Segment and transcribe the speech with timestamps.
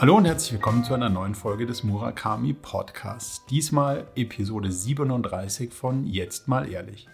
[0.00, 3.44] Hallo und herzlich willkommen zu einer neuen Folge des Murakami Podcasts.
[3.46, 7.08] Diesmal Episode 37 von Jetzt mal ehrlich.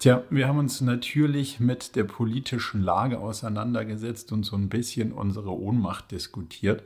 [0.00, 5.56] Tja, wir haben uns natürlich mit der politischen Lage auseinandergesetzt und so ein bisschen unsere
[5.56, 6.82] Ohnmacht diskutiert,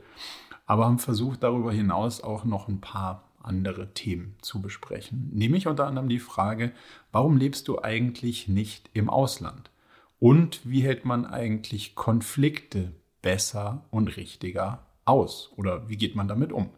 [0.67, 5.31] aber haben versucht, darüber hinaus auch noch ein paar andere Themen zu besprechen.
[5.33, 6.73] Nämlich unter anderem die Frage,
[7.11, 9.71] warum lebst du eigentlich nicht im Ausland?
[10.19, 12.91] Und wie hält man eigentlich Konflikte
[13.23, 15.51] besser und richtiger aus?
[15.55, 16.69] Oder wie geht man damit um?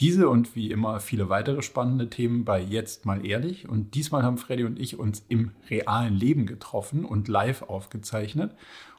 [0.00, 3.68] Diese und wie immer viele weitere spannende Themen bei Jetzt mal ehrlich.
[3.68, 8.52] Und diesmal haben Freddy und ich uns im realen Leben getroffen und live aufgezeichnet.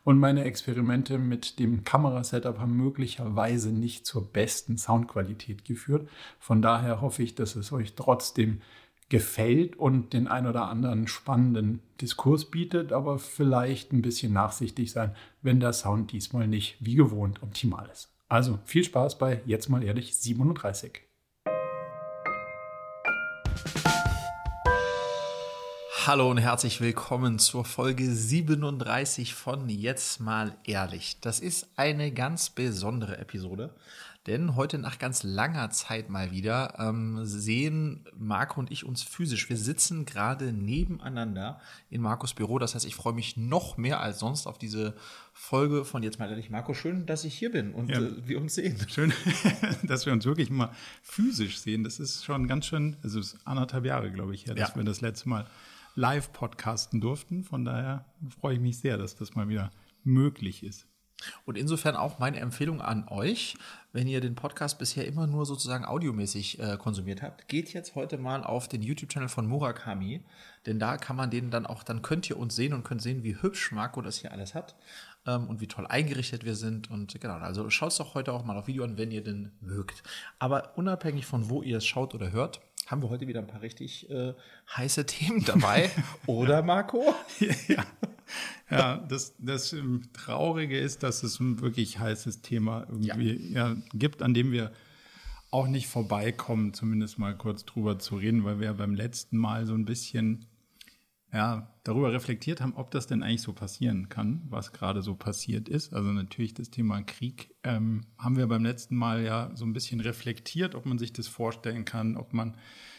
[0.06, 6.08] Und meine Experimente mit dem Kamerasetup haben möglicherweise nicht zur besten Soundqualität geführt.
[6.40, 8.62] Von daher hoffe ich, dass es euch trotzdem
[9.10, 15.16] gefällt und den ein oder anderen spannenden Diskurs bietet, aber vielleicht ein bisschen nachsichtig sein,
[15.42, 18.13] wenn der Sound diesmal nicht wie gewohnt optimal ist.
[18.34, 21.02] Also viel Spaß bei Jetzt mal ehrlich 37.
[26.08, 31.20] Hallo und herzlich willkommen zur Folge 37 von Jetzt mal ehrlich.
[31.22, 33.70] Das ist eine ganz besondere Episode,
[34.26, 39.50] denn heute nach ganz langer Zeit mal wieder ähm, sehen Marco und ich uns physisch.
[39.50, 42.58] Wir sitzen gerade nebeneinander in Marcos Büro.
[42.58, 44.96] Das heißt, ich freue mich noch mehr als sonst auf diese
[45.34, 46.50] Folge von Jetzt mal ehrlich.
[46.50, 48.00] Marco, schön, dass ich hier bin und ja.
[48.00, 48.78] äh, wir uns sehen.
[48.88, 49.12] Schön,
[49.84, 51.84] dass wir uns wirklich mal physisch sehen.
[51.84, 54.76] Das ist schon ganz schön, also es ist anderthalb Jahre, glaube ich, her, dass ja.
[54.78, 55.48] wir das letzte Mal
[55.96, 57.44] live podcasten durften.
[57.44, 58.06] Von daher
[58.40, 59.72] freue ich mich sehr, dass das mal wieder
[60.06, 60.88] möglich ist.
[61.46, 63.56] Und insofern auch meine Empfehlung an euch,
[63.94, 68.18] wenn ihr den Podcast bisher immer nur sozusagen audiomäßig äh, konsumiert habt, geht jetzt heute
[68.18, 70.22] mal auf den YouTube-Channel von Murakami,
[70.66, 73.24] denn da kann man den dann auch, dann könnt ihr uns sehen und könnt sehen,
[73.24, 74.76] wie hübsch Marco das hier alles hat
[75.28, 78.44] ähm, und wie toll eingerichtet wir sind und genau, also schaut es doch heute auch
[78.44, 80.04] mal auf Video an, wenn ihr den mögt.
[80.40, 83.62] Aber unabhängig von wo ihr es schaut oder hört, haben wir heute wieder ein paar
[83.62, 84.34] richtig äh,
[84.76, 85.90] heiße Themen dabei,
[86.26, 87.16] oder Marco?
[87.68, 87.86] ja,
[88.70, 93.70] ja das, das ähm, Traurige ist, dass es ein wirklich heißes Thema irgendwie ja.
[93.70, 94.72] Ja, gibt, an dem wir
[95.52, 99.76] auch nicht vorbeikommen, zumindest mal kurz drüber zu reden, weil wir beim letzten Mal so
[99.76, 100.48] ein bisschen
[101.34, 105.68] ja, darüber reflektiert haben, ob das denn eigentlich so passieren kann, was gerade so passiert
[105.68, 105.94] ist.
[105.94, 110.00] Also natürlich das Thema Krieg ähm, haben wir beim letzten Mal ja so ein bisschen
[110.00, 112.56] reflektiert, ob man sich das vorstellen kann, ob man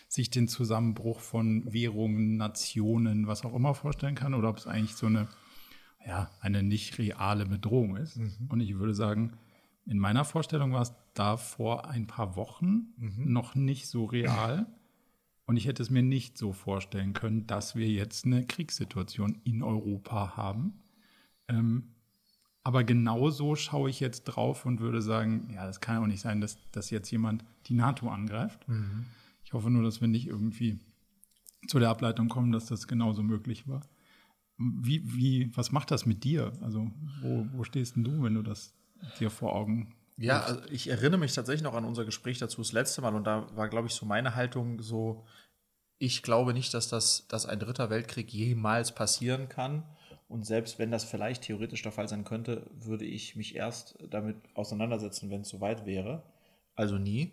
[0.09, 4.97] sich den Zusammenbruch von Währungen, Nationen, was auch immer vorstellen kann, oder ob es eigentlich
[4.97, 5.29] so eine,
[6.05, 8.17] ja, eine nicht reale Bedrohung ist.
[8.17, 8.49] Mhm.
[8.49, 9.35] Und ich würde sagen,
[9.87, 13.33] in meiner Vorstellung war es da vor ein paar Wochen mhm.
[13.33, 14.67] noch nicht so real.
[15.47, 19.63] Und ich hätte es mir nicht so vorstellen können, dass wir jetzt eine Kriegssituation in
[19.63, 20.83] Europa haben.
[21.49, 21.95] Ähm,
[22.63, 26.23] aber genauso schaue ich jetzt drauf und würde sagen, ja, das kann ja auch nicht
[26.23, 28.67] sein, dass, dass jetzt jemand die NATO angreift.
[28.69, 29.05] Mhm.
[29.45, 30.79] Ich hoffe nur, dass wir nicht irgendwie
[31.69, 33.83] zu der Ableitung kommen, dass das genauso möglich war.
[34.57, 36.53] Wie, wie, was macht das mit dir?
[36.63, 36.91] Also,
[37.21, 38.73] wo, wo stehst denn du, wenn du das
[39.19, 42.73] dir vor Augen ja, also ich erinnere mich tatsächlich noch an unser Gespräch dazu das
[42.73, 45.25] letzte Mal und da war, glaube ich, so meine Haltung so,
[45.99, 49.85] ich glaube nicht, dass das, dass ein dritter Weltkrieg jemals passieren kann.
[50.29, 54.37] Und selbst wenn das vielleicht theoretisch der Fall sein könnte, würde ich mich erst damit
[54.55, 56.23] auseinandersetzen, wenn es soweit wäre.
[56.75, 57.33] Also nie.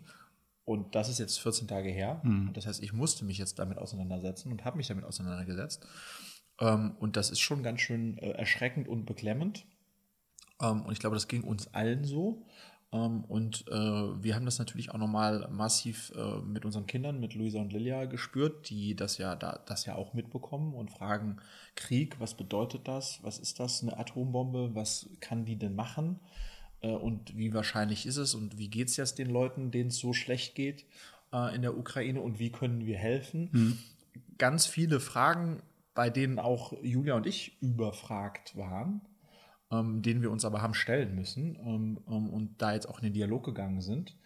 [0.64, 2.20] Und das ist jetzt 14 Tage her.
[2.22, 2.52] Mhm.
[2.52, 5.86] Das heißt, ich musste mich jetzt damit auseinandersetzen und habe mich damit auseinandergesetzt.
[6.60, 9.66] Ähm, und das ist schon ganz schön äh, erschreckend und beklemmend.
[10.60, 12.46] Ähm, und ich glaube, das ging uns allen so.
[12.92, 17.34] Ähm, und äh, wir haben das natürlich auch nochmal massiv äh, mit unseren Kindern, mit
[17.34, 21.38] Luisa und Lilia gespürt, die das ja, da, das ja auch mitbekommen und fragen,
[21.74, 23.20] Krieg, was bedeutet das?
[23.22, 24.74] Was ist das, eine Atombombe?
[24.74, 26.20] Was kann die denn machen?
[26.82, 28.34] Äh, und wie wahrscheinlich ist es?
[28.34, 30.84] Und wie geht es jetzt den Leuten, denen es so schlecht geht
[31.32, 32.20] äh, in der Ukraine?
[32.20, 33.48] Und wie können wir helfen?
[33.52, 33.78] Mhm.
[34.36, 35.62] Ganz viele Fragen,
[35.94, 39.00] bei denen auch Julia und ich überfragt waren
[39.72, 43.04] ähm, den wir uns aber haben stellen müssen ähm, ähm, und da jetzt auch in
[43.04, 44.16] den Dialog gegangen sind.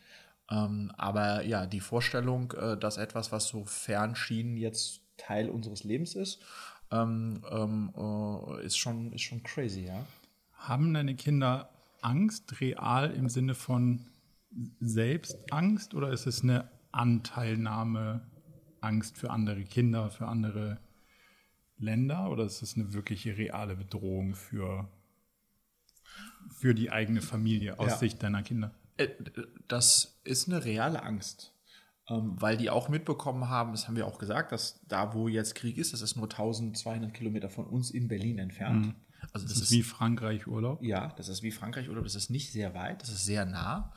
[0.50, 5.84] Ähm, aber ja, die Vorstellung, äh, dass etwas, was so fern schien, jetzt Teil unseres
[5.84, 6.42] Lebens ist,
[6.90, 10.04] ähm, ähm, äh, ist, schon, ist schon crazy, ja.
[10.52, 11.70] Haben deine Kinder
[12.00, 14.06] Angst real im Sinne von
[14.80, 18.26] Selbstangst oder ist es eine Anteilnahme,
[18.80, 20.78] Angst für andere Kinder, für andere
[21.78, 24.88] Länder oder ist es eine wirkliche reale Bedrohung für
[26.50, 27.96] für die eigene Familie aus ja.
[27.96, 28.72] Sicht deiner Kinder?
[28.96, 29.08] Äh,
[29.68, 31.52] das ist eine reale Angst,
[32.08, 35.54] ähm, weil die auch mitbekommen haben, das haben wir auch gesagt, dass da, wo jetzt
[35.54, 38.86] Krieg ist, das ist nur 1200 Kilometer von uns in Berlin entfernt.
[38.86, 38.94] Mhm.
[39.32, 40.82] Also das, das ist, ist wie Frankreich Urlaub?
[40.82, 42.04] Ja, das ist wie Frankreich Urlaub.
[42.04, 43.92] Das ist nicht sehr weit, das ist sehr nah.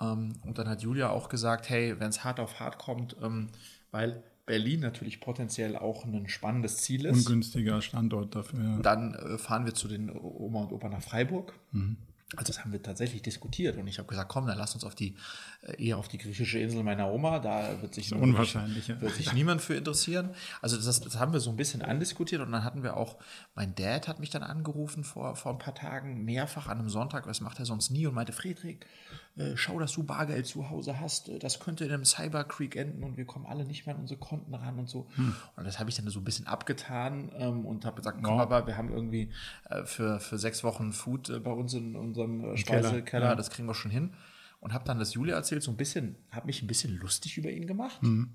[0.00, 3.48] Ähm, und dann hat Julia auch gesagt, hey, wenn es hart auf hart kommt, ähm,
[3.90, 4.22] weil
[4.52, 7.26] Berlin natürlich potenziell auch ein spannendes Ziel ist.
[7.26, 8.62] Ungünstiger Standort dafür.
[8.62, 8.78] Ja.
[8.80, 11.54] Dann äh, fahren wir zu den Oma und Opa nach Freiburg.
[11.70, 11.96] Mhm.
[12.36, 14.94] Also das haben wir tatsächlich diskutiert und ich habe gesagt, komm, dann lass uns auf
[14.94, 15.16] die
[15.62, 19.62] äh, eher auf die griechische Insel meiner Oma, da wird sich, unwahrscheinlich, wird sich niemand
[19.62, 20.30] für interessieren.
[20.60, 23.16] Also das, das, haben wir so ein bisschen andiskutiert und dann hatten wir auch,
[23.54, 27.26] mein Dad hat mich dann angerufen vor, vor ein paar Tagen, mehrfach an einem Sonntag,
[27.26, 28.80] was macht er sonst nie und meinte, Friedrich,
[29.36, 33.16] äh, schau, dass du Bargeld zu Hause hast, das könnte in einem Cybercreek enden und
[33.16, 35.08] wir kommen alle nicht mehr an unsere Konten ran und so.
[35.14, 35.34] Hm.
[35.56, 38.42] Und das habe ich dann so ein bisschen abgetan ähm, und habe gesagt, komm, ja.
[38.42, 39.30] aber wir haben irgendwie
[39.70, 43.34] äh, für, für sechs Wochen Food äh, bei uns in unserem äh, Speisekeller, ja.
[43.34, 44.14] das kriegen wir schon hin.
[44.60, 47.50] Und habe dann das Julia erzählt, so ein bisschen, habe mich ein bisschen lustig über
[47.50, 48.00] ihn gemacht.
[48.02, 48.34] Mhm.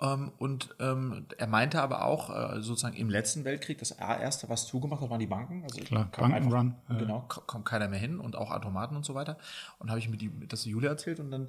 [0.00, 4.66] Ähm, und ähm, er meinte aber auch, äh, sozusagen im letzten Weltkrieg, das erste, was
[4.66, 5.64] zugemacht hat, waren die Banken.
[5.64, 6.74] Also Klar, Bankenrun.
[6.88, 9.38] Genau, kommt keiner mehr hin und auch Automaten und so weiter.
[9.78, 11.48] Und habe ich mir die, das Julia erzählt und dann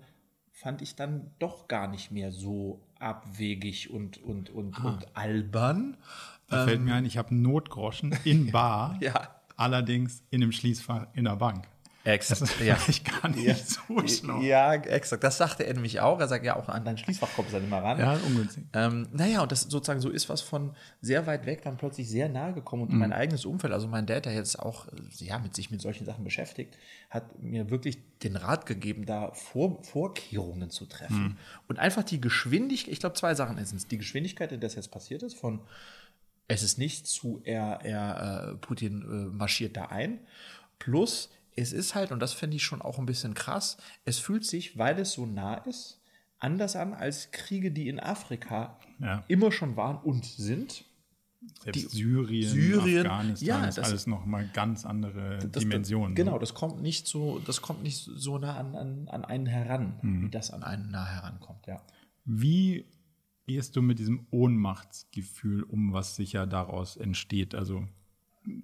[0.51, 4.89] fand ich dann doch gar nicht mehr so abwegig und, und, und, ah.
[4.89, 5.97] und albern.
[6.47, 9.35] Da ähm, fällt mir ein, ich habe Notgroschen in Bar, ja.
[9.55, 11.67] allerdings in einem Schließfach in der Bank.
[12.13, 12.41] Exakt.
[12.41, 12.77] Das ist ja.
[13.21, 13.55] gar nicht ja.
[13.55, 14.41] so schlau.
[14.41, 15.23] Ja, exakt.
[15.23, 16.19] Das sagte er nämlich auch.
[16.19, 17.99] Er sagt ja auch an dein Schließfach kommt es dann immer ran.
[17.99, 18.63] Ja, ungünstig.
[18.73, 22.29] Ähm, naja, und das sozusagen so ist was von sehr weit weg dann plötzlich sehr
[22.29, 22.83] nahe gekommen.
[22.83, 22.99] Und mhm.
[22.99, 26.23] mein eigenes Umfeld, also mein Dad, der jetzt auch ja, mit sich mit solchen Sachen
[26.23, 26.77] beschäftigt,
[27.09, 31.23] hat mir wirklich den Rat gegeben, da Vor Vorkehrungen zu treffen.
[31.23, 31.37] Mhm.
[31.67, 33.87] Und einfach die Geschwindigkeit, ich glaube, zwei Sachen ist es.
[33.87, 35.61] Die Geschwindigkeit, in der das jetzt passiert ist, von
[36.47, 40.19] es ist nicht zu, er, er äh, Putin äh, marschiert da ein,
[40.79, 41.29] plus
[41.59, 44.77] es ist halt, und das finde ich schon auch ein bisschen krass, es fühlt sich,
[44.77, 46.01] weil es so nah ist,
[46.39, 49.23] anders an als Kriege, die in Afrika ja.
[49.27, 50.85] immer schon waren und sind.
[51.61, 56.13] Selbst die, Syrien, Syrien, Afghanistan ja, ist alles noch mal ganz andere das, Dimensionen.
[56.15, 59.45] Das, genau, das kommt nicht so, das kommt nicht so nah an, an, an einen
[59.45, 60.25] heran, mhm.
[60.25, 61.81] wie das an einen nah herankommt, ja.
[62.25, 62.85] Wie
[63.47, 67.55] gehst du mit diesem Ohnmachtsgefühl um, was sicher daraus entsteht?
[67.55, 67.87] Also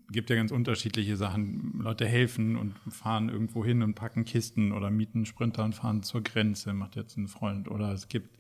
[0.09, 1.79] gibt ja ganz unterschiedliche Sachen.
[1.79, 6.23] Leute helfen und fahren irgendwo hin und packen Kisten oder mieten Sprinter und fahren zur
[6.23, 7.69] Grenze, macht jetzt ein Freund.
[7.69, 8.37] Oder es gibt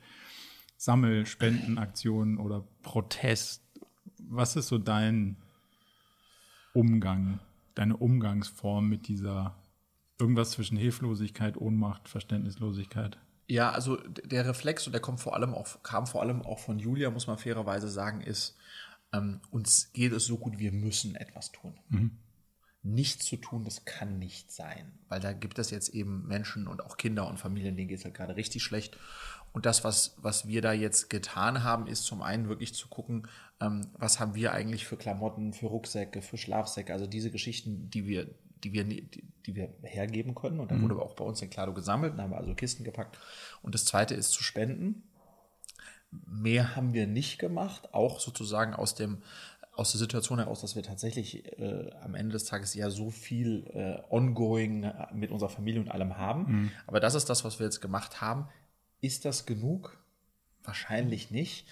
[0.77, 3.63] Sammelspendenaktionen oder Protest.
[4.19, 5.37] Was ist so dein
[6.73, 7.39] Umgang,
[7.75, 9.55] deine Umgangsform mit dieser
[10.19, 13.17] irgendwas zwischen Hilflosigkeit, Ohnmacht, Verständnislosigkeit?
[13.47, 16.79] Ja, also der Reflex, und der kommt vor allem auch, kam vor allem auch von
[16.79, 18.57] Julia, muss man fairerweise sagen, ist,
[19.15, 21.79] ähm, uns geht es so gut, wir müssen etwas tun.
[21.89, 22.11] Mhm.
[22.83, 26.83] Nichts zu tun, das kann nicht sein, weil da gibt es jetzt eben Menschen und
[26.83, 28.97] auch Kinder und Familien, denen geht es halt gerade richtig schlecht.
[29.53, 33.27] Und das, was, was wir da jetzt getan haben, ist zum einen wirklich zu gucken,
[33.61, 38.05] ähm, was haben wir eigentlich für Klamotten, für Rucksäcke, für Schlafsäcke, also diese Geschichten, die
[38.05, 40.59] wir, die wir, die, die wir hergeben können.
[40.59, 40.83] Und dann mhm.
[40.83, 43.17] wurde auch bei uns in Klado gesammelt, dann haben wir also Kisten gepackt.
[43.61, 45.03] Und das zweite ist zu spenden.
[46.25, 49.21] Mehr haben wir nicht gemacht, auch sozusagen aus dem
[49.75, 53.65] aus der Situation heraus, dass wir tatsächlich äh, am Ende des Tages ja so viel
[53.73, 56.45] äh, ongoing mit unserer Familie und allem haben.
[56.47, 56.71] Mhm.
[56.87, 58.47] Aber das ist das, was wir jetzt gemacht haben.
[59.01, 59.97] Ist das genug?
[60.63, 61.67] Wahrscheinlich nicht.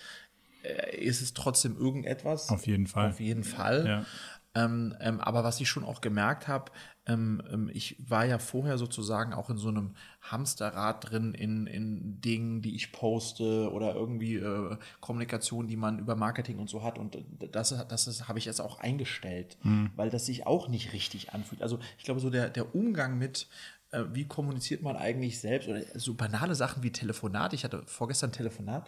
[0.64, 2.50] Äh, ist es trotzdem irgendetwas?
[2.50, 3.10] Auf jeden Fall.
[3.10, 3.88] Auf jeden Fall.
[3.88, 4.06] Ja.
[4.56, 6.72] Ähm, ähm, aber was ich schon auch gemerkt habe,
[7.08, 12.22] ähm, ähm, ich war ja vorher sozusagen auch in so einem Hamsterrad drin, in, in
[12.22, 17.00] Dingen, die ich poste oder irgendwie äh, Kommunikation, die man über Marketing und so hat.
[17.00, 17.18] Und
[17.52, 19.90] das, das habe ich jetzt auch eingestellt, mhm.
[19.96, 21.64] weil das sich auch nicht richtig anfühlt.
[21.64, 23.48] Also ich glaube, so der, der Umgang mit,
[23.90, 27.54] äh, wie kommuniziert man eigentlich selbst oder so banale Sachen wie Telefonat.
[27.54, 28.88] Ich hatte vorgestern Telefonat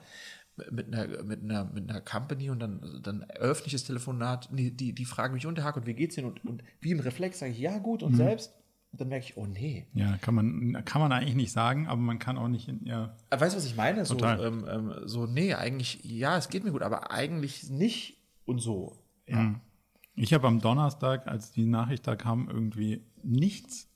[0.71, 4.71] mit einer, mit einer, mit einer Company und dann, dann eröffne ich das Telefonat, die,
[4.71, 6.27] die, die fragen mich, und Hack, und wie geht's Ihnen?
[6.27, 8.17] Und, und wie im Reflex sage ich, ja, gut, und mhm.
[8.17, 8.53] selbst?
[8.91, 9.87] Und dann merke ich, oh nee.
[9.93, 13.17] Ja, kann man, kann man eigentlich nicht sagen, aber man kann auch nicht, ja.
[13.29, 14.05] Weißt du, was ich meine?
[14.05, 18.59] So, ähm, ähm, so, nee, eigentlich, ja, es geht mir gut, aber eigentlich nicht und
[18.59, 18.97] so.
[19.27, 19.39] Ja.
[19.39, 19.61] Mhm.
[20.15, 23.89] Ich habe am Donnerstag, als die Nachricht da kam, irgendwie nichts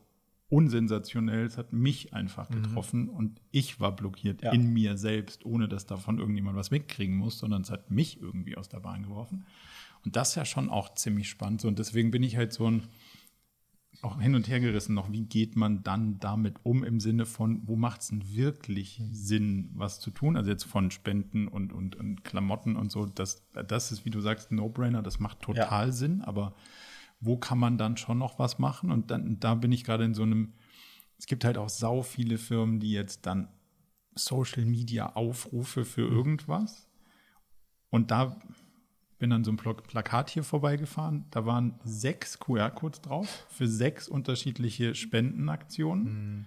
[0.51, 2.63] unsensationell, es hat mich einfach mhm.
[2.63, 3.09] getroffen mhm.
[3.09, 4.53] und ich war blockiert ja.
[4.53, 8.59] in mir selbst, ohne dass davon irgendjemand was mitkriegen muss, sondern es hat mich irgendwie
[8.59, 9.47] aus der Bahn geworfen.
[10.05, 11.63] Und das ist ja schon auch ziemlich spannend.
[11.63, 11.69] So.
[11.69, 12.83] Und deswegen bin ich halt so ein,
[14.02, 17.62] auch hin und her gerissen noch, wie geht man dann damit um im Sinne von,
[17.67, 20.37] wo macht es denn wirklich Sinn, was zu tun?
[20.37, 24.21] Also jetzt von Spenden und, und, und Klamotten und so, das, das ist, wie du
[24.21, 25.93] sagst, No-Brainer, das macht total ja.
[25.93, 26.55] Sinn, aber
[27.21, 28.93] wo kann man dann schon noch was machen?
[28.93, 30.52] Und dann, da bin ich gerade in so einem
[31.19, 33.49] es gibt halt auch sau viele Firmen, die jetzt dann
[34.14, 36.88] Social Media Aufrufe für irgendwas.
[37.90, 38.38] Und da
[39.19, 41.25] bin dann so ein Plakat hier vorbeigefahren.
[41.31, 46.05] Da waren sechs QR-Codes drauf für sechs unterschiedliche Spendenaktionen.
[46.05, 46.45] Mhm.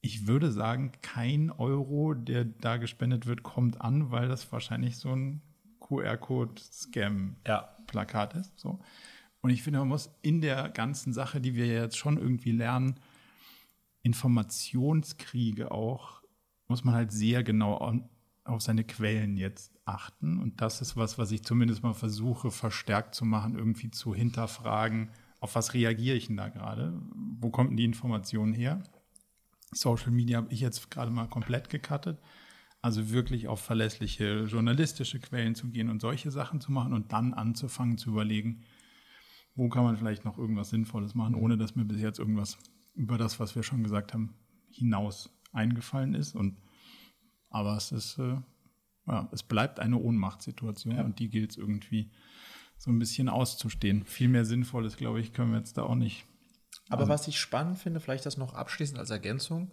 [0.00, 5.14] Ich würde sagen, kein Euro, der da gespendet wird, kommt an, weil das wahrscheinlich so
[5.14, 5.40] ein
[5.80, 8.40] QR-Code-Scam-Plakat ja.
[8.40, 8.58] ist.
[8.58, 8.80] So.
[9.40, 12.98] Und ich finde, man muss in der ganzen Sache, die wir jetzt schon irgendwie lernen,
[14.02, 16.20] Informationskriege auch,
[16.68, 17.76] muss man halt sehr genau
[18.44, 20.38] auf seine Quellen jetzt achten.
[20.38, 25.10] Und das ist was, was ich zumindest mal versuche, verstärkt zu machen, irgendwie zu hinterfragen,
[25.40, 26.98] auf was reagiere ich denn da gerade?
[27.14, 28.82] Wo kommt denn die Information her?
[29.72, 32.18] Social Media habe ich jetzt gerade mal komplett gecuttet.
[32.80, 37.34] Also wirklich auf verlässliche journalistische Quellen zu gehen und solche Sachen zu machen und dann
[37.34, 38.62] anzufangen zu überlegen,
[39.54, 42.58] wo kann man vielleicht noch irgendwas Sinnvolles machen, ohne dass mir bis jetzt irgendwas
[42.94, 44.34] über das, was wir schon gesagt haben,
[44.70, 46.34] hinaus eingefallen ist.
[46.34, 46.56] Und
[47.54, 48.36] aber es ist, äh,
[49.06, 51.04] ja, es bleibt eine Ohnmachtssituation ja.
[51.04, 52.10] und die gilt es irgendwie
[52.78, 54.04] so ein bisschen auszustehen.
[54.04, 56.26] Viel mehr Sinnvolles, glaube ich, können wir jetzt da auch nicht.
[56.88, 59.70] Aber also, was ich spannend finde, vielleicht das noch abschließend als Ergänzung,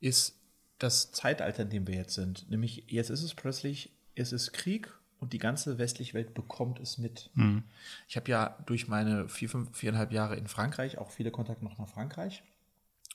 [0.00, 0.36] ist
[0.78, 2.50] das Zeitalter, in dem wir jetzt sind.
[2.50, 6.98] Nämlich jetzt ist es plötzlich, es ist Krieg und die ganze westliche Welt bekommt es
[6.98, 7.30] mit.
[7.34, 7.62] Mhm.
[8.08, 11.78] Ich habe ja durch meine vier, fünf, viereinhalb Jahre in Frankreich auch viele Kontakte noch
[11.78, 12.42] nach Frankreich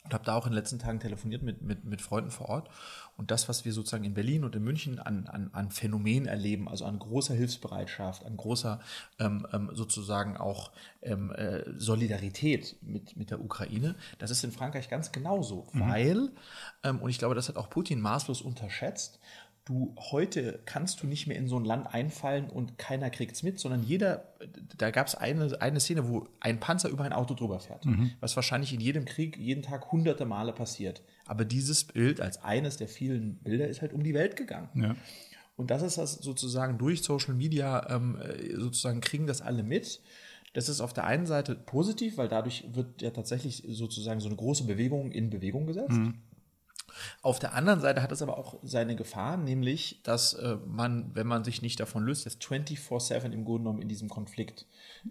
[0.04, 2.70] und habe da auch in den letzten Tagen telefoniert mit, mit, mit Freunden vor Ort.
[3.18, 6.70] Und das, was wir sozusagen in Berlin und in München an, an, an Phänomen erleben,
[6.70, 8.80] also an großer Hilfsbereitschaft, an großer
[9.20, 14.88] ähm, ähm, sozusagen auch ähm, äh, Solidarität mit, mit der Ukraine, das ist in Frankreich
[14.88, 15.68] ganz genauso.
[15.74, 15.80] Mhm.
[15.82, 16.32] Weil,
[16.84, 19.20] ähm, und ich glaube, das hat auch Putin maßlos unterschätzt,
[19.68, 23.44] du heute kannst du nicht mehr in so ein Land einfallen und keiner kriegt es
[23.44, 24.24] mit, sondern jeder,
[24.78, 28.12] da gab es eine, eine Szene, wo ein Panzer über ein Auto drüber fährt, mhm.
[28.22, 31.02] was wahrscheinlich in jedem Krieg jeden Tag hunderte Male passiert.
[31.26, 34.70] Aber dieses Bild als eines der vielen Bilder ist halt um die Welt gegangen.
[34.76, 34.96] Ja.
[35.58, 38.18] Und das ist das sozusagen durch Social Media, ähm,
[38.56, 40.02] sozusagen kriegen das alle mit.
[40.54, 44.38] Das ist auf der einen Seite positiv, weil dadurch wird ja tatsächlich sozusagen so eine
[44.38, 45.98] große Bewegung in Bewegung gesetzt.
[45.98, 46.16] Mhm.
[47.22, 51.28] Auf der anderen Seite hat es aber auch seine Gefahr, nämlich, dass äh, man, wenn
[51.28, 54.66] man sich nicht davon löst, dass 24-7 im Grunde genommen in diesem Konflikt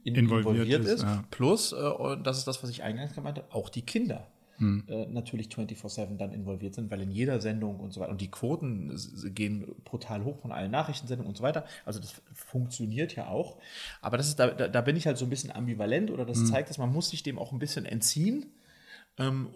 [0.04, 0.90] in, involviert, involviert, ist.
[0.90, 1.02] ist.
[1.02, 1.24] Ja.
[1.30, 4.26] Plus, äh, und das ist das, was ich eingangs gemeint habe, auch die Kinder.
[4.58, 4.84] Hm.
[4.88, 8.30] Äh, natürlich 24-7 dann involviert sind, weil in jeder Sendung und so weiter, und die
[8.30, 8.98] Quoten
[9.34, 11.66] gehen brutal hoch von allen Nachrichtensendungen und so weiter.
[11.84, 13.58] Also das funktioniert ja auch.
[14.00, 16.46] Aber das ist, da, da bin ich halt so ein bisschen ambivalent oder das hm.
[16.46, 18.46] zeigt, dass man muss sich dem auch ein bisschen entziehen.
[19.18, 19.48] Ähm,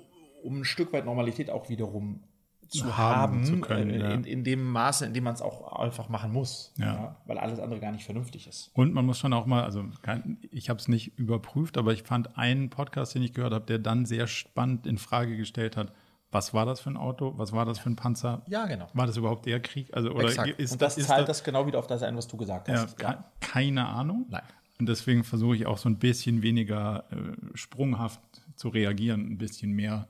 [0.43, 2.23] um ein Stück weit Normalität auch wiederum
[2.71, 5.81] zu haben, zu können, in, äh, in, in, dem Maße, in dem man es auch
[5.81, 6.87] einfach machen muss, ja.
[6.87, 8.71] Ja, weil alles andere gar nicht vernünftig ist.
[8.75, 12.05] Und man muss schon auch mal, also kein, ich habe es nicht überprüft, aber ich
[12.05, 15.93] fand einen Podcast, den ich gehört habe, der dann sehr spannend in Frage gestellt hat,
[16.33, 17.33] was war das für ein Auto?
[17.37, 18.43] Was war das für ein Panzer?
[18.47, 18.87] Ja, genau.
[18.95, 19.93] War das überhaupt der Krieg?
[19.93, 20.61] Also, oder Exakt.
[20.61, 22.69] Ist Und das, das zahlt das, das, genau wieder auf das ein, was du gesagt
[22.69, 23.01] hast.
[23.01, 24.27] Ja, keine Ahnung.
[24.29, 24.43] Nein.
[24.79, 27.17] Und deswegen versuche ich auch so ein bisschen weniger äh,
[27.55, 28.21] sprunghaft
[28.55, 30.07] zu reagieren, ein bisschen mehr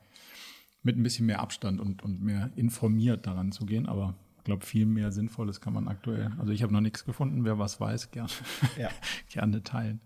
[0.83, 3.87] mit ein bisschen mehr Abstand und, und mehr informiert daran zu gehen.
[3.87, 6.33] Aber ich glaube, viel mehr Sinnvolles kann man aktuell.
[6.39, 7.45] Also ich habe noch nichts gefunden.
[7.45, 8.31] Wer was weiß, gerne,
[8.79, 8.89] ja.
[9.29, 10.01] gerne teilen.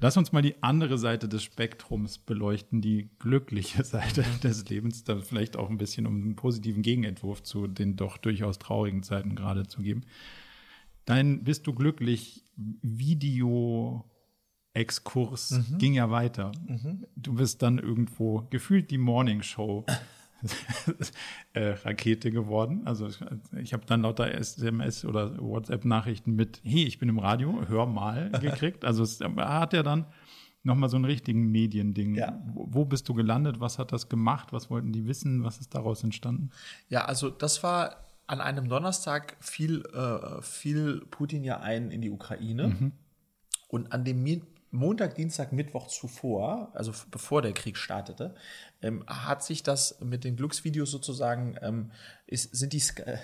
[0.00, 5.18] Lass uns mal die andere Seite des Spektrums beleuchten, die glückliche Seite des Lebens, da
[5.20, 9.66] vielleicht auch ein bisschen um einen positiven Gegenentwurf zu den doch durchaus traurigen Zeiten gerade
[9.66, 10.02] zu geben.
[11.04, 14.04] Dein Bist du glücklich Video
[14.74, 15.78] Exkurs mhm.
[15.78, 16.52] ging ja weiter.
[16.66, 17.06] Mhm.
[17.16, 19.86] Du bist dann irgendwo gefühlt die Morning Show
[21.52, 22.82] äh, Rakete geworden.
[22.84, 23.18] Also ich,
[23.56, 28.30] ich habe dann lauter SMS oder WhatsApp-Nachrichten mit, hey, ich bin im Radio, hör mal
[28.40, 28.84] gekriegt.
[28.84, 30.06] Also es hat ja dann
[30.64, 32.16] nochmal so einen richtigen Mediending.
[32.16, 32.42] Ja.
[32.52, 33.60] Wo bist du gelandet?
[33.60, 34.52] Was hat das gemacht?
[34.52, 35.44] Was wollten die wissen?
[35.44, 36.50] Was ist daraus entstanden?
[36.88, 42.10] Ja, also das war an einem Donnerstag fiel, äh, fiel Putin ja ein in die
[42.10, 42.68] Ukraine.
[42.68, 42.92] Mhm.
[43.68, 44.22] Und an dem
[44.74, 48.34] Montag, Dienstag, Mittwoch zuvor, also bevor der Krieg startete,
[48.82, 51.92] ähm, hat sich das mit den Glücksvideos sozusagen, ähm,
[52.26, 53.18] ist, sind die äh,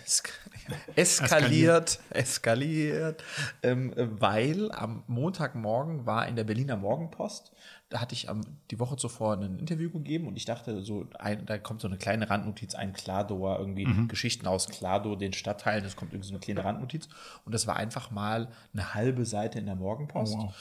[0.95, 3.25] eskaliert, eskaliert,
[3.65, 7.51] ähm, weil am Montagmorgen war in der Berliner Morgenpost,
[7.89, 11.47] da hatte ich am, die Woche zuvor ein Interview gegeben und ich dachte, so ein,
[11.47, 14.07] da kommt so eine kleine Randnotiz, ein Klardoor, irgendwie mhm.
[14.07, 17.09] Geschichten aus Klardoor, den Stadtteilen, das kommt irgendwie so eine kleine Randnotiz
[17.45, 20.37] und das war einfach mal eine halbe Seite in der Morgenpost.
[20.39, 20.55] Oh, wow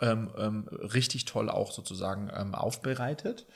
[0.00, 3.46] ähm, ähm, richtig toll auch sozusagen ähm, aufbereitet.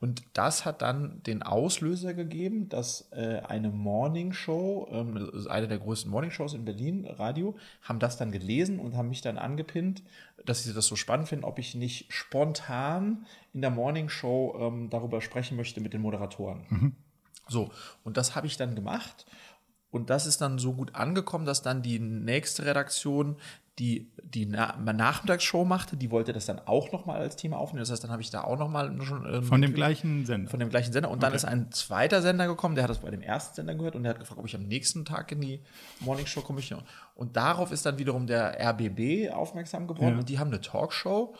[0.00, 5.78] Und das hat dann den Auslöser gegeben, dass äh, eine Morning Show, ähm, eine der
[5.78, 10.04] größten Morning Shows in Berlin, Radio, haben das dann gelesen und haben mich dann angepinnt,
[10.44, 14.88] dass sie das so spannend finden, ob ich nicht spontan in der Morning Show ähm,
[14.88, 16.64] darüber sprechen möchte mit den Moderatoren.
[16.68, 16.96] Mhm.
[17.48, 17.70] So,
[18.04, 19.26] und das habe ich dann gemacht.
[19.90, 23.36] Und das ist dann so gut angekommen, dass dann die nächste Redaktion
[23.78, 27.80] die die Na Nachmittagsshow machte, die wollte das dann auch nochmal als Thema aufnehmen.
[27.80, 29.24] Das heißt, dann habe ich da auch nochmal schon.
[29.32, 30.50] Ähm, von dem gleichen Sender.
[30.50, 31.10] Von dem gleichen Sender.
[31.10, 33.96] Und dann ist ein zweiter Sender gekommen, der hat das bei dem ersten Sender gehört
[33.96, 35.60] und der hat gefragt, ob ich am nächsten Tag in die
[36.00, 36.58] Morning Show komme.
[37.14, 40.14] Und darauf ist dann wiederum der RBB aufmerksam geworden.
[40.14, 40.18] Ja.
[40.18, 41.34] Und die haben eine Talkshow.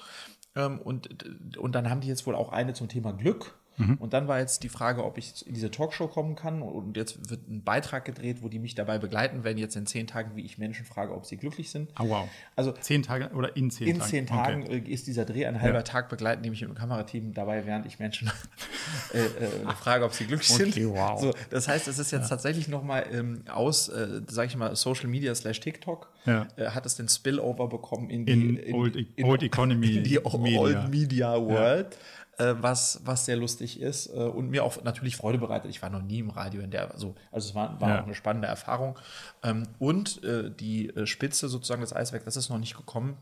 [0.54, 3.58] Ähm, und, und dann haben die jetzt wohl auch eine zum Thema Glück.
[3.78, 3.94] Mhm.
[3.94, 6.62] Und dann war jetzt die Frage, ob ich in diese Talkshow kommen kann.
[6.62, 10.06] Und jetzt wird ein Beitrag gedreht, wo die mich dabei begleiten werden, jetzt in zehn
[10.06, 11.90] Tagen, wie ich Menschen frage, ob sie glücklich sind.
[11.98, 12.28] Oh, wow.
[12.56, 14.04] Also zehn Tage oder in zehn in Tagen?
[14.04, 14.82] In zehn Tagen okay.
[14.86, 15.82] Äh, ist dieser Dreh ein halber ja.
[15.82, 18.30] Tag begleiten, nämlich dem Kamerateam dabei, während ich Menschen
[19.14, 20.94] äh, äh, frage, ob sie glücklich okay, sind.
[20.94, 21.20] Wow.
[21.20, 22.28] So, das heißt, es ist jetzt ja.
[22.28, 26.48] tatsächlich nochmal ähm, aus, äh, sage ich mal, Social Media slash TikTok, ja.
[26.56, 30.02] äh, hat es den Spillover bekommen in die in, in, Old, in, Old Economy in
[30.04, 30.60] die Media.
[30.60, 31.96] Old Media World
[32.38, 35.70] was, was sehr lustig ist äh, und mir auch natürlich Freude bereitet.
[35.70, 38.00] Ich war noch nie im Radio in der, also, also es war, war ja.
[38.00, 38.98] auch eine spannende Erfahrung.
[39.42, 43.16] Ähm, und äh, die äh, Spitze sozusagen des Eiswerks, das ist noch nicht gekommen,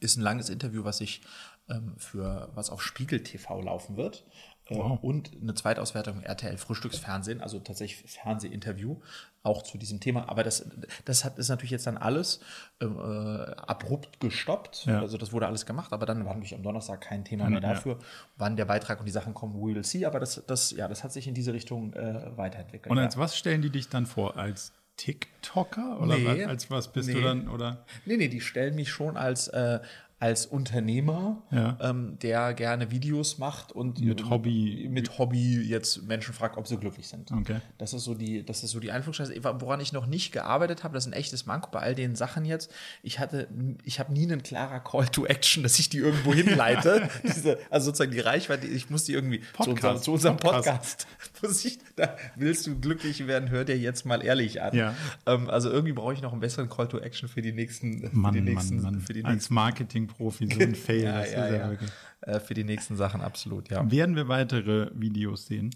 [0.00, 1.22] ist ein langes Interview, was ich
[1.68, 4.24] ähm, für was auf Spiegel TV laufen wird.
[4.66, 4.98] Äh, wow.
[5.02, 8.96] Und eine Zweitauswertung RTL Frühstücksfernsehen, also tatsächlich Fernsehinterview,
[9.42, 10.28] auch zu diesem Thema.
[10.28, 10.68] Aber das,
[11.04, 12.40] das hat, ist natürlich jetzt dann alles
[12.80, 14.86] äh, abrupt gestoppt.
[14.86, 15.00] Ja.
[15.00, 17.94] Also das wurde alles gemacht, aber dann war natürlich am Donnerstag kein Thema mehr dafür,
[17.94, 17.98] ja.
[18.36, 20.04] wann der Beitrag und die Sachen kommen, we will see.
[20.04, 22.90] Aber das, das, ja, das hat sich in diese Richtung äh, weiterentwickelt.
[22.90, 23.20] Und als ja.
[23.20, 24.36] was stellen die dich dann vor?
[24.36, 26.00] Als TikToker?
[26.00, 27.14] Oder nee, als was bist nee.
[27.14, 27.48] du dann?
[27.48, 27.84] Oder?
[28.04, 29.80] Nee, nee, die stellen mich schon als, äh,
[30.20, 31.78] als Unternehmer, ja.
[31.80, 36.76] ähm, der gerne Videos macht und mit Hobby mit Hobby jetzt Menschen fragt, ob sie
[36.76, 37.32] glücklich sind.
[37.32, 37.62] Okay.
[37.78, 39.34] Das ist so die, das ist so die Einflussschneise.
[39.42, 42.44] Woran ich noch nicht gearbeitet habe, das ist ein echtes Manko bei all den Sachen
[42.44, 42.70] jetzt.
[43.02, 43.48] Ich hatte,
[43.82, 47.08] ich habe nie einen klarer Call to Action, dass ich die irgendwo hinleite.
[47.22, 51.06] Diese, also sozusagen die Reichweite, ich muss die irgendwie zu, unserem, zu unserem Podcast.
[51.32, 54.76] Podcast ich, da willst du glücklich werden, hör dir jetzt mal ehrlich an.
[54.76, 54.94] Ja.
[55.24, 58.34] Ähm, also irgendwie brauche ich noch einen besseren Call to Action für die nächsten, Mann,
[58.34, 59.00] für die nächsten, Mann, Mann.
[59.00, 59.32] für die nächsten.
[59.32, 61.04] Als Marketing Profi, so ein Fail.
[61.04, 61.76] ja, ja, ja,
[62.22, 63.90] äh, für die nächsten Sachen absolut, ja.
[63.90, 65.70] Werden wir weitere Videos sehen?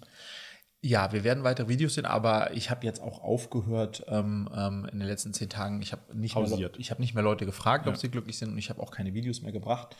[0.86, 4.98] Ja, wir werden weitere Videos sehen, aber ich habe jetzt auch aufgehört ähm, ähm, in
[4.98, 5.80] den letzten zehn Tagen.
[5.80, 7.92] Ich habe nicht, mehr, ich hab nicht mehr Leute gefragt, ja.
[7.92, 9.96] ob sie glücklich sind und ich habe auch keine Videos mehr gebracht,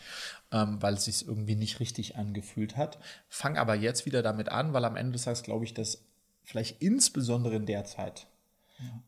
[0.52, 2.98] ähm, weil es sich irgendwie nicht richtig angefühlt hat.
[3.30, 6.04] Fang aber jetzt wieder damit an, weil am Ende des Tages glaube ich, dass
[6.42, 8.26] vielleicht insbesondere in der Zeit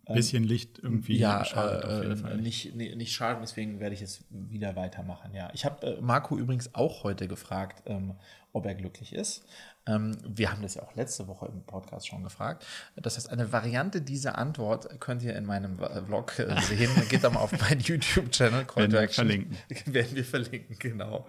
[0.07, 2.37] ein bisschen Licht irgendwie ja, schadet äh, auf jeden Fall.
[2.39, 5.35] Nicht, nicht, nicht schaden, deswegen werde ich es wieder weitermachen.
[5.35, 8.15] Ja, ich habe äh, Marco übrigens auch heute gefragt, ähm,
[8.53, 9.45] ob er glücklich ist.
[9.87, 12.65] Ähm, wir haben das ja auch letzte Woche im Podcast schon gefragt.
[12.97, 16.91] Das heißt, eine Variante dieser Antwort könnt ihr in meinem Vlog äh, sehen.
[17.09, 18.67] Geht doch mal auf meinen YouTube-Channel.
[18.75, 19.57] Werden wir verlinken.
[19.87, 21.27] Werden wir verlinken, genau.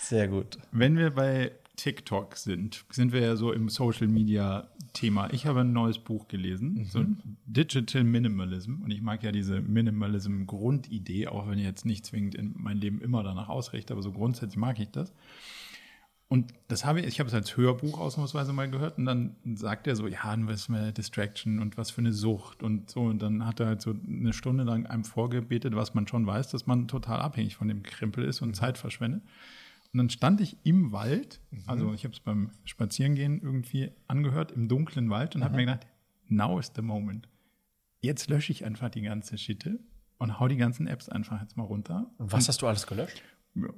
[0.00, 0.58] Sehr gut.
[0.72, 5.30] Wenn wir bei TikTok sind, sind wir ja so im Social Media Thema.
[5.32, 6.84] Ich habe ein neues Buch gelesen, mhm.
[6.84, 7.04] so
[7.44, 8.82] Digital Minimalism.
[8.82, 13.02] Und ich mag ja diese Minimalism-Grundidee, auch wenn ich jetzt nicht zwingend in mein Leben
[13.02, 15.12] immer danach ausrichte, aber so grundsätzlich mag ich das.
[16.28, 19.86] Und das habe ich, ich habe es als Hörbuch ausnahmsweise mal gehört und dann sagt
[19.86, 23.02] er so, ja, was ist eine Distraction und was für eine Sucht und so.
[23.02, 26.48] Und dann hat er halt so eine Stunde lang einem vorgebetet, was man schon weiß,
[26.50, 28.54] dass man total abhängig von dem Krempel ist und mhm.
[28.54, 29.22] Zeit verschwendet.
[29.94, 31.62] Und dann stand ich im Wald, mhm.
[31.68, 35.86] also ich habe es beim Spazierengehen irgendwie angehört, im dunklen Wald und habe mir gedacht,
[36.26, 37.28] now is the moment.
[38.00, 39.78] Jetzt lösche ich einfach die ganze Schitte
[40.18, 42.10] und hau die ganzen Apps einfach jetzt mal runter.
[42.18, 43.22] Und was und hast du alles gelöscht?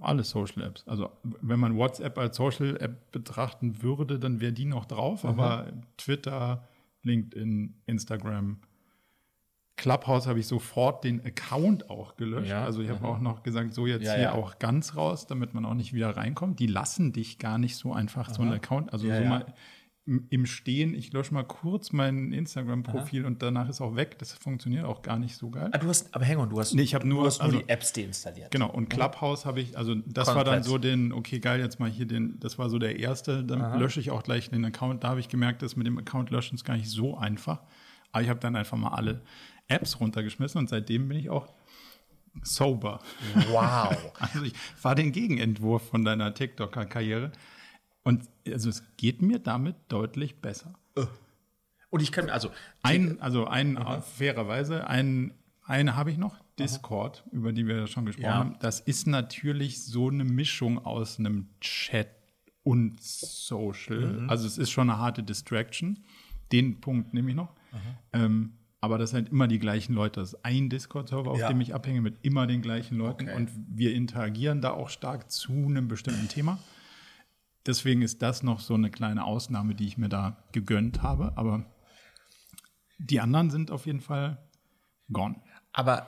[0.00, 0.88] Alle Social Apps.
[0.88, 5.28] Also wenn man WhatsApp als Social App betrachten würde, dann wäre die noch drauf, mhm.
[5.28, 6.66] aber Twitter,
[7.02, 8.62] LinkedIn, Instagram,
[9.76, 12.48] Clubhouse habe ich sofort den Account auch gelöscht.
[12.50, 14.32] Ja, also ich habe auch noch gesagt, so jetzt ja, hier ja.
[14.32, 16.58] auch ganz raus, damit man auch nicht wieder reinkommt.
[16.60, 18.34] Die lassen dich gar nicht so einfach aha.
[18.34, 18.92] so einen Account.
[18.92, 19.46] Also so mal
[20.06, 24.18] im Stehen, ich lösche mal kurz mein Instagram-Profil und danach ist auch weg.
[24.20, 25.68] Das funktioniert auch gar nicht so geil.
[25.72, 27.58] Ah, du hast, aber hang on, du hast, nee, ich nur, du hast nur also,
[27.58, 28.52] die Apps deinstalliert.
[28.52, 30.36] Genau, und Clubhouse habe ich, also das Komplett.
[30.36, 33.42] war dann so den, okay, geil, jetzt mal hier den, das war so der erste,
[33.42, 33.76] dann Aha.
[33.76, 35.02] lösche ich auch gleich den Account.
[35.02, 37.62] Da habe ich gemerkt, dass mit dem Account löschen ist gar nicht so einfach.
[38.12, 39.22] Aber ich habe dann einfach mal alle
[39.68, 41.48] Apps runtergeschmissen und seitdem bin ich auch
[42.42, 43.00] sober.
[43.50, 44.12] Wow.
[44.18, 47.32] also ich war den Gegenentwurf von deiner TikToker-Karriere.
[48.02, 50.74] Und also es geht mir damit deutlich besser.
[50.96, 51.06] Äh.
[51.90, 52.50] Und ich kann, also.
[52.82, 54.00] Ein, also ein, Aha.
[54.00, 57.36] fairerweise, ein, eine habe ich noch, Discord, Aha.
[57.36, 58.34] über die wir schon gesprochen ja.
[58.34, 58.56] haben.
[58.60, 62.08] Das ist natürlich so eine Mischung aus einem Chat
[62.62, 64.26] unsocial.
[64.28, 66.04] Also es ist schon eine harte Distraction.
[66.52, 67.54] Den Punkt nehme ich noch.
[68.12, 68.52] Ähm,
[68.86, 70.20] aber das sind immer die gleichen Leute.
[70.20, 71.48] Das ist ein Discord-Server, auf Ja.
[71.48, 73.24] dem ich abhänge, mit immer den gleichen Leuten.
[73.28, 73.36] Okay.
[73.36, 76.58] Und wir interagieren da auch stark zu einem bestimmten Thema.
[77.66, 81.36] Deswegen ist das noch so eine kleine Ausnahme, die ich mir da gegönnt habe.
[81.36, 81.66] Aber
[82.98, 84.38] die anderen sind auf jeden Fall
[85.12, 85.36] gone.
[85.72, 86.06] Aber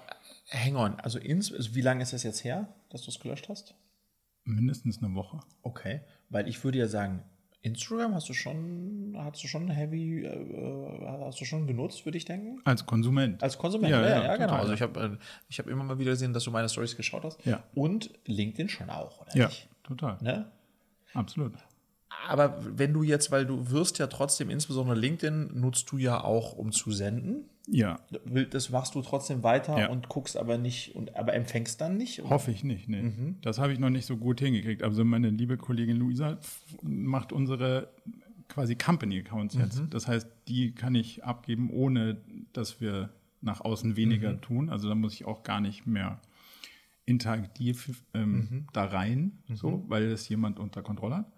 [0.50, 3.48] hang on, also, ins, also wie lange ist das jetzt her, dass du es gelöscht
[3.48, 3.74] hast?
[4.44, 5.40] Mindestens eine Woche.
[5.62, 7.22] Okay, weil ich würde ja sagen,
[7.60, 12.24] Instagram hast du schon, hast du schon heavy, äh, hast du schon genutzt, würde ich
[12.24, 12.60] denken?
[12.64, 13.42] Als Konsument.
[13.42, 14.54] Als Konsument, Ja, ja, ja, ja, genau.
[14.54, 17.24] Also ich habe äh, ich hab immer mal wieder gesehen, dass du meine Stories geschaut
[17.24, 17.44] hast.
[17.44, 17.64] Ja.
[17.74, 19.68] Und LinkedIn schon auch, oder ja, nicht?
[19.82, 20.18] total.
[20.20, 20.50] Ne?
[21.14, 21.54] Absolut.
[22.28, 26.52] Aber wenn du jetzt, weil du wirst ja trotzdem, insbesondere LinkedIn, nutzt du ja auch,
[26.52, 27.48] um zu senden.
[27.70, 29.88] Ja, Will- Das machst du trotzdem weiter Ja.
[29.90, 32.20] und guckst aber nicht, und, aber empfängst dann nicht?
[32.20, 32.30] oder?
[32.30, 32.88] hoffe ich nicht.
[32.88, 33.02] Nee.
[33.02, 33.36] Mhm.
[33.42, 34.82] Das habe ich noch nicht so gut hingekriegt.
[34.82, 36.38] Also meine liebe Kollegin Luisa
[36.82, 37.88] macht unsere
[38.48, 39.60] quasi Company-Accounts Mhm.
[39.60, 39.82] jetzt.
[39.90, 42.16] Das heißt, die kann ich abgeben, ohne
[42.54, 43.10] dass wir
[43.42, 44.40] nach außen weniger Mhm.
[44.40, 44.70] tun.
[44.70, 46.20] Also da muss ich auch gar nicht mehr
[47.04, 48.66] interaktiv ähm, Mhm.
[48.72, 51.32] da rein, so, weil das jemand unter Kontrolle hat.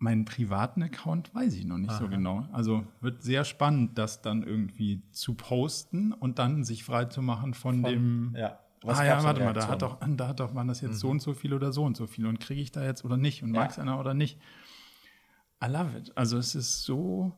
[0.00, 2.46] Meinen privaten Account weiß ich noch nicht so genau.
[2.52, 7.52] Also wird sehr spannend, das dann irgendwie zu posten und dann sich frei zu machen
[7.52, 8.32] von, dem.
[8.36, 8.60] Ja.
[8.86, 10.88] ah ja, warte mal, da hat, doch, da hat doch, waren das Mhm.
[10.88, 13.04] jetzt so und so viel oder so und so viel und kriege ich da jetzt
[13.04, 13.62] oder nicht und Ja.
[13.62, 14.38] mag es einer oder nicht.
[15.64, 16.16] I love it.
[16.16, 17.32] Also es ist so.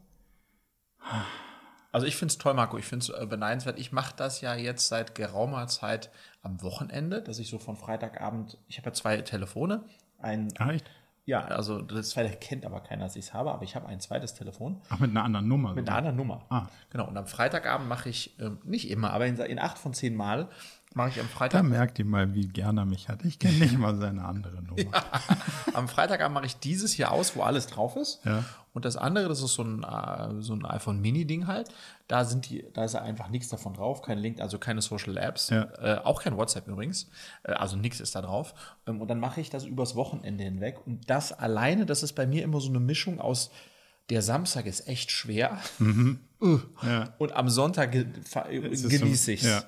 [1.92, 2.76] Also ich finde es toll, Marco.
[2.78, 3.78] Ich finde es äh, beneidenswert.
[3.78, 6.10] Ich mache das ja jetzt seit geraumer Zeit
[6.42, 9.84] am Wochenende, dass ich so von Freitagabend, ich habe ja zwei Telefone.
[10.18, 10.90] Ein, Ah, echt?
[11.30, 14.00] Ja, also das zweite kennt aber keiner, dass ich es habe, aber ich habe ein
[14.00, 15.68] zweites Telefon Ach, mit einer anderen Nummer.
[15.74, 15.98] mit sogar.
[15.98, 16.44] einer anderen Nummer.
[16.48, 16.66] Ah.
[16.90, 17.06] Genau.
[17.06, 20.48] Und am Freitagabend mache ich, ähm, nicht immer, aber in, in acht von zehn Mal
[20.94, 21.64] mache ich am Da Freitag.
[21.64, 23.24] merkt ihr mal, wie gern er mich hat.
[23.24, 24.90] Ich kenne nicht mal seine andere Nummer.
[25.74, 28.20] Am Freitagabend mache ich dieses hier aus, wo alles drauf ist.
[28.24, 28.44] Ja.
[28.72, 31.68] Und das andere, das ist so ein, äh, so ein iPhone Mini-Ding halt.
[32.08, 35.50] Da sind die, da ist einfach nichts davon drauf, kein Link, also keine Social Apps,
[35.50, 35.62] Ja.
[35.80, 37.08] äh, auch kein WhatsApp übrigens.
[37.44, 38.54] Äh, also nichts ist da drauf.
[38.86, 40.84] Ähm, und dann mache ich das übers Wochenende hinweg.
[40.86, 43.50] Und das alleine, das ist bei mir immer so eine Mischung aus
[44.08, 45.58] der Samstag ist echt schwer
[46.82, 47.14] Ja.
[47.18, 49.42] und am Sonntag ge genieße so- ich's.
[49.44, 49.62] ja.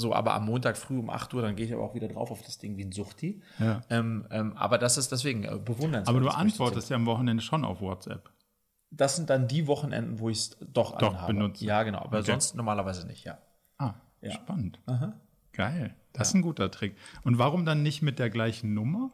[0.00, 2.30] So, aber am Montag früh um 8 Uhr, dann gehe ich aber auch wieder drauf
[2.30, 3.42] auf das Ding wie ein Suchti.
[3.58, 3.80] Ja.
[3.90, 6.08] Ähm, ähm, aber das ist deswegen äh, bewundernswert.
[6.08, 8.30] Aber du antwortest ja am Wochenende schon auf WhatsApp.
[8.90, 11.32] das sind dann die Wochenenden, wo ich es doch, Doch, anhabe.
[11.34, 11.64] benutze.
[11.64, 11.98] Ja, genau.
[11.98, 12.30] Aber Okay.
[12.30, 13.38] sonst normalerweise nicht, ja.
[13.78, 14.30] Ah, Ja.
[14.32, 14.78] spannend.
[15.52, 15.94] Geil.
[16.12, 16.94] Das ist ein guter Trick.
[17.24, 19.10] Und warum dann nicht mit der gleichen Nummer?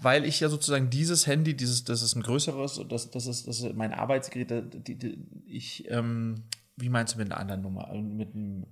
[0.00, 3.60] Weil ich ja sozusagen dieses Handy, dieses, das ist ein größeres, das, das, ist, das
[3.60, 6.42] ist mein Arbeitsgerät, die, die, ich, ähm,
[6.76, 7.88] wie meinst du mit einer anderen Nummer?
[7.88, 8.66] Also Mit einem,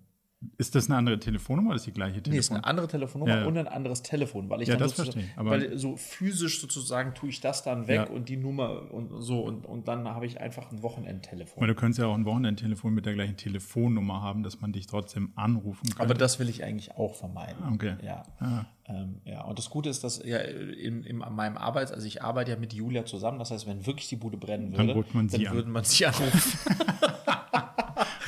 [0.58, 2.64] Ist das eine andere Telefonnummer oder ist die gleiche nee, ist Telefonnummer?
[2.64, 5.96] eine andere Telefonnummer Ja, und ein anderes Telefon, weil ich Ja, dann verstehe weil so
[5.96, 8.14] physisch sozusagen tue ich das dann weg Ja.
[8.14, 11.60] und die Nummer und so und, und dann habe ich einfach ein Wochenendtelefon.
[11.60, 14.86] Weil du könntest ja auch ein Wochenendtelefon mit der gleichen Telefonnummer haben, dass man dich
[14.86, 16.02] trotzdem anrufen kann.
[16.04, 17.56] Aber das will ich eigentlich auch vermeiden.
[17.74, 17.96] Okay.
[18.02, 18.22] Ja.
[18.38, 18.64] Ah.
[18.86, 22.50] Ähm, ja, und das Gute ist, dass ja in, in meinem Arbeits, also ich arbeite
[22.50, 25.28] ja mit Julia zusammen, das heißt, wenn wirklich die Bude brennen Dann würde, ruft man
[25.28, 25.54] dann an.
[25.54, 26.58] würde man sie anrufen.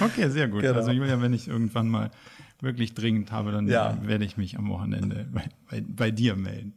[0.00, 0.62] Okay, sehr gut.
[0.62, 0.74] Genau.
[0.74, 2.10] Also Julia, wenn ich irgendwann mal
[2.60, 3.96] wirklich dringend habe, dann Ja.
[4.02, 6.74] werde ich mich am Wochenende bei, bei, bei dir melden.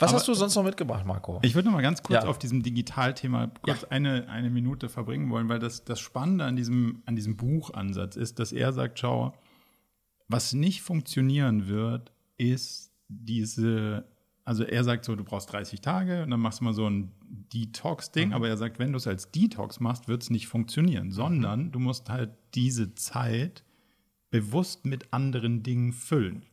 [0.00, 1.40] Was hast du sonst noch mitgebracht, Marco?
[1.42, 2.28] Ich würde noch mal ganz kurz Ja.
[2.28, 7.02] auf diesem Digitalthema kurz eine, eine Minute verbringen wollen, weil das, das Spannende an diesem,
[7.06, 9.34] an diesem Buchansatz ist, dass er sagt, schau,
[10.28, 14.04] was nicht funktionieren wird, ist diese,
[14.48, 17.12] also er sagt so, du brauchst 30 Tage und dann machst du mal so ein
[17.52, 21.70] Detox-Ding, aber er sagt, wenn du es als Detox machst, wird es nicht funktionieren, sondern
[21.70, 23.62] du musst halt diese Zeit
[24.30, 26.46] bewusst mit anderen Dingen füllen.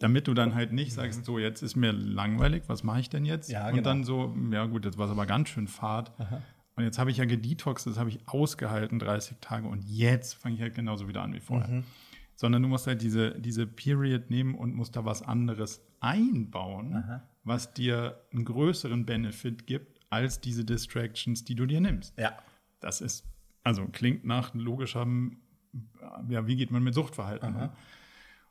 [0.00, 3.24] Damit du dann halt nicht sagst, so jetzt ist mir langweilig, was mache ich denn
[3.24, 3.50] jetzt?
[3.50, 3.82] Ja, Und genau.
[3.84, 6.12] dann so, ja gut, jetzt war es aber ganz schön fad.
[6.74, 9.66] Und jetzt habe ich ja gedetoxt, das habe ich ausgehalten, 30 Tage.
[9.66, 11.68] Und jetzt fange ich halt genauso wieder an wie vorher.
[11.68, 11.84] Mhm.
[12.34, 17.72] Sondern du musst halt diese, diese Period nehmen und musst da was anderes einbauen, was
[17.74, 22.16] dir einen größeren Benefit gibt, als diese Distractions, die du dir nimmst.
[22.18, 22.36] Ja.
[22.80, 23.24] Das ist,
[23.62, 25.38] also klingt nach logischem,
[26.28, 27.70] ja, wie geht man mit Suchtverhalten um?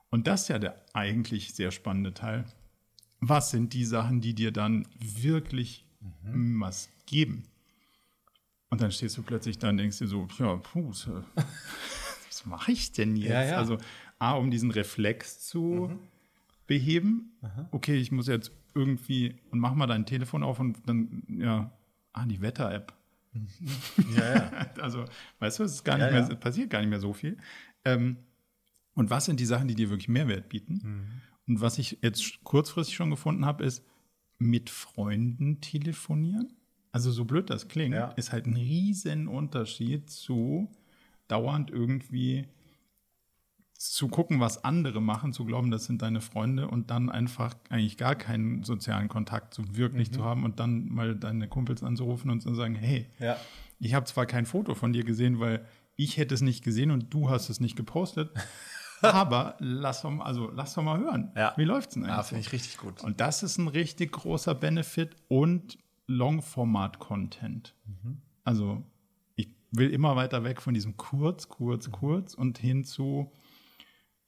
[0.10, 2.45] Und das ist ja der eigentlich sehr spannende Teil.
[3.19, 5.86] Was sind die Sachen, die dir dann wirklich
[6.23, 6.60] Mhm.
[6.62, 7.43] was geben?
[8.69, 11.08] Und dann stehst du plötzlich da und denkst dir so, ja, puh, was
[12.45, 13.29] mache ich denn jetzt?
[13.31, 13.58] Ja, ja.
[13.58, 13.77] Also,
[14.19, 15.97] A, um diesen Reflex zu
[16.67, 17.32] beheben.
[17.71, 21.71] Okay, ich muss jetzt irgendwie, und mach mal dein Telefon auf und dann, ja,
[22.13, 22.93] ah, die Wetter-App.
[24.15, 24.51] Ja, ja.
[24.82, 25.06] Also,
[25.39, 26.28] weißt du, es ist gar nicht Ja, mehr, ja.
[26.30, 27.38] es passiert gar nicht mehr so viel.
[27.84, 28.17] Ähm,
[28.93, 30.80] und was sind die Sachen, die dir wirklich Mehrwert bieten?
[30.84, 31.06] Mhm.
[31.47, 33.84] Und was ich jetzt kurzfristig schon gefunden habe, ist,
[34.38, 36.54] mit Freunden telefonieren.
[36.91, 38.10] Also so blöd das klingt, Ja.
[38.12, 40.69] ist halt ein riesen Unterschied zu
[41.28, 42.47] dauernd irgendwie
[43.78, 47.98] zu gucken, was andere machen, zu glauben, das sind deine Freunde und dann einfach eigentlich
[47.98, 50.14] gar keinen sozialen Kontakt so wirklich Mhm.
[50.14, 53.36] zu haben und dann mal deine Kumpels anzurufen und zu sagen, hey, Ja.
[53.80, 55.66] ich habe zwar kein Foto von dir gesehen, weil
[55.98, 58.32] ich hätte es nicht gesehen und du hast es nicht gepostet,
[59.02, 61.32] aber lass doch mal, also lass doch mal hören.
[61.36, 61.54] Ja.
[61.58, 62.16] Wie läuft's denn eigentlich?
[62.18, 63.04] Ja, finde ich richtig gut.
[63.04, 67.76] Und das ist ein richtig großer Benefit und Longformat-Content.
[68.44, 68.84] Also
[69.36, 73.32] ich will immer weiter weg von diesem kurz, kurz, kurz und hin zu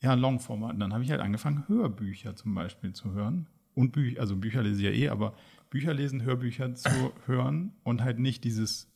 [0.01, 0.73] ja, Longformat.
[0.73, 3.47] Und dann habe ich halt angefangen, Hörbücher zum Beispiel zu hören.
[3.73, 5.33] Und Bücher, also Bücher lese ich ja eh, aber
[5.69, 6.89] Bücher lesen, Hörbücher zu
[7.25, 8.91] hören und halt nicht dieses,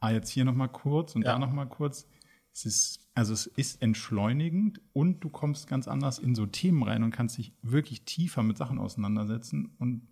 [0.00, 1.32] ah, jetzt hier nochmal kurz und Ja.
[1.32, 2.08] da nochmal kurz.
[2.52, 7.02] Es ist, also es ist entschleunigend und du kommst ganz anders in so Themen rein
[7.02, 10.06] und kannst dich wirklich tiefer mit Sachen auseinandersetzen und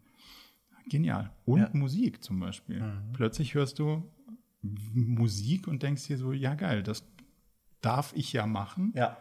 [0.89, 1.31] genial.
[1.45, 1.71] Und Ja.
[1.73, 2.83] Musik zum Beispiel.
[3.13, 4.03] Plötzlich hörst du
[4.63, 7.05] Musik und denkst dir so, ja geil, das
[7.81, 8.93] darf ich ja machen.
[8.95, 9.17] Ja.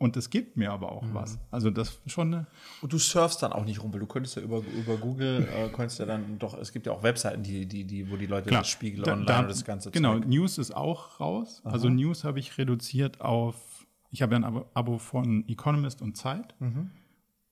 [0.00, 1.40] Und es gibt mir aber auch was.
[1.50, 2.46] Also das schon eine.
[2.82, 5.68] Und du surfst dann auch nicht rum, weil du könntest ja über, über Google, äh,
[5.70, 8.48] könntest ja dann doch, es gibt ja auch Webseiten, die, die, die, wo die Leute
[8.50, 10.28] das Spiegel da- online da- und das ganze Genau, Zeug.
[10.28, 11.60] News ist auch raus.
[11.64, 13.56] Also News habe ich reduziert auf,
[14.12, 16.54] ich habe ja ein Abo, Abo von Economist und Zeit.
[16.60, 16.92] Mhm.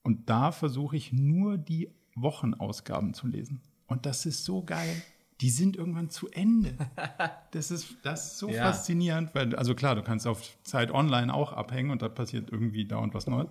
[0.03, 3.61] Und da versuche ich nur die Wochenausgaben zu lesen.
[3.87, 5.01] Und das ist so geil.
[5.41, 6.73] Die sind irgendwann zu Ende.
[7.51, 8.63] Das ist, das ist so Ja.
[8.63, 12.85] faszinierend, weil, also klar, du kannst auf Zeit online auch abhängen und da passiert irgendwie
[12.85, 13.47] dauernd was Neues.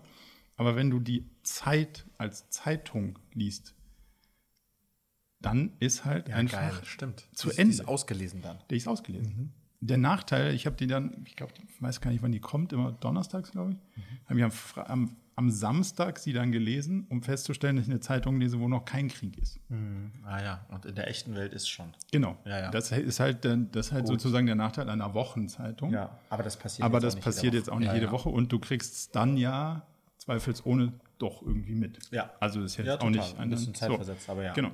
[0.57, 3.75] Aber wenn du die Zeit als Zeitung liest,
[5.40, 7.25] dann ist halt Ja, einfach geil, stimmt.
[7.33, 7.75] zu Die ist- Ende.
[7.75, 8.59] Die ist ausgelesen dann.
[8.70, 9.53] die ist ausgelesen.
[9.81, 12.72] Der Nachteil, ich habe die dann, ich glaube, ich weiß gar nicht, wann die kommt,
[12.72, 14.29] immer donnerstags, glaube ich.
[14.29, 14.53] Habe ich am,
[14.87, 18.87] am, am Samstag sie dann gelesen, um festzustellen, dass ich eine Zeitung lese, wo noch
[18.87, 19.61] kein Krieg ist.
[20.25, 21.92] Ah ja, und in der echten Welt ist schon.
[22.11, 22.38] Genau.
[22.46, 22.70] Ja, ja.
[22.70, 25.92] Das ist halt, das ist halt sozusagen der Nachteil einer Wochenzeitung.
[25.92, 27.94] Ja, aber das passiert Aber jetzt das auch nicht passiert jede jetzt auch nicht Ja,
[27.94, 28.12] jede ja.
[28.12, 29.83] Woche und du kriegst es dann ja
[30.18, 31.99] zweifelsohne doch irgendwie mit.
[32.11, 32.31] Ja.
[32.40, 33.12] Also ist jetzt Ja, auch total.
[33.12, 34.55] nicht Ein bisschen zeitversetzt, aber ja.
[34.55, 34.70] Genau.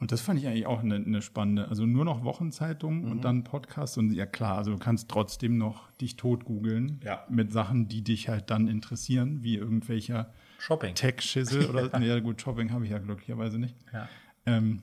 [0.00, 3.10] Und das fand ich eigentlich auch eine, eine spannende, also nur noch Wochenzeitung Mhm.
[3.12, 7.24] und dann Podcast und ja klar, also du kannst trotzdem noch dich tot googeln Ja.
[7.28, 10.94] mit Sachen, die dich halt dann interessieren, wie irgendwelcher Shopping.
[10.94, 13.76] Tech-Schissel oder, ja gut, Shopping habe ich ja glücklicherweise nicht.
[13.92, 14.08] Ja.
[14.46, 14.82] Ähm,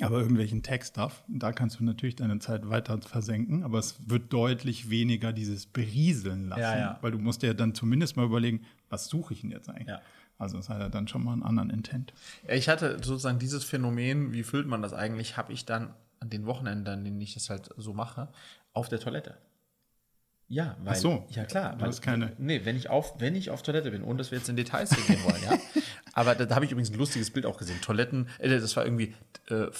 [0.00, 4.90] aber irgendwelchen Tech-Stuff, da kannst du natürlich deine Zeit weiter versenken, aber es wird deutlich
[4.90, 6.98] weniger dieses Berieseln lassen, Ja, ja.
[7.02, 9.96] weil du musst dir dann zumindest mal überlegen, was suche ich denn jetzt eigentlich?
[10.44, 12.12] Also das hat ja dann schon mal einen anderen Intent.
[12.48, 16.46] Ich hatte sozusagen dieses Phänomen, wie füllt man das eigentlich, habe ich dann an den
[16.46, 18.28] Wochenenden, an denen ich das halt so mache,
[18.72, 19.36] auf der Toilette.
[20.48, 21.26] Ja, weil, Ach so.
[21.30, 21.74] ja klar.
[21.76, 24.38] Du hast keine- Nee, wenn ich, auf, wenn ich auf Toilette bin, ohne dass wir
[24.38, 25.58] jetzt in Details gehen wollen, ja.
[26.14, 27.80] Aber da, da habe ich übrigens ein lustiges Bild auch gesehen.
[27.80, 29.14] Toiletten, äh, das war irgendwie,
[29.50, 29.70] äh, äh,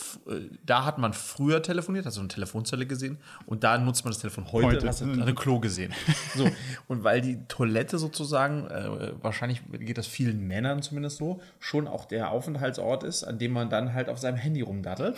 [0.65, 4.21] da hat man früher telefoniert, hast du eine Telefonzelle gesehen und da nutzt man das
[4.21, 4.89] Telefon heute, Heute.
[4.89, 5.93] hast du ein Klo gesehen.
[6.35, 6.49] So,
[6.89, 12.07] und weil die Toilette sozusagen, äh, wahrscheinlich geht das vielen Männern zumindest so, schon auch
[12.07, 15.17] der Aufenthaltsort ist, an dem man dann halt auf seinem Handy rumdattelt.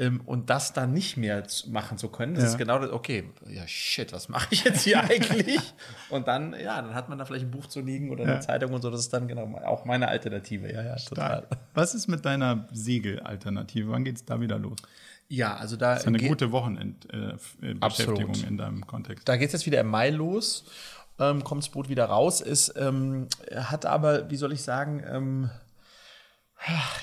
[0.00, 2.48] Ähm, und das dann nicht mehr machen zu können, das Ja.
[2.50, 5.60] ist genau das, okay, ja shit, was mache ich jetzt hier eigentlich?
[6.08, 8.40] Und dann, ja, dann hat man da vielleicht ein Buch zu liegen oder eine Ja.
[8.40, 11.46] Zeitung und so, das ist dann genau auch meine Alternative, ja, ja, total.
[11.74, 13.90] Was ist mit deiner Segel-Alternative?
[13.90, 14.78] Wann geht es da wieder los?
[15.28, 18.42] Ja, also da Das ist eine gute Wochenendbeschäftigung äh, Absolut.
[18.44, 19.28] in deinem Kontext.
[19.28, 20.64] Da geht es jetzt wieder im Mai los,
[21.18, 25.50] ähm, kommt das Boot wieder raus, ist, ähm, hat aber, wie soll ich sagen, ähm,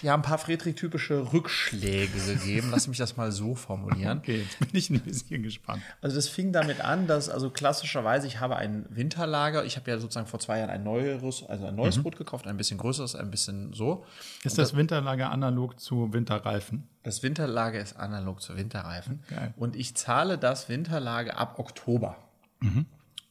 [0.01, 2.69] ja, ein paar Friedrich-typische Rückschläge gegeben.
[2.71, 4.19] Lass mich das mal so formulieren.
[4.19, 5.81] Okay, jetzt bin ich ein bisschen gespannt.
[6.01, 9.65] Also das fing damit an, dass also klassischerweise ich habe ein Winterlager.
[9.65, 12.57] Ich habe ja sozusagen vor zwei Jahren ein neues, also ein neues Boot gekauft, ein
[12.57, 14.05] bisschen größeres, ein bisschen so.
[14.43, 16.87] Ist das Winterlager analog zu Winterreifen?
[17.03, 19.23] Das Winterlager ist analog zu Winterreifen.
[19.29, 19.53] Geil.
[19.57, 22.17] Und ich zahle das Winterlager ab Oktober.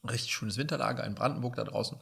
[0.09, 1.97] Richtig schönes Winterlager in Brandenburg da draußen.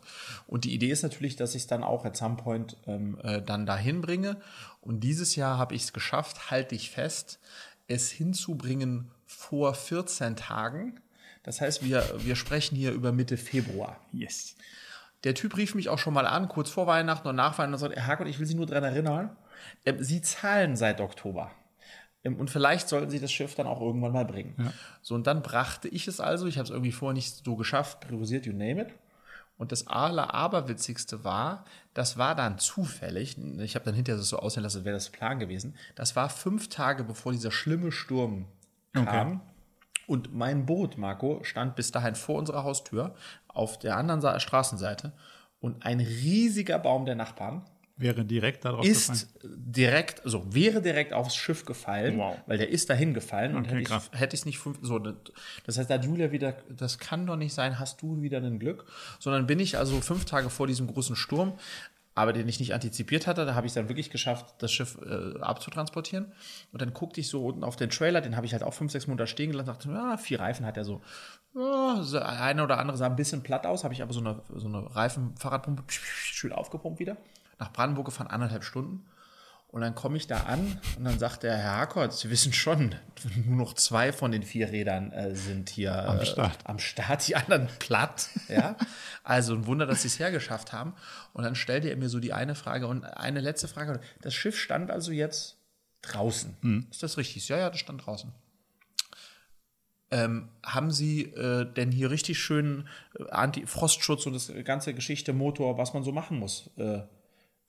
[0.48, 3.42] Und die Idee ist natürlich, dass ich es dann auch at some point ähm, äh,
[3.42, 4.38] dann dahin bringe.
[4.82, 7.40] Und dieses Jahr habe ich es geschafft, halte ich fest,
[7.88, 11.00] es hinzubringen vor 14 Tagen.
[11.44, 14.00] Das heißt, wir, wir sprechen hier über Mitte Februar.
[14.12, 14.56] Yes.
[15.24, 17.80] Der Typ rief mich auch schon mal an, kurz vor Weihnachten und nach Weihnachten und
[17.80, 19.36] sagte, Herr Herrgott, ich will Sie nur daran erinnern,
[19.86, 21.52] ähm, Sie zahlen seit Oktober.
[22.26, 24.56] Und vielleicht sollten Sie das Schiff dann auch irgendwann mal bringen.
[25.02, 28.00] So, und dann brachte ich es also, ich habe es irgendwie vorher nicht so geschafft,
[28.02, 28.88] priorisiert, you name it.
[29.58, 34.64] Und das aller aberwitzigste war, das war dann zufällig, ich habe dann hinterher so aussehen
[34.64, 38.48] lassen, als wäre das Plan gewesen, das war fünf Tage bevor dieser schlimme Sturm
[38.94, 39.42] kam.
[40.08, 43.16] Und mein Boot, Marco, stand bis dahin vor unserer Haustür
[43.48, 45.14] auf der anderen Straßenseite
[45.62, 47.64] und ein riesiger Baum der Nachbarn
[47.98, 49.54] Wäre direkt darauf ist gefallen?
[49.74, 52.38] direkt, also wäre direkt aufs Schiff gefallen, Wow.
[52.46, 54.10] weil der ist dahin gefallen und Okay, hätte krass.
[54.14, 57.38] ich hätte ich nicht fünf, so das heißt, da hat Julia wieder, das kann doch
[57.38, 58.86] nicht sein, hast du wieder ein Glück,
[59.20, 61.54] sondern bin ich also fünf Tage vor diesem großen Sturm,
[62.16, 64.98] aber den ich nicht antizipiert hatte, da habe ich es dann wirklich geschafft, das Schiff
[65.02, 66.32] äh, abzutransportieren
[66.74, 68.92] und dann guckte ich so unten auf den Trailer, den habe ich halt auch fünf,
[68.92, 71.02] sechs Monate stehen gelassen, dachte, ja, vier Reifen hat er so.
[71.54, 74.68] So eine oder andere sah ein bisschen platt aus, habe ich aber so eine, so
[74.68, 77.16] eine Reifenfahrradpumpe schön aufgepumpt wieder.
[77.60, 79.06] Nach Brandenburg gefahren, anderthalb Stunden.
[79.68, 82.96] Und dann komme ich da an und dann sagt der Herr Harkort, Sie wissen schon,
[83.46, 86.60] nur noch zwei von den vier Rädern äh, sind hier am, Start.
[86.64, 88.30] am Start, die anderen platt.
[88.48, 88.78] Ja?
[89.26, 90.94] Also ein Wunder, dass Sie es hergeschafft haben.
[91.34, 94.00] Und dann stellte er mir so die eine Frage und eine letzte Frage.
[94.22, 95.58] Das Schiff stand also jetzt
[96.04, 96.88] draußen.
[96.90, 97.50] Ist das richtig?
[97.50, 98.32] Ja, ja, das stand draußen.
[100.12, 102.88] Ähm, haben Sie äh, denn hier richtig schön
[103.20, 106.70] äh, Anti-Frostschutz und das ganze Geschichte Motor, was man so machen muss?
[106.78, 107.02] Äh,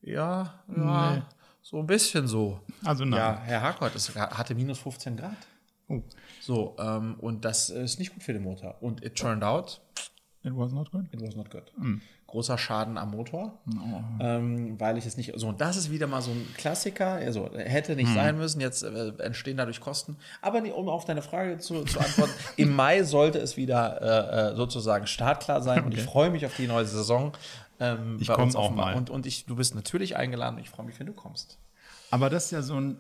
[0.03, 1.23] ja, ja, Nee.
[1.63, 2.61] so ein bisschen so.
[2.85, 3.19] Also nein.
[3.19, 5.37] Ja, Herr Harkort, es hatte minus 15 Grad.
[5.89, 6.03] Oh,
[6.41, 8.77] So, ähm, und das ist nicht gut für den Motor.
[8.81, 9.81] Und it turned out,
[10.43, 11.05] it was not good.
[11.13, 11.73] it was not good.
[11.79, 12.01] Hm.
[12.29, 14.01] Großer Schaden am Motor, Oh.
[14.21, 15.33] ähm, weil ich es nicht.
[15.37, 17.13] So, und das ist wieder mal so ein Klassiker.
[17.13, 18.61] Also, hätte nicht sein müssen.
[18.61, 20.17] Jetzt äh, entstehen dadurch Kosten.
[20.43, 24.51] Aber nee, um auf deine Frage zu, zu antworten, im Mai sollte es wieder äh,
[24.53, 25.85] äh, sozusagen startklar sein.
[25.85, 27.33] Und ich freue mich auf die neue Saison.
[27.81, 28.95] Ähm, Ich bei komm uns auf auch mal.
[28.95, 30.59] Und, und ich, du bist natürlich eingeladen.
[30.59, 31.59] Ich freue mich, wenn du kommst.
[32.11, 32.99] Aber das ist ja so ein,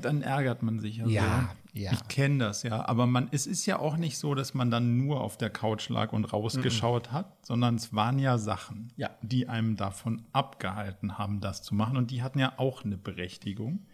[0.00, 1.78] dann ärgert man sich ja, Ja, so.
[1.78, 1.92] ja.
[1.92, 4.96] Ich kenne das ja, aber man, es ist ja auch nicht so, dass man dann
[4.96, 9.10] nur auf der Couch lag und rausgeschaut hat, sondern es waren ja Sachen, Ja.
[9.20, 13.86] die einem davon abgehalten haben, das zu machen und die hatten ja auch eine Berechtigung.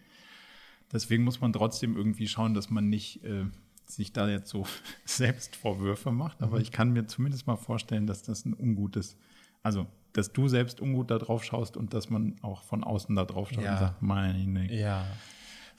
[0.92, 3.46] Deswegen muss man trotzdem irgendwie schauen, dass man nicht äh,
[3.84, 4.64] sich da jetzt so
[5.04, 6.62] selbst Vorwürfe macht, aber Mhm.
[6.62, 9.16] ich kann mir zumindest mal vorstellen, dass das ein ungutes,
[9.64, 13.25] also dass du selbst ungut da drauf schaust und dass man auch von außen da
[13.25, 13.72] drauf schaut Ja.
[13.72, 15.07] und sagt, meine Ja.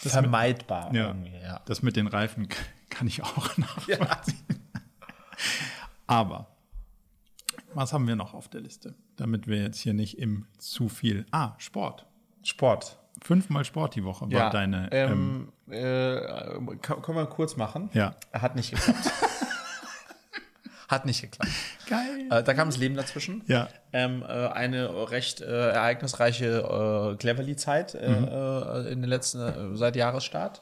[0.01, 0.93] Das Vermeidbar.
[0.93, 1.61] ja, irgendwie, ja.
[1.65, 2.47] das mit den Reifen
[2.89, 4.45] kann ich auch nachvollziehen.
[6.07, 6.47] Aber
[7.73, 11.25] was haben wir noch auf der Liste, damit wir jetzt hier nicht im zu viel.
[11.31, 12.05] Ah, Sport.
[12.43, 12.97] Sport.
[13.21, 14.91] Fünfmal Sport die Woche war deine.
[14.91, 17.89] Ähm, ähm, äh, kann, können wir kurz machen?
[17.93, 18.15] ja.
[18.33, 19.11] Hat nicht geklappt.
[20.89, 21.51] Hat nicht geklappt.
[21.89, 22.27] Geil.
[22.29, 23.41] Äh, da kam das Leben dazwischen.
[23.47, 23.67] Ja.
[23.93, 28.27] Ähm, äh, eine recht äh, ereignisreiche äh, Cleverly-Zeit äh, Mhm.
[28.27, 30.61] äh, in den letzten, seit Jahresstart.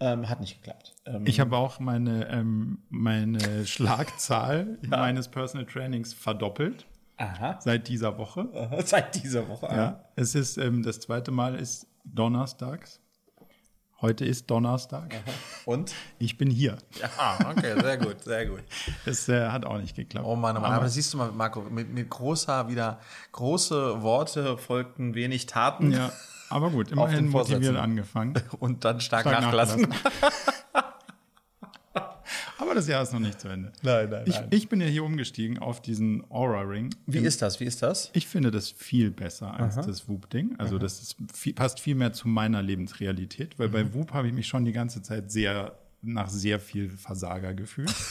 [0.00, 0.92] Ähm, hat nicht geklappt.
[1.06, 6.84] Ähm, Ich habe auch meine, ähm, meine Schlagzahl meines Personal Trainings verdoppelt
[7.16, 7.58] aha.
[7.60, 8.48] seit dieser Woche.
[8.84, 9.66] Seit dieser Woche.
[9.66, 13.00] Ja, es ist ähm, das zweite Mal ist donnerstags.
[14.04, 15.14] Heute ist Donnerstag.
[15.64, 15.94] Und?
[16.18, 16.76] Ich bin hier.
[17.00, 18.60] Ja, okay, sehr gut, sehr gut.
[19.06, 20.26] Das äh, hat auch nicht geklappt.
[20.28, 20.72] Oh Mann, oh Mann.
[20.72, 23.00] Aber Aber siehst du mal, Marco, mit, mit großer, wieder
[23.32, 26.12] große Worte folgten wenig Taten Ja,
[26.50, 28.34] aber gut, immerhin motiviert angefangen.
[28.58, 29.88] und dann stark, Stark nachgelassen.
[32.74, 33.70] Aber das Jahr ist noch nicht zu Ende.
[33.82, 36.92] Nein, nein, Ich, ich bin ja hier umgestiegen auf diesen Aura Ring.
[37.06, 37.60] Wie ist das?
[37.60, 38.10] Wie ist das?
[38.14, 40.56] Ich finde das viel besser als das Whoop-Ding.
[40.58, 44.34] Also das ist viel, passt viel mehr zu meiner Lebensrealität, weil bei Whoop habe ich
[44.34, 47.94] mich schon die ganze Zeit sehr nach sehr viel Versager gefühlt.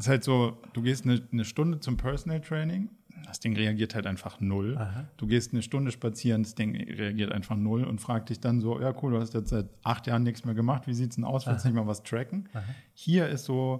[0.00, 2.88] Es ist halt so, du gehst eine, eine Stunde zum Personal Training,
[3.26, 4.78] das Ding reagiert halt einfach null.
[5.16, 8.80] Du gehst eine Stunde spazieren, das Ding reagiert einfach null und fragt dich dann so,
[8.80, 11.46] ja cool, du hast jetzt seit acht Jahren nichts mehr gemacht, wie sieht's denn aus,
[11.46, 12.48] willst du nicht mal was tracken?
[12.94, 13.78] Hier ist so,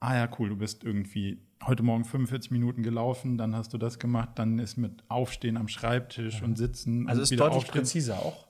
[0.00, 3.98] ah ja cool, du bist irgendwie heute Morgen 45 Minuten gelaufen, dann hast du das
[3.98, 7.72] gemacht, dann ist mit Aufstehen am Schreibtisch und Sitzen Also und ist deutlich aufstehen.
[7.72, 8.46] präziser auch.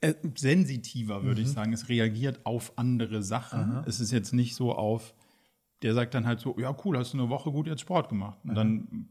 [0.00, 1.72] Äh, sensitiver, würde ich sagen.
[1.72, 3.82] Es reagiert auf andere Sachen.
[3.86, 5.14] Es ist jetzt nicht so auf,
[5.82, 8.38] der sagt dann halt so, ja cool, hast du eine Woche gut jetzt Sport gemacht.
[8.44, 9.08] Und dann,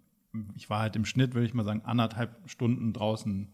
[0.56, 3.50] ich war halt im Schnitt, würde ich mal sagen, anderthalb Stunden draußen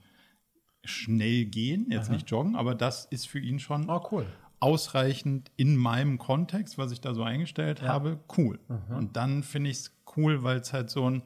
[0.85, 4.25] schnell gehen, jetzt nicht joggen, aber das ist für ihn schon Oh, cool.
[4.59, 8.59] ausreichend in meinem Kontext, was ich da so eingestellt habe, cool.
[8.97, 11.23] Und dann finde ich es cool, weil es halt so ein,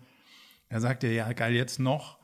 [0.70, 2.18] er sagt ja, ja, geil, jetzt noch,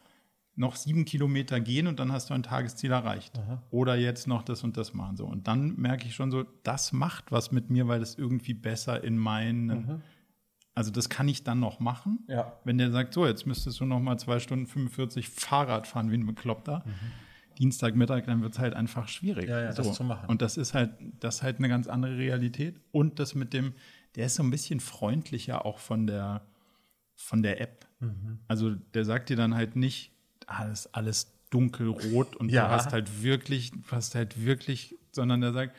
[0.55, 3.39] noch sieben Kilometer gehen und dann hast du ein Tagesziel erreicht.
[3.71, 5.17] Oder jetzt noch das und das machen.
[5.17, 5.25] So.
[5.25, 9.03] Und dann merke ich schon so, das macht was mit mir, weil das irgendwie besser
[9.03, 10.03] in meinen,
[10.75, 12.19] also das kann ich dann noch machen.
[12.27, 12.57] Ja.
[12.63, 16.15] Wenn der sagt, so, jetzt müsstest du noch mal zwei Stunden 45 Fahrrad fahren wie
[16.15, 16.83] ein Bekloppter.
[17.59, 19.47] Dienstagmittag, dann wird es halt einfach schwierig.
[19.47, 20.27] Ja, ja, das zu machen.
[20.27, 22.79] Und das ist halt, das ist halt eine ganz andere Realität.
[22.91, 23.73] Und das mit dem,
[24.15, 26.41] der ist so ein bisschen freundlicher auch von der,
[27.15, 27.85] von der App.
[27.99, 28.39] Mhm.
[28.47, 30.11] Also der sagt dir dann halt nicht,
[30.47, 32.67] ah, das ist alles dunkelrot und Ja.
[32.67, 35.75] du hast halt wirklich, du hast halt wirklich, sondern der sagt,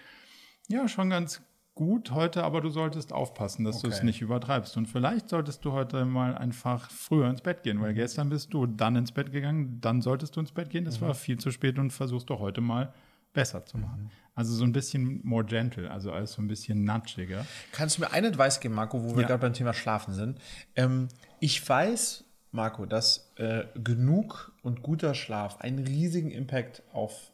[0.68, 1.42] ja, schon ganz
[1.74, 3.88] gut heute, aber du solltest aufpassen, dass okay.
[3.88, 4.76] du es nicht übertreibst.
[4.76, 7.96] Und vielleicht solltest du heute mal einfach früher ins Bett gehen, weil mhm.
[7.96, 10.84] gestern bist du dann ins Bett gegangen, dann solltest du ins Bett gehen.
[10.84, 11.06] Das mhm.
[11.06, 12.92] war viel zu spät und versuchst doch heute mal
[13.32, 14.04] besser zu machen.
[14.04, 14.10] Mhm.
[14.36, 17.44] Also so ein bisschen more gentle, also alles so ein bisschen nudgiger.
[17.72, 19.28] Kannst du mir einen Advice geben, Marco, wo wir ja.
[19.28, 20.40] gerade beim Thema Schlafen sind?
[20.76, 21.08] Ähm,
[21.40, 27.32] ich weiß, Marco, dass äh, genug und guter Schlaf einen riesigen Impact auf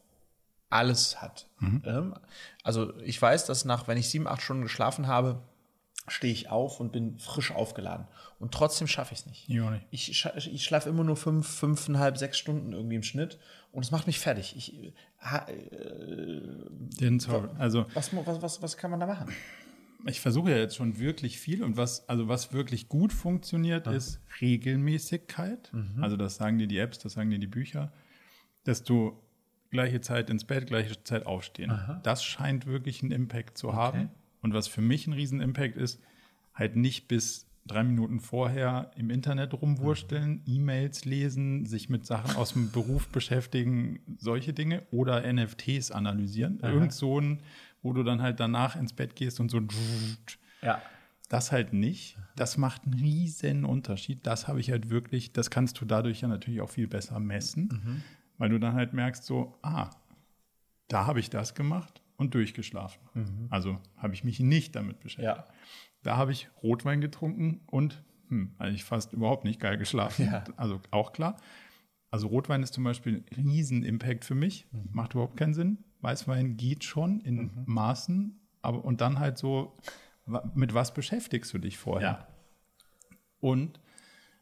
[0.71, 1.49] alles hat.
[1.59, 1.83] Mhm.
[1.85, 2.15] Ähm,
[2.63, 5.43] also ich weiß, dass nach, wenn ich sieben, acht Stunden geschlafen habe,
[6.09, 8.07] stehe ich auf und bin frisch aufgeladen.
[8.39, 9.49] Und trotzdem schaffe ich es nicht.
[9.49, 9.87] Ja, nicht.
[9.91, 13.39] Ich, ich schlafe immer nur fünf, fünfeinhalb, sechs Stunden irgendwie im Schnitt
[13.71, 14.57] und es macht mich fertig.
[14.57, 14.93] Ich, äh,
[17.01, 17.23] Den
[17.59, 19.29] also was, was, was, was kann man da machen?
[20.07, 23.93] Ich versuche ja jetzt schon wirklich viel und was, also was wirklich gut funktioniert, ja.
[23.93, 25.71] ist Regelmäßigkeit.
[25.75, 26.03] Mhm.
[26.03, 27.93] Also das sagen dir die Apps, das sagen dir die Bücher,
[28.65, 29.23] dass du
[29.71, 31.71] gleiche Zeit ins Bett, gleiche Zeit aufstehen.
[31.71, 32.01] Aha.
[32.03, 33.77] Das scheint wirklich einen Impact zu okay.
[33.77, 34.11] haben.
[34.43, 36.01] Und was für mich ein Riesen-Impact ist,
[36.55, 40.43] halt nicht bis drei Minuten vorher im Internet rumwursteln, mhm.
[40.47, 46.59] E-Mails lesen, sich mit Sachen aus dem Beruf beschäftigen, solche Dinge oder NFTs analysieren.
[46.63, 46.73] Aha.
[46.73, 47.41] Irgend so ein,
[47.83, 49.61] wo du dann halt danach ins Bett gehst und so.
[50.63, 50.83] Ja.
[51.29, 52.17] Das halt nicht.
[52.35, 54.27] Das macht einen riesen Unterschied.
[54.27, 57.69] Das habe ich halt wirklich, das kannst du dadurch ja natürlich auch viel besser messen.
[57.85, 58.03] Mhm
[58.41, 59.91] weil du dann halt merkst, so, ah,
[60.89, 63.01] da habe ich das gemacht und durchgeschlafen.
[63.13, 63.47] Mhm.
[63.51, 65.47] Also habe ich mich nicht damit beschäftigt.
[65.47, 65.55] Ja.
[66.03, 70.25] Da habe ich Rotwein getrunken und hm, eigentlich fast überhaupt nicht geil geschlafen.
[70.25, 70.45] Ja.
[70.57, 71.37] Also auch klar.
[72.11, 74.67] Also Rotwein ist zum Beispiel ein Riesen-Impact für mich.
[74.73, 74.89] Mhm.
[74.91, 75.85] Macht überhaupt keinen Sinn.
[76.01, 77.65] Weißwein geht schon in mhm.
[77.67, 79.77] Maßen, aber und dann halt so,
[80.55, 82.09] mit was beschäftigst du dich vorher?
[82.09, 82.27] Ja.
[83.39, 83.81] Und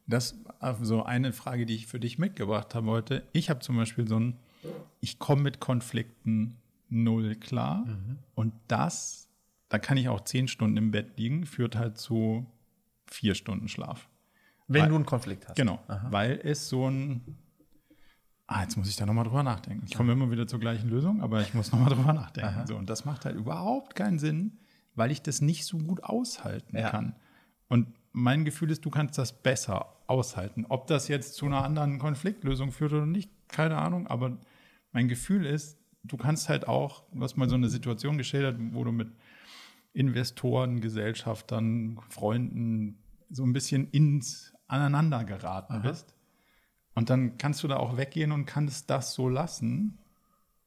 [0.09, 0.45] das ist
[0.81, 3.27] so eine Frage, die ich für dich mitgebracht habe heute.
[3.33, 4.39] Ich habe zum Beispiel so ein,
[5.01, 6.57] ich komme mit Konflikten
[6.89, 7.85] null klar.
[7.85, 8.19] Mhm.
[8.35, 9.29] Und das,
[9.69, 12.47] da kann ich auch zehn Stunden im Bett liegen, führt halt zu
[13.07, 14.09] vier Stunden Schlaf.
[14.67, 15.57] Wenn weil, du einen Konflikt hast.
[15.57, 16.09] Genau, Aha.
[16.11, 17.37] weil es so ein,
[18.47, 19.85] ah, jetzt muss ich da nochmal drüber nachdenken.
[19.87, 22.67] Ich komme immer wieder zur gleichen Lösung, aber ich muss nochmal drüber nachdenken.
[22.67, 24.59] So, und das macht halt überhaupt keinen Sinn,
[24.95, 26.91] weil ich das nicht so gut aushalten ja.
[26.91, 27.15] kann.
[27.69, 30.67] Und mein Gefühl ist, du kannst das besser aushalten.
[30.69, 34.39] Ob das jetzt zu einer anderen Konfliktlösung führt oder nicht, keine Ahnung, aber
[34.93, 38.85] mein Gefühl ist, du kannst halt auch, du hast mal so eine Situation geschildert, wo
[38.85, 39.09] du mit
[39.93, 42.99] Investoren, Gesellschaftern, Freunden
[43.31, 45.89] so ein bisschen ins Aneinander geraten Aha.
[45.89, 46.15] bist.
[46.95, 49.99] Und dann kannst du da auch weggehen und kannst das so lassen.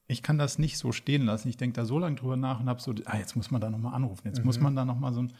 [0.08, 1.50] Ich kann das nicht so stehen lassen.
[1.50, 3.70] Ich denke da so lange drüber nach und habe so, ah, jetzt muss man da
[3.70, 4.46] nochmal anrufen, jetzt mhm.
[4.46, 5.34] muss man da nochmal so ein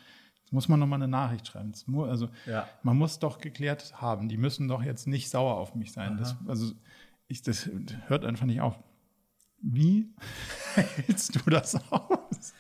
[0.52, 1.74] muss man nochmal eine Nachricht schreiben.
[2.04, 2.68] Also ja.
[2.84, 4.30] man muss doch geklärt haben.
[4.30, 6.18] Die müssen doch jetzt nicht sauer auf mich sein.
[6.18, 6.74] Das, also
[7.28, 7.70] ich, das
[8.08, 8.78] hört einfach nicht auf.
[9.62, 10.14] Wie
[10.76, 12.54] hältst du das aus?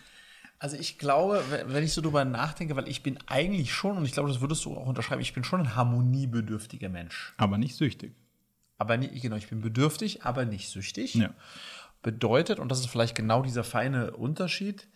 [0.57, 4.11] Also ich glaube, wenn ich so drüber nachdenke, weil ich bin eigentlich schon, und ich
[4.11, 7.33] glaube, das würdest du auch unterschreiben, ich bin schon ein harmoniebedürftiger Mensch.
[7.37, 8.13] Aber nicht süchtig.
[8.77, 11.15] Aber nicht, genau, ich bin bedürftig, aber nicht süchtig.
[11.15, 11.33] Ja.
[12.03, 14.87] Bedeutet, und das ist vielleicht genau dieser feine Unterschied,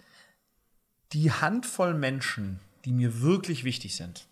[1.13, 4.27] die Handvoll Menschen, die mir wirklich wichtig sind,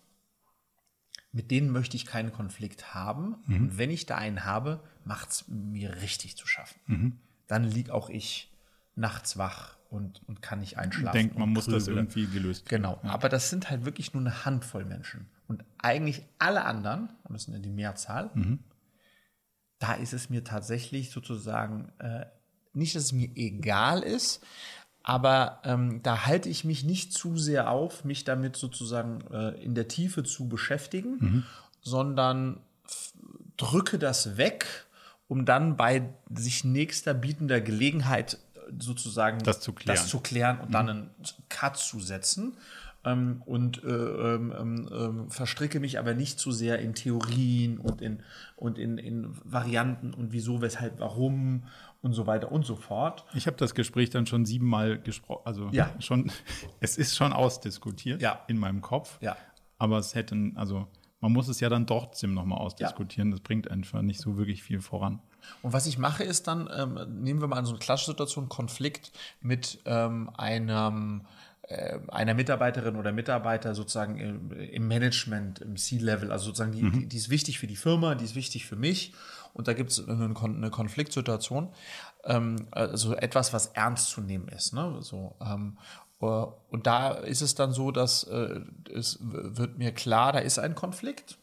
[1.32, 3.36] mit denen möchte ich keinen Konflikt haben.
[3.46, 3.56] Mhm.
[3.56, 6.80] Und wenn ich da einen habe, macht es mir richtig zu schaffen.
[6.86, 7.18] Mhm.
[7.48, 8.52] Dann liege auch ich
[8.94, 11.16] nachts wach und, und kann nicht einschlafen.
[11.16, 13.00] Denkt, man muss das irgendwie gelöst Genau.
[13.02, 13.10] Ja.
[13.10, 15.28] Aber das sind halt wirklich nur eine Handvoll Menschen.
[15.48, 18.60] Und eigentlich alle anderen, und das sind ja die Mehrzahl, mhm.
[19.80, 22.26] da ist es mir tatsächlich sozusagen äh,
[22.72, 24.44] nicht, dass es mir egal ist,
[25.04, 29.74] aber ähm, da halte ich mich nicht zu sehr auf, mich damit sozusagen äh, in
[29.74, 31.42] der Tiefe zu beschäftigen, mhm.
[31.82, 32.60] sondern
[33.58, 34.86] drücke das weg,
[35.28, 38.38] um dann bei sich nächster bietender Gelegenheit
[38.78, 40.72] sozusagen das zu klären, das zu klären und mhm.
[40.72, 41.10] dann einen
[41.50, 42.56] Cut zu setzen.
[43.04, 48.00] Ähm, und äh, ähm, ähm, ähm, verstricke mich aber nicht zu sehr in Theorien und
[48.00, 48.20] in,
[48.56, 51.64] und in, in Varianten und wieso, weshalb, warum
[52.04, 53.24] und so weiter und so fort.
[53.34, 55.90] Ich habe das Gespräch dann schon siebenmal gesprochen, also ja.
[55.98, 56.30] schon,
[56.80, 58.42] es ist schon ausdiskutiert ja.
[58.46, 59.18] in meinem Kopf.
[59.22, 59.36] Ja.
[59.78, 60.86] Aber es hätten, also
[61.20, 63.30] man muss es ja dann trotzdem nochmal ausdiskutieren.
[63.30, 63.36] Ja.
[63.36, 65.20] Das bringt einfach nicht so wirklich viel voran.
[65.62, 69.10] Und was ich mache, ist dann, ähm, nehmen wir mal so eine klassische Situation, Konflikt
[69.40, 71.22] mit ähm, einem
[71.62, 76.92] äh, einer Mitarbeiterin oder Mitarbeiter sozusagen im, Management, im C-Level, also sozusagen, die, mhm.
[76.92, 79.14] die, die, ist wichtig für die Firma, die ist wichtig für mich
[79.54, 81.70] und da gibt es eine, Konfliktsituation,
[82.24, 84.74] ähm, also etwas, was ernst zu nehmen ist.
[84.74, 84.98] Ne?
[85.00, 85.78] So, ähm,
[86.20, 88.60] äh, und da ist es dann so, dass äh,
[88.92, 91.38] es wird mir klar, da ist ein Konflikt.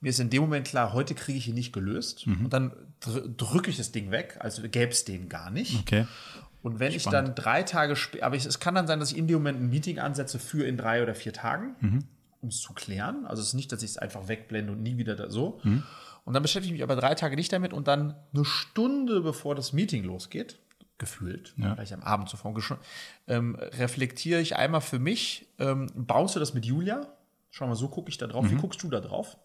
[0.00, 2.26] Mir ist in dem Moment klar, heute kriege ich ihn nicht gelöst.
[2.26, 2.44] Mhm.
[2.44, 5.78] Und dann drücke ich das Ding weg, also gäbe es den gar nicht.
[5.80, 6.06] Okay.
[6.62, 9.18] Und wenn ich dann drei Tage später, aber ich, es kann dann sein, dass ich
[9.18, 12.04] in dem Moment ein Meeting ansetze für in drei oder vier Tagen, Mhm.
[12.42, 13.26] um es zu klären.
[13.26, 15.60] Also es ist nicht, dass ich es einfach wegblende und nie wieder da so.
[15.62, 15.82] Mhm.
[16.24, 19.54] Und dann beschäftige ich mich aber drei Tage nicht damit und dann eine Stunde bevor
[19.54, 20.58] das Meeting losgeht,
[20.98, 21.74] gefühlt, Ja.
[21.74, 22.54] vielleicht am Abend zuvor,
[23.26, 27.06] ähm, reflektiere ich einmal für mich, ähm, baust du das mit Julia?
[27.50, 28.48] Schau mal, so gucke ich da drauf.
[28.50, 28.58] Wie Mhm.
[28.60, 29.36] guckst du da drauf?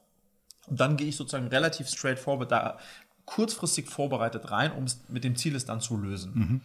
[0.68, 2.78] Und dann gehe ich sozusagen relativ straightforward da
[3.26, 6.32] kurzfristig vorbereitet rein, um es mit dem Ziel, es dann zu lösen.
[6.36, 6.62] Mhm.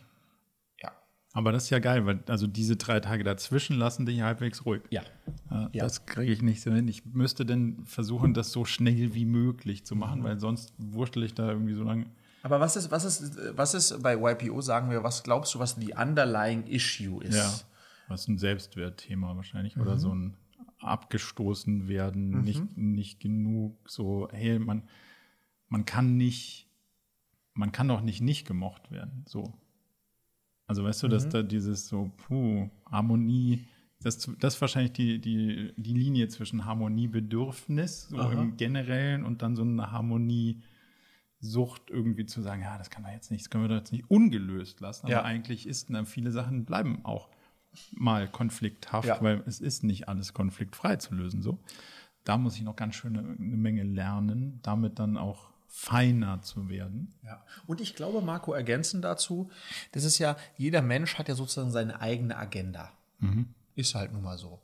[1.32, 4.82] Aber das ist ja geil, weil also diese drei Tage dazwischen lassen dich halbwegs ruhig.
[4.90, 5.02] Ja.
[5.50, 5.84] Ja, Ja.
[5.84, 6.88] Das kriege ich nicht so hin.
[6.88, 11.34] Ich müsste denn versuchen, das so schnell wie möglich zu machen, weil sonst wurschtel ich
[11.34, 12.06] da irgendwie so lange.
[12.42, 15.76] Aber was ist, was ist, was ist bei YPO, sagen wir, was glaubst du, was
[15.76, 17.36] die underlying issue ist?
[17.36, 17.52] Ja.
[18.08, 20.36] Was ein Selbstwertthema wahrscheinlich oder so ein
[20.80, 24.82] abgestoßen werden, nicht, nicht genug so, hey, man,
[25.68, 26.66] man kann nicht,
[27.54, 29.52] man kann doch nicht nicht gemocht werden, so.
[30.70, 33.66] Also weißt du, dass da dieses so, puh, Harmonie,
[34.02, 39.56] das, das ist wahrscheinlich die, die, die Linie zwischen Harmoniebedürfnis so im Generellen und dann
[39.56, 40.62] so eine Harmoniesucht
[41.90, 44.08] irgendwie zu sagen, ja, das kann man jetzt nicht, das können wir doch jetzt nicht
[44.08, 45.06] ungelöst lassen.
[45.06, 45.22] Aber Ja.
[45.24, 47.28] eigentlich ist, na, viele Sachen bleiben auch
[47.92, 49.20] mal konflikthaft, Ja.
[49.20, 51.42] weil es ist nicht alles konfliktfrei zu lösen.
[51.42, 51.58] So,
[52.22, 56.68] da muss ich noch ganz schön eine, eine Menge lernen, damit dann auch feiner zu
[56.68, 57.14] werden.
[57.24, 57.42] Ja.
[57.66, 59.50] Und ich glaube, Marco, ergänzend dazu,
[59.92, 62.90] das ist ja, jeder Mensch hat ja sozusagen seine eigene Agenda.
[63.76, 64.60] Ist halt nun mal so.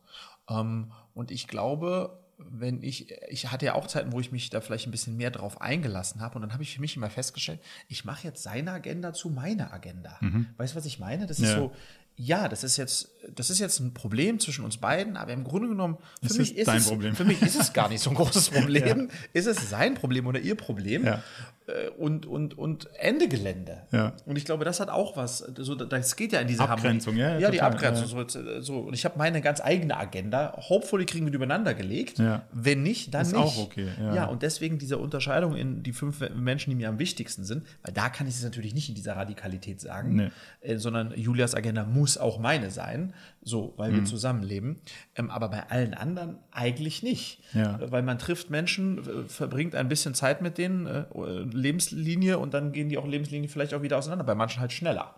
[0.50, 4.60] Ähm, und ich glaube, wenn ich, ich hatte ja auch Zeiten, wo ich mich da
[4.60, 7.60] vielleicht ein bisschen mehr drauf eingelassen habe und dann habe ich für mich immer festgestellt,
[7.88, 10.18] ich mache jetzt seine Agenda zu meiner Agenda.
[10.56, 11.26] Weißt du, was ich meine?
[11.26, 11.56] Das ist Ja.
[11.56, 11.72] so,
[12.16, 15.68] ja, das ist jetzt, das ist jetzt ein Problem zwischen uns beiden, aber im Grunde
[15.68, 17.14] genommen, für Es mich ist ist es, Problem.
[17.14, 19.10] für mich ist es gar nicht so ein großes Problem.
[19.34, 21.04] Ist es sein Problem oder ihr Problem?
[21.04, 21.22] Ja.
[21.66, 23.82] Äh, Und, und, und Ende Gelände.
[23.92, 24.12] Ja.
[24.24, 25.38] Und ich glaube, das hat auch was.
[25.38, 27.34] So, das geht ja in diese Abgrenzung, Harmonie.
[27.34, 28.06] ja, Ja, die Abgrenzung.
[28.06, 28.78] So, jetzt, äh, so.
[28.80, 30.56] Und ich habe meine ganz eigene Agenda.
[30.68, 32.18] Hopefully kriegen wir die übereinander gelegt.
[32.18, 32.42] Ja.
[32.52, 33.40] Wenn nicht, dann Ist nicht.
[33.40, 34.26] auch okay, ja.
[34.26, 38.08] und deswegen diese Unterscheidung in die fünf Menschen, die mir am wichtigsten sind, weil da
[38.10, 40.30] kann ich es natürlich nicht in dieser Radikalität sagen, Nee.
[40.60, 43.12] äh, sondern Julias Agenda muss auch meine sein,
[43.48, 43.96] so, weil Mhm.
[43.98, 44.80] wir zusammenleben.
[45.14, 47.42] Ähm, aber bei allen anderen eigentlich nicht.
[47.54, 47.78] Ja.
[47.78, 51.04] Äh, Weil man trifft Menschen, äh, verbringt ein bisschen Zeit mit denen, äh,
[51.52, 54.24] Lebenslinie und dann gehen die auch Lebenslinie vielleicht auch wieder auseinander.
[54.24, 55.14] Bei manchen halt schneller.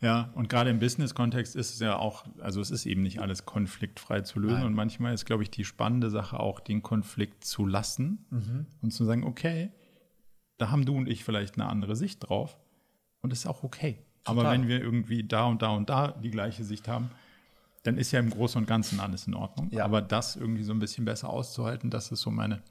[0.00, 3.46] Ja, und gerade im Business-Kontext ist es ja auch, also es ist eben nicht alles
[3.46, 4.64] konfliktfrei zu lösen.
[4.64, 8.66] Und manchmal ist, glaube ich, die spannende Sache auch, den Konflikt zu lassen Mhm.
[8.80, 9.70] und zu sagen, okay,
[10.56, 12.58] da haben du und ich vielleicht eine andere Sicht drauf.
[13.20, 14.04] Und das ist auch okay.
[14.28, 17.10] Aber wenn wir irgendwie da und da und da die gleiche Sicht haben,
[17.82, 19.68] dann ist ja im Großen und Ganzen alles in Ordnung.
[19.70, 19.84] Ja.
[19.84, 22.62] Aber das irgendwie so ein bisschen besser auszuhalten, das ist so meine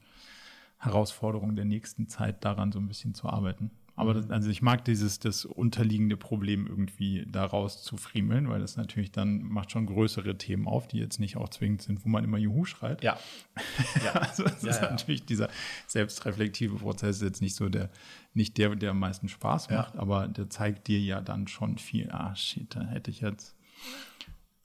[0.78, 3.70] Herausforderung der nächsten Zeit, daran so ein bisschen zu arbeiten.
[3.98, 8.76] Aber das, also ich mag dieses, das unterliegende Problem irgendwie daraus zu friemeln, weil das
[8.76, 12.22] natürlich dann macht schon größere Themen auf, die jetzt nicht auch zwingend sind, wo man
[12.22, 13.02] immer Juhu schreit.
[13.02, 13.18] Ja.
[14.04, 14.12] ja.
[14.12, 14.90] Also es Ja, ist ja.
[14.90, 15.48] natürlich dieser
[15.86, 17.90] selbstreflektive Prozess ist jetzt nicht so der,
[18.34, 22.10] nicht der, der am meisten Spaß macht, aber der zeigt dir ja dann schon viel,
[22.12, 23.56] ah shit, da hätte ich jetzt.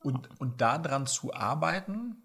[0.02, 2.18] Und, und daran zu arbeiten,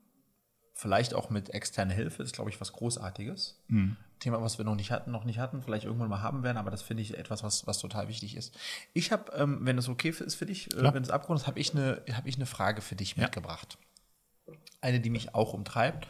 [0.74, 3.62] vielleicht auch mit externer Hilfe, ist, glaube ich, was Großartiges.
[3.68, 3.96] Mhm.
[4.18, 6.70] Thema, was wir noch nicht hatten, noch nicht hatten, vielleicht irgendwann mal haben werden, aber
[6.70, 8.54] das finde ich etwas, was, was total wichtig ist.
[8.92, 11.60] Ich habe, ähm, wenn es okay ist für dich, äh, wenn es abgerundet ist, habe
[11.60, 13.22] ich, eine, hab ich eine Frage für dich Ja.
[13.24, 13.78] mitgebracht.
[14.80, 16.06] Eine, die mich auch umtreibt,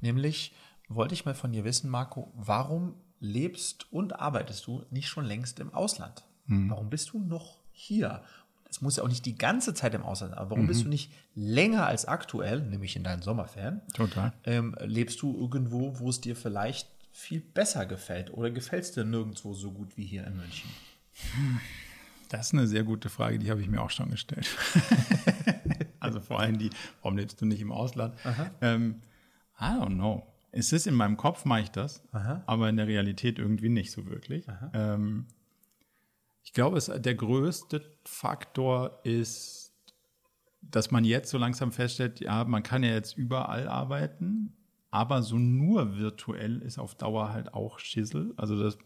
[0.00, 0.54] nämlich
[0.88, 5.58] wollte ich mal von dir wissen, Marco, warum lebst und arbeitest du nicht schon längst
[5.60, 6.24] im Ausland?
[6.46, 6.70] Mhm.
[6.70, 8.22] Warum bist du noch hier?
[8.68, 10.68] Es muss ja auch nicht die ganze Zeit im Ausland sein, aber warum Mhm.
[10.68, 14.32] bist du nicht länger als aktuell, nämlich in deinen Sommerferien, Total.
[14.44, 19.04] ähm, lebst du irgendwo, wo es dir vielleicht viel besser gefällt oder gefällt es dir
[19.04, 20.70] nirgendwo so gut wie hier in München?
[22.30, 24.48] Das ist eine sehr gute Frage, die habe ich mir auch schon gestellt.
[26.00, 26.70] also vor allem die,
[27.02, 28.14] warum lebst du nicht im Ausland?
[28.62, 29.02] Ähm,
[29.60, 30.26] I don't know.
[30.50, 32.42] Es ist in meinem Kopf, mache ich das, Aha.
[32.46, 34.46] aber in der Realität irgendwie nicht so wirklich.
[34.72, 35.26] Ähm,
[36.42, 39.72] ich glaube, es, der größte Faktor ist,
[40.62, 44.56] dass man jetzt so langsam feststellt, ja, man kann ja jetzt überall arbeiten,
[44.92, 48.34] aber so nur virtuell ist auf Dauer halt auch Schissel.
[48.36, 48.78] Also das,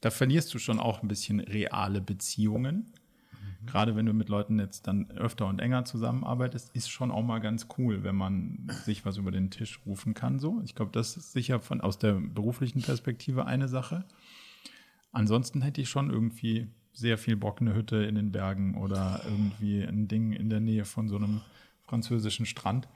[0.00, 2.92] da verlierst du schon auch ein bisschen reale Beziehungen.
[3.66, 7.40] Gerade wenn du mit Leuten jetzt dann öfter und enger zusammenarbeitest, ist schon auch mal
[7.40, 10.38] ganz cool, wenn man sich was über den Tisch rufen kann.
[10.38, 14.04] So, ich glaube, das ist sicher von aus der beruflichen Perspektive eine Sache.
[15.12, 19.82] Ansonsten hätte ich schon irgendwie sehr viel Bock, eine Hütte in den Bergen oder irgendwie
[19.82, 21.42] ein Ding in der Nähe von so einem
[21.82, 22.88] französischen Strand.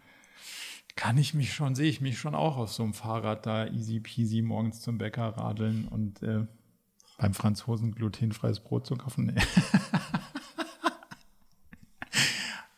[1.01, 4.01] Kann ich mich schon, sehe ich mich schon auch auf so einem Fahrrad da easy
[4.01, 6.44] peasy morgens zum Bäcker radeln und äh,
[7.16, 9.26] Beim Franzosen glutenfreies Brot zu kaufen?
[9.26, 9.40] Nee.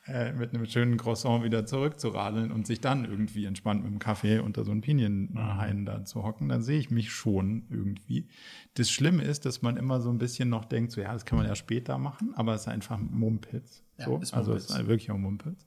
[0.04, 4.40] Äh, mit einem schönen Croissant wieder zurückzuradeln und sich dann irgendwie entspannt mit dem Kaffee
[4.40, 8.28] unter so einem Pinienhain da zu hocken, dann sehe ich mich schon irgendwie.
[8.74, 11.38] Das Schlimme ist, dass man immer so ein bisschen noch denkt, so ja, das kann
[11.38, 13.84] man ja später machen, aber es ist einfach Mumpitz.
[13.96, 14.18] So.
[14.18, 15.64] ist also es ist wirklich auch Mumpitz.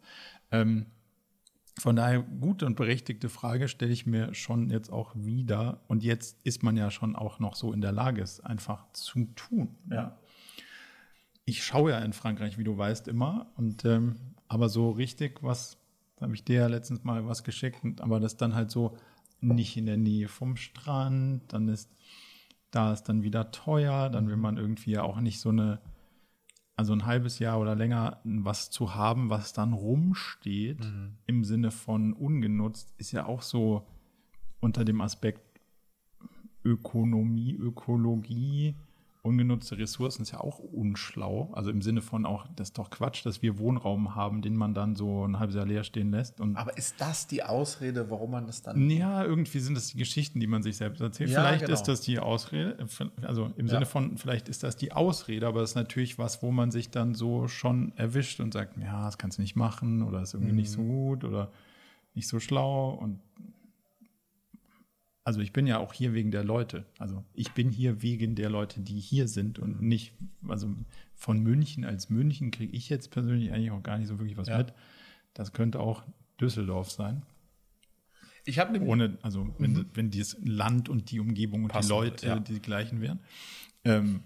[0.51, 0.85] Ähm,
[1.77, 5.81] von daher gute und berechtigte Frage stelle ich mir schon jetzt auch wieder.
[5.87, 9.25] Und jetzt ist man ja schon auch noch so in der Lage, es einfach zu
[9.35, 9.75] tun.
[9.91, 10.17] Ja.
[11.43, 13.47] Ich schaue ja in Frankreich, wie du weißt, immer.
[13.55, 14.15] Und ähm,
[14.47, 15.77] aber so richtig, was
[16.21, 18.97] habe ich dir ja letztens mal was geschickt, aber das dann halt so
[19.41, 21.91] nicht in der Nähe vom Strand, dann ist
[22.75, 25.79] da ist dann wieder teuer, dann will man irgendwie ja auch nicht so eine,
[26.75, 30.85] also ein halbes Jahr oder länger was zu haben, was dann rumsteht,
[31.25, 33.87] im Sinne von ungenutzt, ist ja auch so
[34.59, 35.41] unter dem Aspekt
[36.65, 38.75] Ökonomie, Ökologie,
[39.25, 41.49] ungenutzte Ressourcen ist ja auch unschlau.
[41.53, 44.73] Also im Sinne von auch, das ist doch Quatsch, dass wir Wohnraum haben, den man
[44.73, 46.39] dann so ein halbes Jahr leer stehen lässt.
[46.39, 48.89] Und Aber ist das die Ausrede, warum man das dann.
[48.89, 51.31] ja, irgendwie sind das die Geschichten, die man sich selbst erzählt.
[51.31, 51.73] Ja, vielleicht genau.
[51.73, 52.77] ist das die Ausrede,
[53.23, 56.51] also im Sinne von, vielleicht ist das die Ausrede, aber das ist natürlich was, wo
[56.51, 60.21] man sich dann so schon erwischt und sagt, ja, das kannst du nicht machen oder
[60.21, 60.87] ist irgendwie nicht so Mhm.
[60.87, 61.51] gut oder
[62.13, 63.19] nicht so schlau und
[65.25, 66.85] also ich bin ja auch hier wegen der Leute.
[66.99, 69.87] Also ich bin hier wegen der Leute, die hier sind und Mhm.
[69.87, 70.13] nicht,
[70.47, 70.73] also
[71.15, 74.47] von München als München kriege ich jetzt persönlich eigentlich auch gar nicht so wirklich was
[74.47, 74.59] Ja.
[74.59, 74.73] mit.
[75.33, 76.03] Das könnte auch
[76.39, 77.23] Düsseldorf sein.
[78.45, 78.79] Ich habe.
[78.81, 82.39] Ohne, also wenn, wenn dieses Land und die Umgebung und Passen, die Leute ja.
[82.39, 83.19] die gleichen wären.
[83.83, 84.21] Ähm,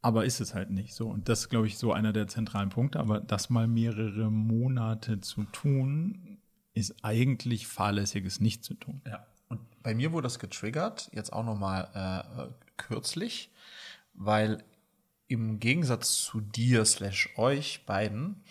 [0.00, 1.08] aber ist es halt nicht so.
[1.08, 3.00] Und das ist, glaube ich, so einer der zentralen Punkte.
[3.00, 6.38] Aber das mal mehrere Monate zu tun,
[6.74, 9.00] ist eigentlich fahrlässiges nicht zu tun.
[9.06, 9.26] Ja.
[9.48, 13.50] Und bei mir wurde das getriggert, jetzt auch nochmal äh, kürzlich,
[14.14, 14.64] weil
[15.26, 18.44] im Gegensatz zu dir slash euch beiden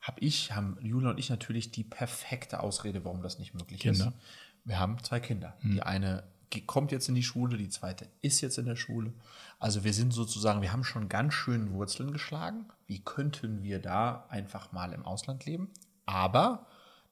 [0.00, 4.06] habe ich, haben Julia und ich natürlich die perfekte Ausrede, warum das nicht möglich Kinder.
[4.06, 4.12] Hm.
[4.12, 4.18] ist.
[4.64, 5.56] Wir haben zwei Kinder.
[5.62, 6.24] Die eine
[6.66, 9.12] kommt jetzt in die Schule, die zweite ist jetzt in der Schule.
[9.58, 12.66] Also wir sind sozusagen, wir haben schon ganz schön Wurzeln geschlagen.
[12.86, 15.70] Wie könnten wir da einfach mal im Ausland leben?
[16.06, 16.66] Aber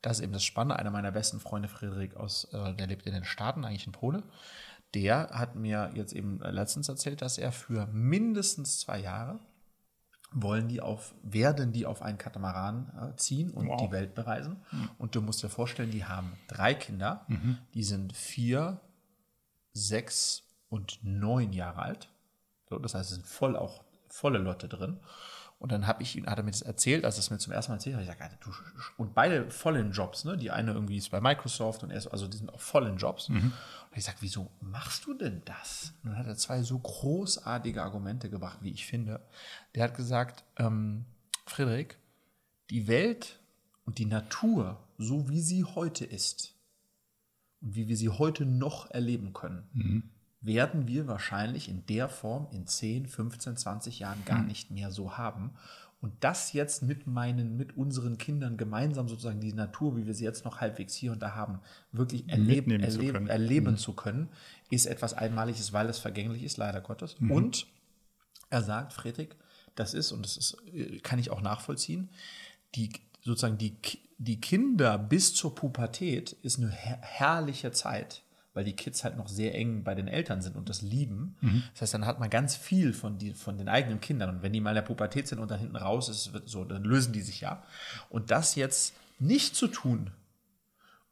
[0.07, 0.77] das ist eben das Spannende.
[0.77, 4.23] Einer meiner besten Freunde, Friedrich, aus, äh, der lebt in den Staaten, eigentlich in Pole.
[4.95, 9.41] Der hat mir jetzt eben letztens erzählt, dass er für mindestens zwei Jahre
[10.33, 13.81] wollen die auf, werden die auf einen Katamaran äh, ziehen und Wow.
[13.81, 14.65] die Welt bereisen.
[14.99, 17.27] Und du musst dir vorstellen, die haben drei Kinder,
[17.75, 18.81] die sind vier,
[19.73, 22.13] sechs und neun Jahre alt.
[22.69, 24.99] So, das heißt, es sind voll auch volle Lotte drin.
[25.59, 27.53] Und dann habe ich ihn, hat er mir das erzählt, als er es mir zum
[27.53, 28.51] ersten Mal erzählt hat, ich gesagt, du,
[28.99, 30.37] und beide voll in Jobs, ne?
[30.37, 32.99] Die eine irgendwie ist bei Microsoft und er ist, also die sind auch voll in
[32.99, 33.31] Jobs.
[33.91, 35.95] Und ich sage, wieso machst du denn das?
[36.03, 39.21] Und dann hat er zwei so großartige Argumente gebracht, wie ich finde.
[39.75, 41.07] Der hat gesagt, ähm,
[41.47, 41.97] Friedrich,
[42.69, 43.39] die Welt
[43.87, 46.55] und die Natur, so wie sie heute ist
[47.63, 50.13] und wie wir sie heute noch erleben können,
[50.47, 55.19] werden wir wahrscheinlich in der Form in 10, 15, 20 Jahren gar nicht mehr so
[55.19, 55.51] haben.
[56.01, 60.25] Und das jetzt mit meinen, mit unseren Kindern gemeinsam sozusagen die Natur, wie wir sie
[60.25, 61.59] jetzt noch halbwegs hier und da haben,
[61.91, 63.29] wirklich erleben, Mitnehmen zu erleben, können.
[63.29, 64.29] erleben zu können,
[64.71, 67.17] ist etwas Einmaliges, weil es vergänglich ist, leider Gottes.
[67.31, 67.67] Und
[68.51, 69.31] er sagt, Friedrich,
[69.75, 72.09] das ist, und das ist, äh, kann ich auch nachvollziehen,
[72.75, 72.93] die
[73.23, 73.77] sozusagen die,
[74.19, 78.23] die Kinder bis zur Pubertät ist eine her herrliche Zeit,
[78.57, 81.37] weil die Kids halt noch sehr eng bei den Eltern sind und das lieben.
[81.75, 84.31] Das heißt, dann hat man ganz viel von, die, von den eigenen Kindern.
[84.31, 86.65] Und wenn die mal in der Pubertät sind und dann hinten raus ist, wird so,
[86.65, 87.63] dann lösen die sich ja.
[88.09, 90.11] Und das jetzt nicht zu tun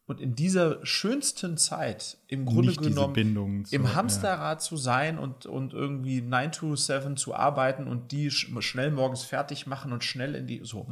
[0.07, 3.95] und in dieser schönsten Zeit im Grunde Nicht genommen zu- im ja.
[3.95, 8.91] Hamsterrad zu sein und, und irgendwie 9 to 7 zu arbeiten und die sch schnell
[8.91, 10.87] morgens fertig machen und schnell in die so.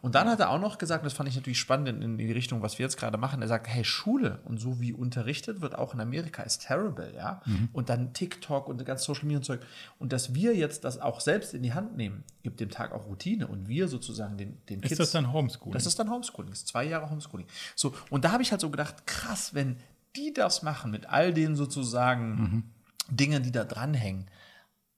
[0.00, 2.30] Und dann hat er auch noch gesagt, das fand ich natürlich spannend in, in die
[2.30, 3.42] Richtung, was wir jetzt gerade machen.
[3.42, 7.42] Er sagt, hey, Schule und so wie unterrichtet wird, auch in Amerika, ist terrible, ja.
[7.46, 7.68] Mhm.
[7.72, 9.60] Und dann TikTok und ganz Social Media und Zeug.
[9.98, 13.06] Und dass wir jetzt das auch selbst in die Hand nehmen, gibt dem Tag auch
[13.06, 15.72] Routine und wir sozusagen den, den Ist das dann Homeschooling?
[15.72, 17.46] das ist dann Homeschooling, das ist zwei Jahre Homeschooling.
[17.74, 19.76] So, und da habe ich halt so gedacht, krass, wenn
[20.14, 22.72] die das machen mit all den sozusagen
[23.08, 24.26] Dingen, die da dranhängen,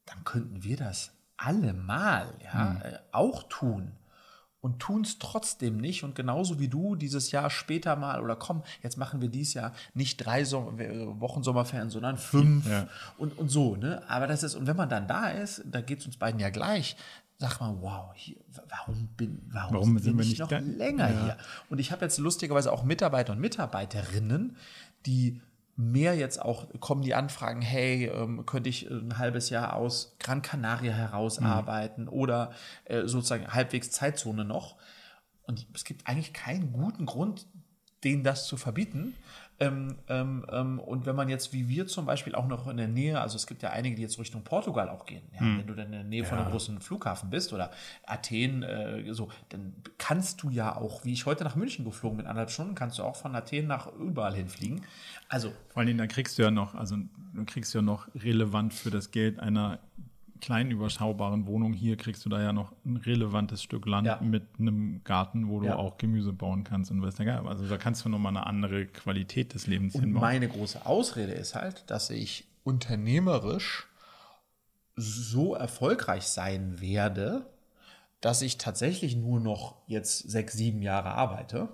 [0.07, 3.93] dann könnten wir das allemal ja, äh, auch tun.
[4.61, 6.05] Und tun es trotzdem nicht.
[6.05, 9.75] Und genauso wie du dieses Jahr später mal, oder komm, jetzt machen wir dieses Jahr
[9.93, 12.89] nicht drei Som äh, Wochen Sommerferien, sondern fünf Ja.
[13.19, 13.77] und, und so.
[13.77, 14.03] Ne?
[14.09, 16.49] Aber das ist, und wenn man dann da ist, da geht es uns beiden ja
[16.49, 16.97] gleich,
[17.45, 18.37] sagt man, wow, hier,
[18.69, 20.59] warum bin, warum, Warum bin sind wir ich nicht noch da?
[20.59, 21.25] länger Ja.
[21.25, 21.37] hier?
[21.69, 24.57] Und ich habe jetzt lustigerweise auch Mitarbeiter und Mitarbeiterinnen,
[25.07, 25.41] die
[25.77, 30.43] mehr jetzt auch kommen die Anfragen, hey, ähm, könnte ich ein halbes Jahr aus Gran
[30.43, 32.11] Canaria herausarbeiten mhm.
[32.11, 32.53] oder
[32.85, 34.77] äh, sozusagen halbwegs Zeitzone noch.
[35.47, 37.47] Und es gibt eigentlich keinen guten Grund,
[38.05, 39.15] denen das zu verbieten.
[39.61, 42.89] Ähm, ähm, ähm, und wenn man jetzt, wie wir zum Beispiel, auch noch in der
[42.89, 45.59] Nähe, also es gibt ja einige, die jetzt Richtung Portugal auch gehen, ja, hm.
[45.59, 46.29] wenn du dann in der Nähe ja.
[46.29, 47.71] von einem großen Flughafen bist oder
[48.05, 52.27] Athen, äh, so, dann kannst du ja auch, wie ich heute nach München geflogen bin,
[52.27, 54.83] anderthalb Stunden, kannst du auch von Athen nach überall hinfliegen.
[55.29, 55.53] Also.
[55.69, 56.97] Vor allen Dingen, da kriegst du ja noch, also
[57.35, 59.79] du kriegst ja noch relevant für das Geld einer
[60.45, 64.21] kleinen überschaubaren Wohnung hier kriegst du da ja noch ein relevantes Stück Land ja.
[64.21, 65.77] mit einem Garten, wo du ja.
[65.77, 69.55] auch Gemüse bauen kannst und weißt ja, also da kannst du nochmal eine andere Qualität
[69.55, 70.21] des Lebens und hinbauen.
[70.21, 73.89] Meine große Ausrede ist halt, dass ich unternehmerisch
[74.97, 77.47] so erfolgreich sein werde,
[78.21, 81.71] dass ich tatsächlich nur noch jetzt sechs, sieben Jahre arbeite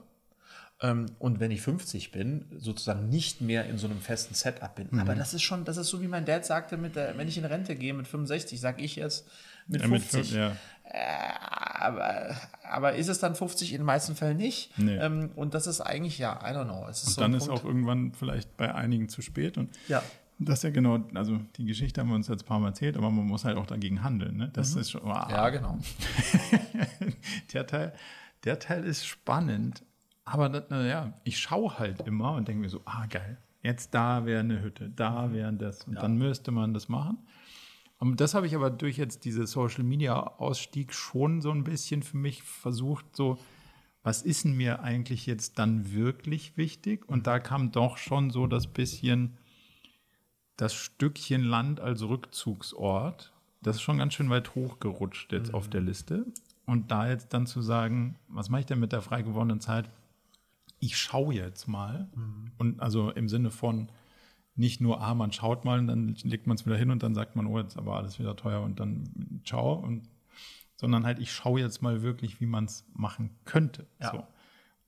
[0.82, 4.88] und wenn ich 50 bin, sozusagen nicht mehr in so einem festen Setup bin.
[4.90, 5.00] Mhm.
[5.00, 7.36] Aber das ist schon, das ist so wie mein Dad sagte, mit der, wenn ich
[7.36, 9.28] in Rente gehe mit 65, sage ich jetzt
[9.66, 10.32] mit 50.
[10.32, 10.56] Ja, mit, ja.
[10.92, 11.34] Äh,
[11.80, 14.76] aber, aber ist es dann 50 in den meisten Fällen nicht?
[14.78, 14.96] Nee.
[14.96, 16.86] Ähm, und das ist eigentlich, ja, I don't know.
[16.86, 17.60] und so dann ist Punkt.
[17.60, 19.58] auch irgendwann vielleicht bei einigen zu spät.
[19.58, 20.02] Und ja.
[20.38, 22.96] Das ist ja genau, also die Geschichte haben wir uns jetzt ein paar Mal erzählt,
[22.96, 24.38] aber man muss halt auch dagegen handeln.
[24.38, 24.50] Ne?
[24.54, 24.80] Das mhm.
[24.80, 25.02] ist schon.
[25.04, 25.30] Wow.
[25.30, 25.78] Ja, genau.
[27.52, 27.92] der, Teil,
[28.44, 29.82] der Teil ist spannend,
[30.24, 34.40] aber naja, ich schaue halt immer und denke mir so, ah geil, jetzt da wäre
[34.40, 35.32] eine Hütte, da mhm.
[35.34, 35.84] wäre das.
[35.84, 36.00] Und ja.
[36.00, 37.18] dann müsste man das machen.
[37.98, 42.02] Und das habe ich aber durch jetzt diese Social Media Ausstieg schon so ein bisschen
[42.02, 43.38] für mich versucht, so,
[44.02, 47.06] was ist denn mir eigentlich jetzt dann wirklich wichtig?
[47.06, 49.36] Und da kam doch schon so das bisschen
[50.56, 53.32] das Stückchen Land als Rückzugsort.
[53.62, 55.54] Das ist schon ganz schön weit hochgerutscht jetzt mhm.
[55.54, 56.24] auf der Liste.
[56.64, 59.90] Und da jetzt dann zu sagen, was mache ich denn mit der frei gewordenen Zeit?
[60.90, 62.08] Ich schaue jetzt mal.
[62.16, 62.50] Mhm.
[62.58, 63.90] Und also im Sinne von
[64.56, 67.14] nicht nur, ah, man schaut mal und dann legt man es wieder hin und dann
[67.14, 69.74] sagt man, oh, jetzt aber alles wieder teuer und dann ciao.
[69.74, 70.08] Und,
[70.74, 73.86] sondern halt, ich schaue jetzt mal wirklich, wie man es machen könnte.
[74.00, 74.10] Ja.
[74.10, 74.26] So.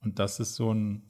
[0.01, 1.03] Und das ist so ein,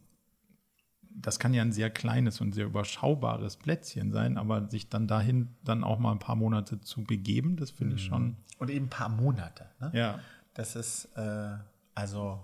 [1.09, 5.57] das kann ja ein sehr kleines und sehr überschaubares Plätzchen sein, aber sich dann dahin
[5.65, 8.09] dann auch mal ein paar Monate zu begeben, das finde ich mhm.
[8.09, 8.37] schon.
[8.59, 9.71] Und eben ein paar Monate.
[9.81, 9.91] Ne?
[9.95, 10.19] Ja.
[10.53, 11.57] Das ist, äh,
[11.95, 12.41] also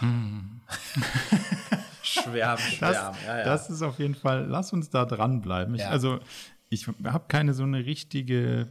[0.00, 0.60] schwärm,
[2.02, 2.58] schwärm.
[2.80, 3.44] Das, ja, ja.
[3.44, 5.74] das ist auf jeden Fall, lass uns da dranbleiben.
[5.74, 5.90] Ich, ja.
[5.90, 6.20] Also
[6.70, 8.68] ich habe keine so eine richtige,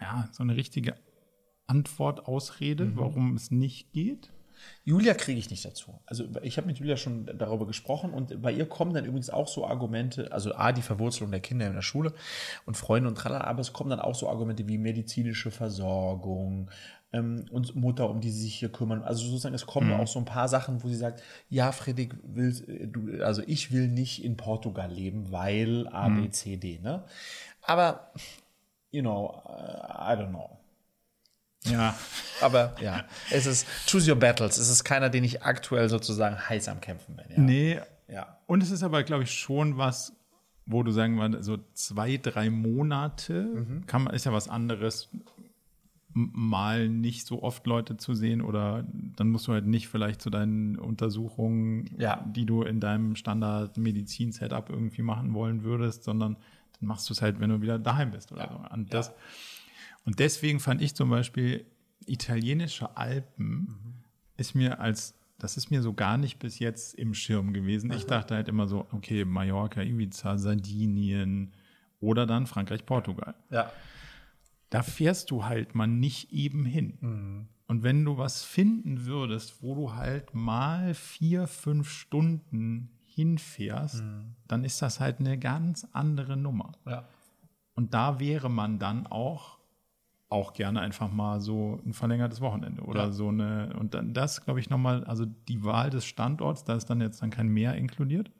[0.00, 0.94] ja, so eine richtige
[1.66, 2.96] Antwort, Ausrede, mhm.
[2.96, 4.30] warum es nicht geht.
[4.84, 6.00] Julia kriege ich nicht dazu.
[6.06, 9.48] Also ich habe mit Julia schon darüber gesprochen und bei ihr kommen dann übrigens auch
[9.48, 12.12] so Argumente, also A, die Verwurzelung der Kinder in der Schule
[12.66, 16.70] und Freunde und tralala, aber es kommen dann auch so Argumente wie medizinische Versorgung,
[17.14, 19.02] ähm, und Mutter, um die sie sich hier kümmern.
[19.02, 20.00] Also sozusagen, es kommen mhm.
[20.00, 23.70] auch so ein paar Sachen, wo sie sagt, ja, Friedrich, will, äh, du, also ich
[23.72, 26.32] will nicht in Portugal leben, weil A, B, mhm.
[26.32, 26.80] C, D.
[26.82, 27.04] Ne?
[27.62, 28.10] Aber,
[28.90, 30.58] you know, uh, I don't know.
[31.64, 31.96] Ja.
[32.40, 34.58] Aber ja, es ist choose your battles.
[34.58, 37.26] Es ist keiner, den ich aktuell sozusagen heiß am Kämpfen bin.
[37.30, 37.38] Ja.
[37.38, 37.80] Nee.
[38.08, 38.38] Ja.
[38.46, 40.12] Und es ist aber, glaube ich, schon was,
[40.66, 43.86] wo du sagen würdest, so zwei, drei Monate mhm.
[43.86, 45.08] kann man, ist ja was anderes,
[46.14, 48.86] mal nicht so oft Leute zu sehen oder
[49.16, 52.24] dann musst du halt nicht vielleicht zu deinen Untersuchungen, ja.
[52.24, 56.36] die du in deinem Standard-Medizin-Setup irgendwie machen wollen würdest, sondern
[56.78, 58.48] dann machst du es halt, wenn du wieder daheim bist oder ja.
[58.48, 58.74] so.
[58.74, 59.14] Und, das, ja.
[60.04, 61.64] und deswegen fand ich zum Beispiel
[62.06, 63.94] italienische Alpen mhm.
[64.36, 67.92] ist mir als das ist mir so gar nicht bis jetzt im Schirm gewesen.
[67.92, 71.52] Ich dachte halt immer so, okay, Mallorca, Ibiza, Sardinien
[72.00, 73.34] oder dann Frankreich, Portugal.
[73.50, 73.70] Ja
[74.74, 76.98] da fährst du halt mal nicht eben hin.
[77.00, 77.48] Mhm.
[77.68, 84.34] Und wenn du was finden würdest, wo du halt mal vier, fünf Stunden hinfährst, mhm.
[84.48, 86.72] dann ist das halt eine ganz andere Nummer.
[86.86, 87.04] Ja.
[87.76, 89.58] Und da wäre man dann auch
[90.28, 93.12] auch gerne einfach mal so ein verlängertes Wochenende oder ja.
[93.12, 96.86] so eine und dann das glaube ich nochmal, also die Wahl des Standorts, da ist
[96.86, 98.32] dann jetzt dann kein Meer inkludiert,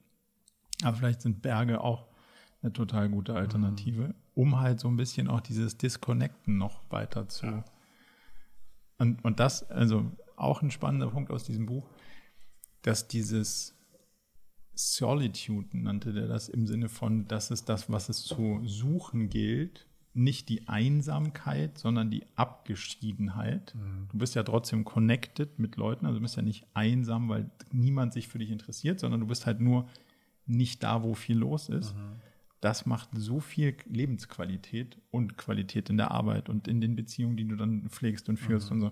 [0.83, 2.07] aber vielleicht sind Berge auch
[2.61, 4.09] eine total gute Alternative.
[4.09, 7.47] Mhm um halt so ein bisschen auch dieses Disconnecten noch weiter zu.
[7.47, 7.65] Ja.
[8.97, 11.89] Und, und das, also auch ein spannender Punkt aus diesem Buch,
[12.81, 13.73] dass dieses
[14.73, 19.87] Solitude nannte der das im Sinne von, das ist das, was es zu suchen gilt,
[20.13, 23.73] nicht die Einsamkeit, sondern die Abgeschiedenheit.
[23.75, 24.07] Mhm.
[24.11, 28.13] Du bist ja trotzdem connected mit Leuten, also du bist ja nicht einsam, weil niemand
[28.13, 29.87] sich für dich interessiert, sondern du bist halt nur
[30.45, 31.95] nicht da, wo viel los ist.
[31.95, 32.19] Mhm
[32.65, 37.47] das macht so viel Lebensqualität und Qualität in der Arbeit und in den Beziehungen, die
[37.47, 38.77] du dann pflegst und führst mhm.
[38.77, 38.91] und so.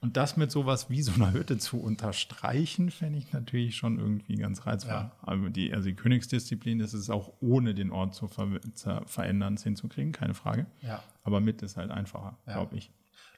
[0.00, 4.34] Und das mit sowas wie so einer Hütte zu unterstreichen, fände ich natürlich schon irgendwie
[4.34, 4.94] ganz reizvoll.
[4.94, 5.12] Ja.
[5.22, 9.56] Also, die, also die Königsdisziplin ist es auch ohne den Ort zu ver zu verändern,
[9.56, 10.66] hinzukriegen, keine Frage.
[10.80, 11.04] Ja.
[11.22, 12.54] Aber mit ist halt einfacher, Ja.
[12.54, 12.90] glaube ich.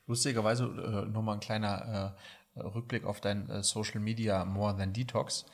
[0.07, 2.16] Lustigerweise äh, nochmal ein kleiner
[2.57, 5.45] äh, Rückblick auf dein äh, Social Media More Than Detox.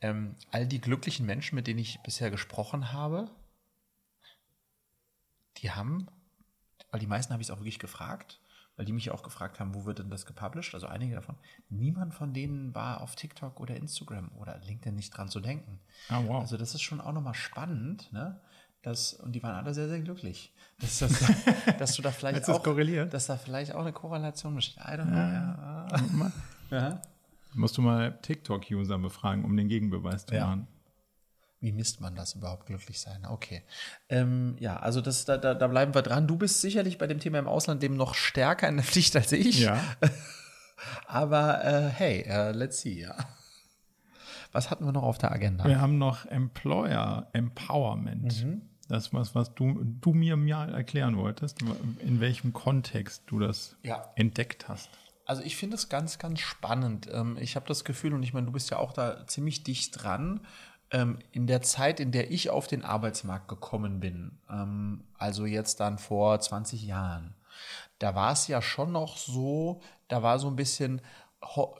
[0.00, 3.30] Ähm, all die glücklichen Menschen, mit denen ich bisher gesprochen habe,
[5.58, 6.08] die haben,
[6.90, 8.40] weil die meisten habe ich es auch wirklich gefragt,
[8.76, 10.74] weil die mich auch gefragt haben, wo wird denn das gepublished?
[10.74, 11.36] Also einige davon.
[11.68, 15.80] Niemand von denen war auf TikTok oder Instagram oder LinkedIn nicht dran zu denken.
[16.08, 16.40] Ah, wow.
[16.40, 18.40] Also das ist schon auch nochmal spannend, ne?
[18.82, 20.54] Das, und die waren alle sehr, sehr glücklich.
[20.78, 21.12] Dass, das,
[21.78, 22.64] dass du da vielleicht auch,
[23.10, 24.78] dass da vielleicht auch eine Korrelation besteht.
[24.82, 25.16] I don't know.
[25.16, 25.86] Ja.
[26.70, 27.02] Ja.
[27.54, 30.46] Musst du mal TikTok-User befragen, um den Gegenbeweis zu Ja.
[30.46, 30.68] machen.
[31.62, 33.26] Wie misst man das überhaupt glücklich sein?
[33.26, 33.62] Okay.
[34.08, 36.26] Ähm, ja, also das, da, da, da bleiben wir dran.
[36.26, 39.32] Du bist sicherlich bei dem Thema im Ausland dem noch stärker in der Pflicht als
[39.32, 39.60] ich.
[39.60, 39.78] Ja.
[41.06, 43.14] Aber äh, hey, äh, let's see, ja.
[44.52, 45.64] Was hatten wir noch auf der Agenda?
[45.66, 48.42] Wir haben noch Employer Empowerment.
[48.44, 48.62] Mhm.
[48.88, 51.58] Das was, was du, du mir mal erklären wolltest,
[52.00, 54.10] in welchem Kontext du das Ja.
[54.16, 54.88] entdeckt hast.
[55.30, 57.08] Also ich finde es ganz, ganz spannend.
[57.12, 60.02] Ähm, Ich habe das Gefühl, und ich meine, du bist ja auch da ziemlich dicht
[60.02, 60.40] dran,
[60.90, 65.78] ähm, in der Zeit, in der ich auf den Arbeitsmarkt gekommen bin, ähm, also jetzt
[65.78, 67.36] dann vor 20 Jahren,
[68.00, 71.00] da war es ja schon noch so, da war so ein bisschen,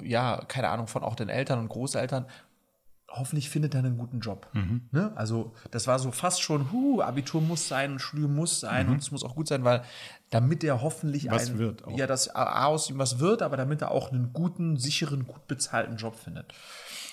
[0.01, 2.27] ja, keine Ahnung, von auch den Eltern und Großeltern,
[3.11, 4.49] hoffentlich findet er einen guten Job.
[4.93, 5.13] Ne?
[5.17, 9.11] Also das war so fast schon, huh, Abitur muss sein, Studium muss sein und es
[9.11, 9.83] muss auch gut sein, weil
[10.31, 11.97] damit er hoffentlich Was ein, wird auch.
[11.97, 15.47] ja, dass A aus ihm was wird, aber damit er auch einen guten, sicheren, gut
[15.49, 16.55] bezahlten Job findet.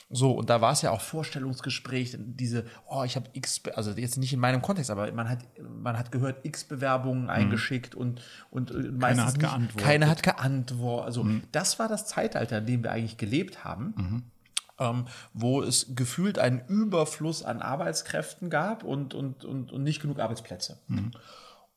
[0.10, 4.18] So, und da war es ja auch Vorstellungsgespräch, diese, oh, ich habe X, also jetzt
[4.18, 8.72] nicht in meinem Kontext, aber man hat, man hat gehört, X Bewerbungen eingeschickt und, und
[8.72, 9.86] äh, meistens hat nicht, geantwortet.
[9.86, 11.08] Keiner hat geantwortet.
[11.08, 14.32] Also, das war das Zeitalter, in dem wir eigentlich gelebt haben
[14.80, 20.20] ähm, wo es gefühlt einen Überfluss an Arbeitskräften gab und, und, und, und nicht genug
[20.20, 20.80] Arbeitsplätze.
[20.90, 21.20] Und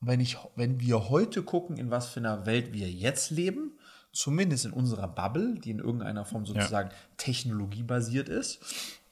[0.00, 3.72] wenn, ich, wenn wir heute gucken, in was für einer Welt wir jetzt leben,
[4.12, 8.60] zumindest in unserer Bubble, die in irgendeiner Form sozusagen technologiebasiert ist,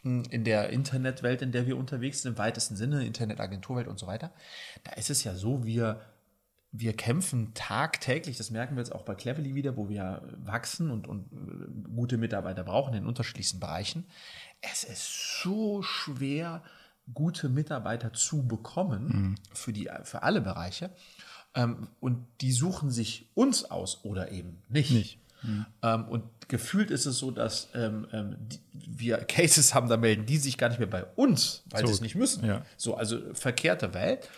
[0.02, 4.30] in der Internetwelt, in der wir unterwegs sind, im weitesten Sinne, Internetagenturwelt und so weiter,
[4.84, 6.00] da ist es ja so, wir
[6.70, 11.06] wir kämpfen tagtäglich, das merken wir jetzt auch bei Cleverly wieder, wo wir wachsen und,
[11.06, 14.06] und äh, gute Mitarbeiter brauchen in unterschiedlichsten Bereichen.
[14.60, 16.62] Es ist so schwer,
[17.14, 20.90] gute Mitarbeiter zu bekommen für, die, für alle Bereiche.
[21.54, 24.90] Ähm, und die suchen sich uns aus oder eben nicht.
[24.90, 25.18] Nicht.
[25.82, 28.06] Ähm, und gefühlt ist es so, dass ähm,
[28.72, 32.00] wir Cases haben, da melden die sich gar nicht mehr bei uns, weil sie es
[32.00, 32.44] nicht müssen.
[32.44, 32.64] ja.
[32.76, 34.28] So, also verkehrte Welt.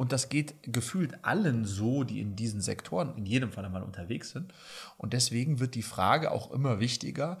[0.00, 4.30] Und das geht gefühlt allen so, die in diesen Sektoren in jedem Fall einmal unterwegs
[4.30, 4.54] sind.
[4.96, 7.36] Und deswegen wird die Frage auch immer wichtiger,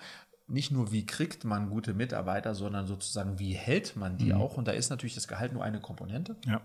[0.46, 4.58] nicht nur, wie kriegt man gute Mitarbeiter, sondern sozusagen, wie hält man die auch?
[4.58, 6.36] Und da ist natürlich das Gehalt nur eine Komponente.
[6.44, 6.60] Ja.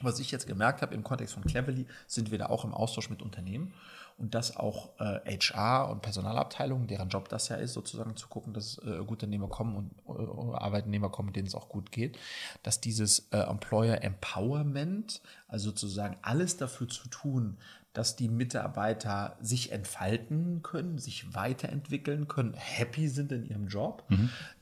[0.00, 3.10] Was ich jetzt gemerkt habe im Kontext von Cleverly, sind wir da auch im Austausch
[3.10, 3.74] mit Unternehmen
[4.20, 8.52] und dass auch äh, HR und Personalabteilungen, deren Job das ja ist, sozusagen zu gucken,
[8.52, 12.18] dass äh, gute Nehmer kommen und äh, Arbeitnehmer kommen, denen es auch gut geht,
[12.62, 17.56] dass dieses äh, Employer Empowerment, also sozusagen alles dafür zu tun,
[17.92, 24.04] dass die Mitarbeiter sich entfalten können, sich weiterentwickeln können, happy sind in ihrem Job,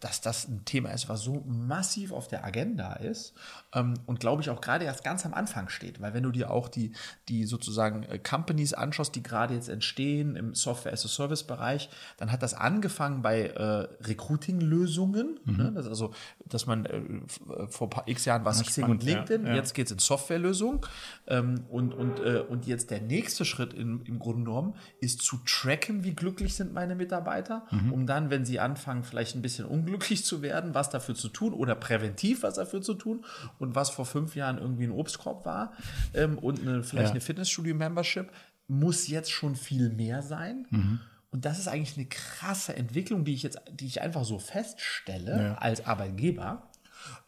[0.01, 3.35] dass das ein Thema ist, was so massiv auf der Agenda ist
[3.75, 6.51] ähm, und glaube ich auch gerade erst ganz am Anfang steht, weil wenn du dir
[6.51, 6.93] auch die,
[7.29, 13.23] die sozusagen äh, Companies anschaust, die gerade jetzt entstehen im Software-as-a-Service-Bereich, dann hat das angefangen
[13.23, 13.63] bei äh,
[14.05, 15.73] Recruiting-Lösungen, ne?
[15.75, 16.13] das also,
[16.47, 19.47] dass man äh, äh, vor paar x Jahren war es Ja, Xing und ja, LinkedIn,
[19.47, 19.55] ja.
[19.55, 20.81] jetzt geht es in Softwarelösungen
[21.27, 25.39] ähm, und, und, äh, und jetzt der nächste Schritt in, im Grunde genommen ist zu
[25.47, 27.93] tracken, wie glücklich sind meine Mitarbeiter, Mhm.
[27.93, 31.53] um dann, wenn sie anfangen, vielleicht ein bisschen unglücklich zu werden, was dafür zu tun
[31.53, 33.25] oder präventiv was dafür zu tun
[33.59, 35.73] und was vor fünf Jahren irgendwie ein Obstkorb war
[36.15, 37.11] ähm, und eine, vielleicht Ja.
[37.13, 38.31] eine Fitnessstudio-Membership,
[38.69, 40.67] muss jetzt schon viel mehr sein.
[40.71, 41.01] Mhm.
[41.31, 45.43] Und das ist eigentlich eine krasse Entwicklung, die ich jetzt, die ich einfach so feststelle
[45.43, 45.55] Ja.
[45.57, 46.68] als Arbeitgeber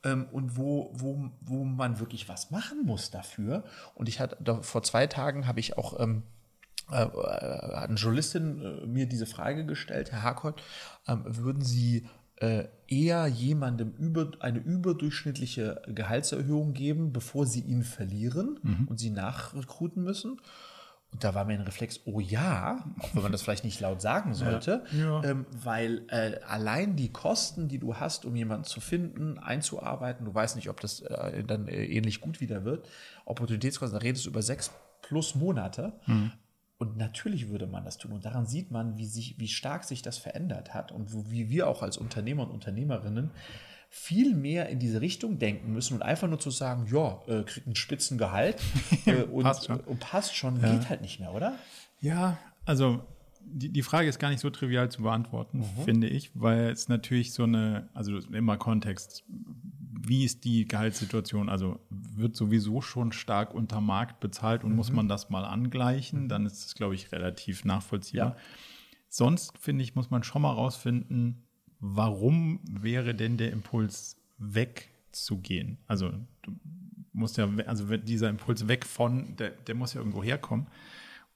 [0.04, 3.64] ähm, und wo, wo, wo man wirklich was machen muss dafür.
[3.94, 6.22] Und ich hatte vor zwei Tagen habe ich auch ähm,
[6.90, 10.62] äh, äh, hat eine Journalistin äh, mir diese Frage gestellt, Herr Harkott,
[11.06, 18.58] ähm, würden Sie äh, eher jemandem über, eine überdurchschnittliche Gehaltserhöhung geben, bevor Sie ihn verlieren
[18.86, 20.40] und Sie nachrekruten müssen?
[21.12, 24.00] Und da war mir ein Reflex, oh ja, auch wenn man das vielleicht nicht laut
[24.00, 25.24] sagen sollte, Ja.
[25.24, 30.32] Ähm, weil äh, allein die Kosten, die du hast, um jemanden zu finden, einzuarbeiten, du
[30.32, 32.88] weißt nicht, ob das äh, dann äh, ähnlich gut wieder wird,
[33.24, 34.70] Opportunitätskosten, da redest du über sechs
[35.02, 35.92] plus Monate.
[36.78, 38.12] Und natürlich würde man das tun.
[38.12, 41.66] Und daran sieht man, wie, sich, wie stark sich das verändert hat und wie wir
[41.66, 43.32] auch als Unternehmer und Unternehmerinnen
[43.92, 47.66] viel mehr in diese Richtung denken müssen und einfach nur zu sagen, ja, äh, kriegt
[47.66, 48.62] ein Spitzengehalt
[49.04, 50.72] äh, und, passt schon, und passt schon ja.
[50.72, 51.56] geht halt nicht mehr, oder?
[52.00, 53.02] Ja, also
[53.42, 55.84] die, die Frage ist gar nicht so trivial zu beantworten, mhm.
[55.84, 61.48] finde ich, weil es natürlich so eine, also immer Kontext, wie ist die Gehaltssituation?
[61.48, 64.76] Also wird sowieso schon stark unter Markt bezahlt und mhm.
[64.76, 68.36] muss man das mal angleichen, dann ist es, glaube ich, relativ nachvollziehbar.
[68.36, 68.36] Ja.
[69.08, 71.42] Sonst, finde ich, muss man schon mal rausfinden,
[71.80, 75.78] warum wäre denn der Impuls wegzugehen?
[75.86, 76.10] Also
[76.42, 76.52] du
[77.12, 80.66] musst ja, also dieser Impuls weg von, der, der muss ja irgendwo herkommen.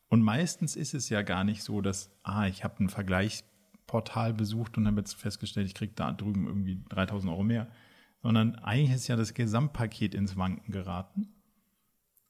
[0.08, 4.76] Und meistens ist es ja gar nicht so, dass, ah, ich habe ein Vergleichsportal besucht
[4.76, 7.68] und habe jetzt festgestellt, ich kriege da drüben irgendwie 3000 Euro mehr,
[8.22, 11.34] sondern eigentlich ist ja das Gesamtpaket ins Wanken geraten.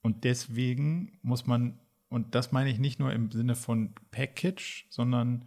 [0.03, 5.47] Und deswegen muss man, und das meine ich nicht nur im Sinne von Package, sondern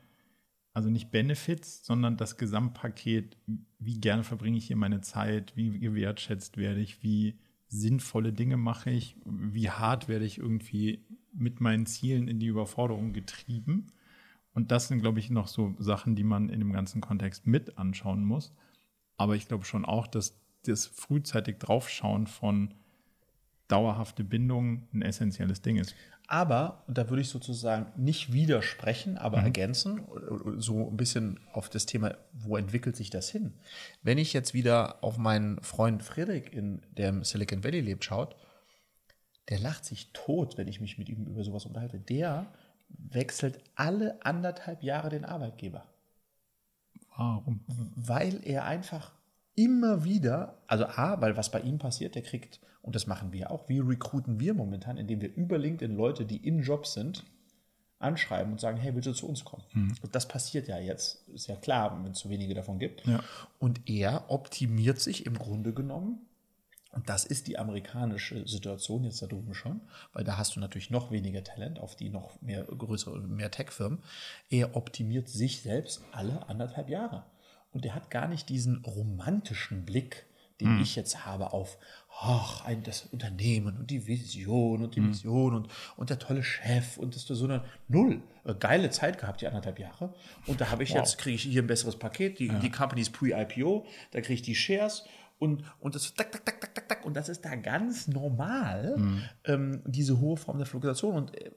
[0.78, 3.36] also nicht Benefits, sondern das Gesamtpaket,
[3.80, 8.92] wie gerne verbringe ich hier meine Zeit, wie gewertschätzt werde ich, wie sinnvolle Dinge mache
[8.92, 11.04] ich, wie hart werde ich irgendwie
[11.34, 13.88] mit meinen Zielen in die Überforderung getrieben.
[14.54, 17.80] Und das sind, glaube ich, noch so Sachen, die man in dem ganzen Kontext mit
[17.80, 18.54] anschauen muss.
[19.18, 22.76] Aber ich glaube schon auch, dass das frühzeitig draufschauen von
[23.68, 25.96] dauerhafte Bindung ein essentielles Ding ist.
[26.30, 29.46] Aber, und da würde ich sozusagen nicht widersprechen, aber mhm.
[29.46, 30.02] ergänzen,
[30.58, 33.54] so ein bisschen auf das Thema, wo entwickelt sich das hin?
[34.04, 38.36] Wenn ich jetzt wieder auf meinen Freund Friedrich, in der im Silicon Valley lebt, schaut,
[39.48, 41.98] der lacht sich tot, wenn ich mich mit ihm über sowas unterhalte.
[41.98, 42.48] Der
[42.90, 45.86] wechselt alle anderthalb Jahre den Arbeitgeber.
[47.16, 47.64] Warum?
[47.96, 49.14] Weil er einfach
[49.58, 53.52] immer wieder, also A, weil was bei ihm passiert, der kriegt, und das machen wir
[53.52, 57.26] auch, wie rekruten wir momentan, indem wir über LinkedIn Leute, die in Jobs sind,
[58.00, 59.64] anschreiben und sagen, hey, willst du zu uns kommen?
[59.74, 59.96] Mhm.
[60.04, 63.06] Und das passiert ja jetzt, ist ja klar, wenn es zu wenige davon gibt.
[63.08, 63.20] Ja.
[63.58, 66.20] Und er optimiert sich im Grunde genommen
[66.92, 69.82] und das ist die amerikanische Situation jetzt da drüben schon,
[70.14, 74.00] weil da hast du natürlich noch weniger Talent, auf die noch mehr größere, mehr Tech-Firmen.
[74.50, 77.24] Er optimiert sich selbst alle anderthalb Jahre.
[77.78, 80.26] Und er hat gar nicht diesen romantischen Blick,
[80.60, 80.82] den hm.
[80.82, 81.78] ich jetzt habe auf
[82.20, 85.10] ach, ein, das Unternehmen und die Vision und die hm.
[85.10, 88.24] Mission und, und der tolle Chef und das sondern null.
[88.46, 90.12] Äh, geile Zeit gehabt, die anderthalb Jahre.
[90.48, 90.98] Und da habe ich wow.
[90.98, 92.40] jetzt, kriege ich hier ein besseres Paket.
[92.40, 92.58] Die, ja.
[92.58, 95.04] die Company ist pre-IPO, da kriege ich die Shares
[95.38, 98.96] und, und das tak, tak, tak, tak, tak, tak, und das ist da ganz normal,
[98.98, 99.24] mhm.
[99.46, 101.14] ähm, diese hohe Form der Fluktuation.
[101.14, 101.52] Und äh,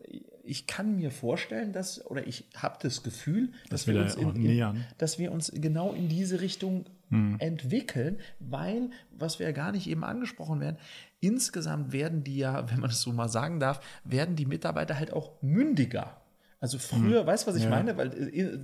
[0.45, 4.36] ich kann mir vorstellen, dass, oder ich habe das Gefühl, dass, dass wir, uns in,
[4.36, 7.36] in, dass wir uns genau in diese Richtung mhm.
[7.38, 10.76] entwickeln, weil, was wir ja gar nicht eben angesprochen werden,
[11.20, 15.12] insgesamt werden die ja, wenn man es so mal sagen darf, werden die Mitarbeiter halt
[15.12, 16.16] auch mündiger.
[16.62, 17.26] Also früher, mhm.
[17.26, 17.70] weißt du, was ich ja.
[17.70, 17.97] meine?
[17.97, 18.59] Weil äh,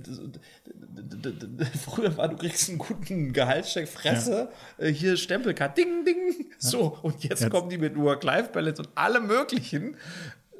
[1.83, 4.85] früher war, du kriegst einen guten Gehaltscheck, Fresse, ja.
[4.85, 6.45] äh, hier Stempelkarte, ding, ding.
[6.59, 9.95] So, und jetzt, jetzt, kommen die mit Work-Life-Balance und allem möglichen.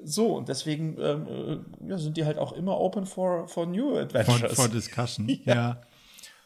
[0.08, 3.98] So, und deswegen ähm, äh, ja, sind die halt auch immer open for, for new
[3.98, 4.54] adventures.
[4.54, 5.54] For, for discussion, ja.
[5.54, 5.82] ja.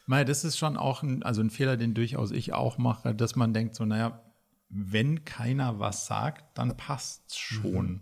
[0.06, 3.36] Mal, das ist schon auch ein, also ein Fehler, den durchaus ich auch mache, dass
[3.36, 4.20] man denkt so, naja,
[4.68, 7.86] wenn keiner was sagt, dann passt's schon.
[7.86, 8.00] Mhm.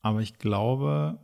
[0.00, 1.20] Aber ich glaube,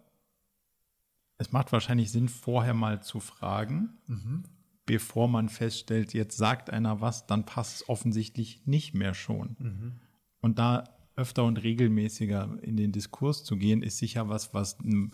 [1.39, 4.45] es macht wahrscheinlich Sinn, vorher mal zu fragen, mhm.
[4.87, 9.57] bevor man feststellt, jetzt sagt einer was, dann passt es offensichtlich nicht mehr schon.
[9.59, 9.93] Mhm.
[10.41, 10.85] Und da
[11.19, 15.12] öfter und regelmäßiger in den Diskurs zu gehen, ist sicher was, was ein,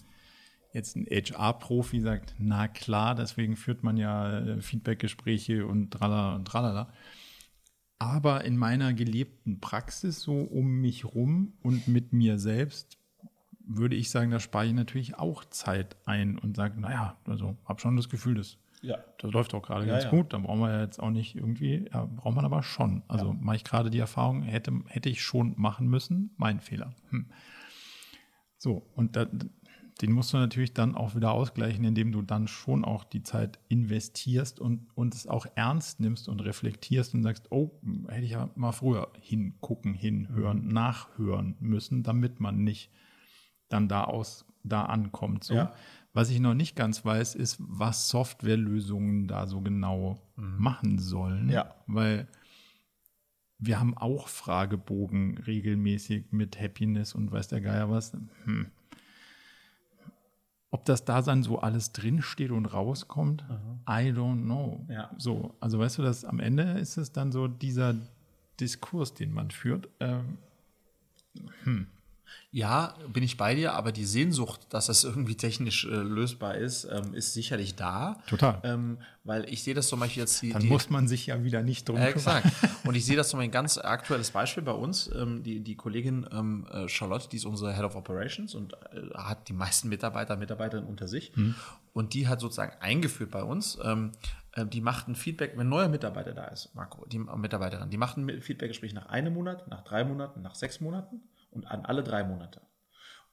[0.73, 6.45] jetzt ein HR-Profi sagt, na klar, deswegen führt man ja äh, Feedbackgespräche und tralala und
[6.47, 6.93] tralala.
[7.99, 12.99] Aber in meiner gelebten Praxis so um mich rum und mit mir selbst
[13.67, 17.81] würde ich sagen, da spare ich natürlich auch Zeit ein und sage, naja, also habe
[17.81, 18.99] schon das Gefühl, das, ja.
[19.18, 20.11] das läuft auch gerade ja, ganz ja.
[20.11, 20.32] gut.
[20.32, 23.03] Da brauchen wir ja jetzt auch nicht irgendwie, ja, braucht man aber schon.
[23.09, 26.95] Also mache ich gerade die Erfahrung, hätte, hätte ich schon machen müssen, mein Fehler.
[27.11, 27.26] Hm.
[28.59, 29.26] So, und da,
[30.01, 33.59] den musst du natürlich dann auch wieder ausgleichen, indem du dann schon auch die Zeit
[33.68, 37.70] investierst und, und es auch ernst nimmst und reflektierst und sagst, oh,
[38.09, 40.68] hätte ich ja mal früher hingucken, hinhören, mhm.
[40.68, 42.91] nachhören müssen, damit man nicht
[43.68, 45.45] dann da aus, da ankommt.
[45.45, 45.55] So.
[45.55, 45.74] Ja.
[46.15, 50.55] Was ich noch nicht ganz weiß, ist, was Softwarelösungen da so genau mhm.
[50.59, 51.51] machen sollen.
[51.51, 51.75] Ja.
[51.89, 52.29] Weil
[53.59, 58.12] wir haben auch Fragebogen regelmäßig mit Happiness und weiß der Geier was.
[58.45, 58.67] Hm.
[60.71, 63.81] Ob das da dann so alles drinsteht und rauskommt, mhm.
[63.89, 64.87] I don't know.
[64.89, 65.11] Ja.
[65.19, 67.95] So, also weißt du, dass am Ende ist es dann so dieser
[68.61, 69.89] Diskurs, den man führt.
[70.01, 70.39] Ähm,
[71.65, 71.87] hm.
[72.51, 76.85] Ja, bin ich bei dir, aber die Sehnsucht, dass das irgendwie technisch äh, lösbar ist,
[76.85, 78.22] ähm, ist sicherlich da.
[78.29, 78.61] Total.
[78.62, 80.53] Ähm, weil ich sehe das zum Beispiel jetzt die.
[80.53, 82.47] Dann die, muss man sich ja wieder nicht drum äh, Exakt.
[82.85, 85.11] Und ich sehe das zum Beispiel ein ganz aktuelles Beispiel bei uns.
[85.14, 89.14] Ähm, die, die Kollegin ähm, äh, Charlotte, die ist unsere Head of Operations und äh,
[89.14, 91.33] hat die meisten Mitarbeiter, Mitarbeiterinnen unter sich.
[91.93, 93.79] Und die hat sozusagen eingeführt bei uns.
[93.83, 94.12] Ähm,
[94.53, 97.97] äh, die macht ein Feedback, wenn ein neuer Mitarbeiter da ist, Marco, die Mitarbeiterin, die
[97.97, 101.20] macht ein Feedbackgespräch nach einem Monat, nach drei Monaten, nach sechs Monaten
[101.55, 102.61] und an alle drei Monate.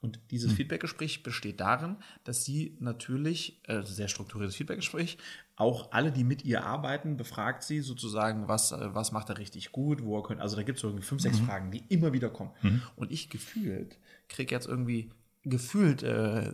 [0.01, 5.19] Und dieses Feedbackgespräch besteht darin, dass sie natürlich, äh, sehr strukturiertes Feedbackgespräch,
[5.55, 9.71] auch alle, die mit ihr arbeiten, befragt sie sozusagen, was, äh, was macht er richtig
[9.71, 10.41] gut, wo er könnte.
[10.41, 12.49] Also da gibt es so irgendwie fünf, sechs Fragen, die immer wieder kommen.
[12.95, 15.11] Und ich gefühlt kriege jetzt irgendwie
[15.43, 16.51] gefühlt äh,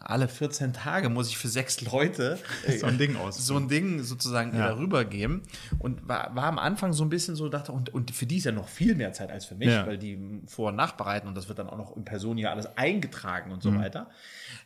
[0.00, 3.46] alle 14 Tage muss ich für sechs Leute äh, So ein Ding aus.
[3.46, 4.68] so ein Ding sozusagen Ja.
[4.68, 5.42] darüber geben
[5.78, 8.44] und war, war am Anfang so ein bisschen so dachte und, und für die ist
[8.44, 9.86] ja noch viel mehr Zeit als für mich, Ja.
[9.86, 12.66] weil die vor- und nachbereiten und das wird dann auch noch in Person hier alles
[12.78, 13.78] eingetragen und so Mhm.
[13.80, 14.08] weiter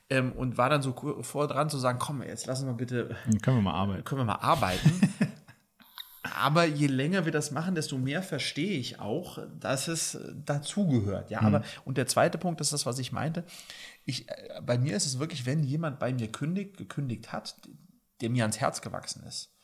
[0.08, 3.40] ähm, und war dann so vor dran zu sagen, komm jetzt lassen wir bitte Dann
[3.42, 4.04] können wir mal arbeiten.
[4.04, 5.00] können wir mal arbeiten.
[6.22, 11.30] Aber je länger wir das machen, desto mehr verstehe ich auch, dass es dazugehört.
[11.30, 13.44] Ja, aber und der zweite Punkt ist das, was ich meinte.
[14.04, 17.56] Ich, äh, bei mir ist es wirklich, wenn jemand bei mir kündigt, gekündigt hat,
[18.20, 19.54] der mir ans Herz gewachsen ist,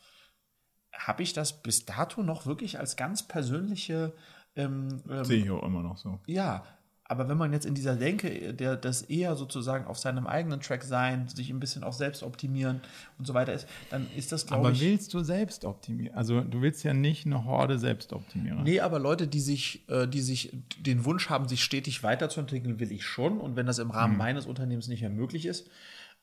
[0.92, 4.14] habe ich das bis dato noch wirklich als ganz persönliche
[4.56, 6.20] ähm, ähm, Sehe ich auch immer noch so.
[6.26, 6.64] ja,
[7.06, 10.82] aber wenn man jetzt in dieser Denke, der das eher sozusagen auf seinem eigenen Track
[10.84, 12.80] sein, sich ein bisschen auch selbst optimieren
[13.18, 14.80] und so weiter ist, dann ist das, glaube Aber ich.
[14.80, 16.16] willst du selbst optimieren?
[16.16, 18.62] Also du willst ja nicht eine Horde Selbstoptimierer.
[18.62, 22.90] Nee, aber Leute, die sich, äh, die sich den Wunsch haben, sich stetig weiterzuentwickeln, will
[22.90, 23.38] ich schon.
[23.38, 25.68] Und wenn das im Rahmen meines Unternehmens nicht mehr möglich ist,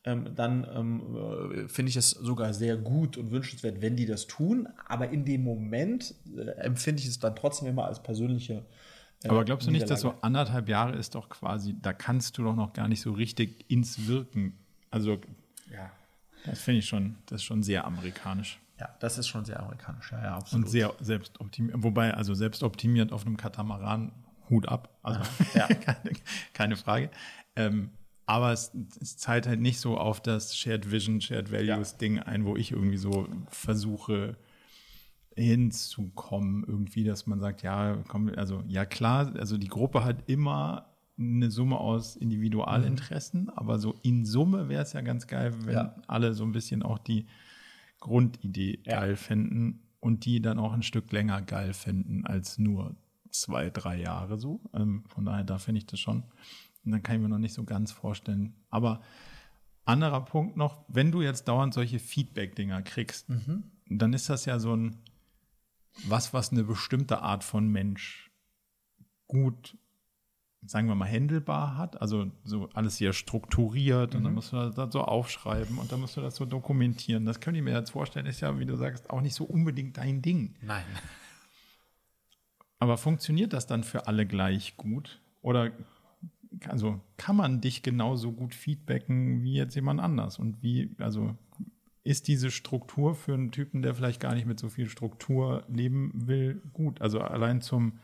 [0.03, 4.25] ähm, dann ähm, äh, finde ich es sogar sehr gut und wünschenswert, wenn die das
[4.25, 4.67] tun.
[4.88, 8.65] Aber in dem Moment äh, empfinde ich es dann trotzdem immer als persönliche.
[9.24, 12.43] Äh, Aber glaubst du nicht, dass so anderthalb Jahre ist doch quasi, da kannst du
[12.43, 14.57] doch noch gar nicht so richtig ins Wirken.
[14.89, 15.19] Also
[15.72, 15.91] Ja.
[16.45, 18.59] das finde ich schon, das ist schon sehr amerikanisch.
[18.80, 20.11] ja, das ist schon sehr amerikanisch.
[20.11, 20.65] Ja, ja, absolut.
[20.65, 21.76] Und sehr selbstoptimiert.
[21.84, 24.11] Wobei, also selbstoptimiert auf einem Katamaran,
[24.49, 24.89] Hut ab.
[25.03, 25.19] Also
[25.53, 25.67] Ja.
[25.86, 26.11] keine,
[26.53, 27.09] keine Frage.
[27.55, 27.91] Ähm,
[28.26, 32.45] aber es, es zahlt halt nicht so auf das Shared Vision, Shared Values Ding ein,
[32.45, 34.36] wo ich irgendwie so versuche
[35.36, 40.88] hinzukommen, irgendwie, dass man sagt, ja, komm, also ja klar, also die Gruppe hat immer
[41.17, 45.95] eine Summe aus Individualinteressen, aber so in Summe wäre es ja ganz geil, wenn Ja.
[46.07, 47.25] alle so ein bisschen auch die
[47.99, 48.99] Grundidee Ja.
[49.01, 52.95] geil fänden und die dann auch ein Stück länger geil finden als nur
[53.29, 54.59] zwei, drei Jahre so.
[54.73, 56.23] Ähm, von daher, da finde ich das schon.
[56.84, 58.53] Und dann kann ich mir noch nicht so ganz vorstellen.
[58.71, 59.01] Aber
[59.86, 63.27] anderer Punkt noch, wenn du jetzt dauernd solche Feedback-Dinger kriegst,
[63.88, 64.95] dann ist das ja so ein
[66.06, 68.32] was, was eine bestimmte Art von Mensch
[69.28, 69.78] gut,
[70.66, 72.02] sagen wir mal, handelbar hat.
[72.02, 76.18] Also so alles sehr strukturiert und dann musst du das so aufschreiben und dann musst
[76.18, 77.26] du das so dokumentieren.
[77.26, 79.98] Das könnte ich mir jetzt vorstellen, ist ja, wie du sagst, auch nicht so unbedingt
[79.98, 80.56] dein Ding.
[80.62, 80.84] Nein.
[82.80, 85.22] Aber funktioniert das dann für alle gleich gut?
[85.42, 85.72] Oder
[86.68, 90.39] also kann man dich genauso gut feedbacken wie jetzt jemand anders?
[90.39, 91.38] Und wie, also
[92.04, 96.12] ist diese Struktur für einen Typen, der vielleicht gar nicht mit so viel Struktur leben
[96.14, 97.02] will, gut?
[97.02, 97.99] Also allein zum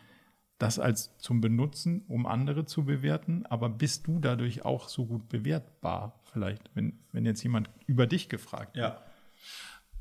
[0.59, 5.29] das als zum Benutzen, um andere zu bewerten, aber bist du dadurch auch so gut
[5.29, 8.85] bewertbar vielleicht, wenn, wenn jetzt jemand über dich gefragt wird?
[8.85, 9.01] Ja.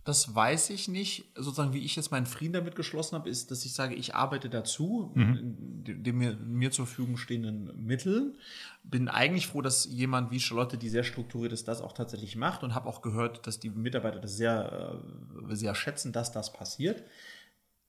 [0.06, 1.24] Das weiß ich nicht.
[1.34, 4.48] Sozusagen, wie ich jetzt meinen Frieden damit geschlossen habe, ist, dass ich sage, ich arbeite
[4.48, 8.38] dazu, den, den mir, mir zur Verfügung stehenden Mitteln.
[8.84, 12.62] Bin eigentlich froh, dass jemand wie Charlotte, die sehr strukturiert ist, das auch tatsächlich macht
[12.62, 15.02] und habe auch gehört, dass die Mitarbeiter das sehr,
[15.50, 17.02] äh, sehr schätzen, dass das passiert.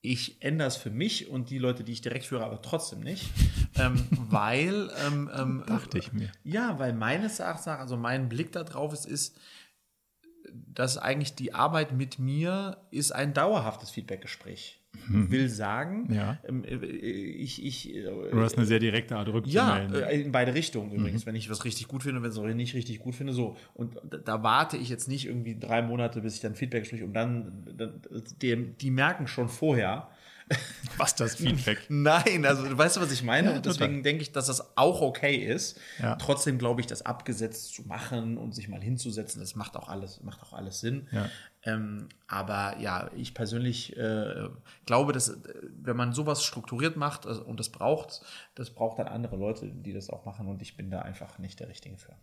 [0.01, 3.29] Ich ändere es für mich und die Leute, die ich direkt führe, aber trotzdem nicht.
[3.75, 6.31] ähm, weil ähm, ähm, Dachte ich mir.
[6.43, 9.37] ja, weil meines Erachtens, also mein Blick darauf ist, ist,
[10.73, 14.81] dass eigentlich die Arbeit mit mir ist ein dauerhaftes Feedbackgespräch.
[15.09, 16.39] Will sagen, Ja.
[16.47, 19.95] ähm, äh, ich, ich, äh, Du hast eine sehr direkte Art ja, rückzumelden.
[19.95, 21.25] äh, in beide Richtungen übrigens.
[21.25, 23.55] Wenn ich was richtig gut finde, wenn ich es auch nicht richtig gut finde, so.
[23.75, 23.95] Und
[24.25, 27.63] da, warte ich jetzt nicht irgendwie drei Monate, bis ich dann Feedback spreche, und dann,
[27.77, 28.01] dann
[28.41, 30.09] die, die merken schon vorher,
[30.97, 31.85] Was das Feedback?
[31.89, 33.51] Nein, also du weißt, was ich meine.
[33.51, 35.79] Ja, und deswegen denke ich, dass das auch okay ist.
[35.99, 36.15] Ja.
[36.15, 40.23] Trotzdem glaube ich, das abgesetzt zu machen und sich mal hinzusetzen, das macht auch alles,
[40.23, 41.07] macht auch alles Sinn.
[41.11, 41.29] Ja.
[41.63, 44.47] Ähm, aber ja, ich persönlich äh,
[44.85, 45.35] glaube, dass äh,
[45.83, 48.21] wenn man sowas strukturiert macht äh, und das braucht,
[48.55, 51.59] das braucht dann andere Leute, die das auch machen und ich bin da einfach nicht
[51.59, 52.13] der Richtige für.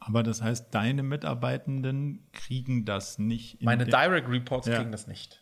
[0.00, 3.60] Aber das heißt, deine Mitarbeitenden kriegen das nicht.
[3.60, 4.76] in Meine Direct Reports Ja.
[4.76, 5.40] kriegen das nicht,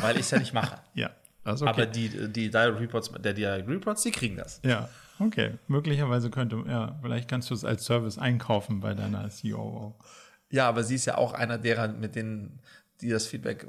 [0.00, 0.80] weil ich es ja nicht mache.
[0.94, 1.10] Ja,
[1.54, 1.66] okay.
[1.68, 4.60] Aber die, die Direct Reports, der Direct Reports, die kriegen das.
[4.64, 4.88] ja,
[5.20, 9.96] Okay, möglicherweise könnte, ja, vielleicht kannst du es als Service einkaufen bei deiner COO.
[10.50, 12.60] Ja, aber sie ist ja auch einer derer, mit denen,
[13.00, 13.66] die das Feedback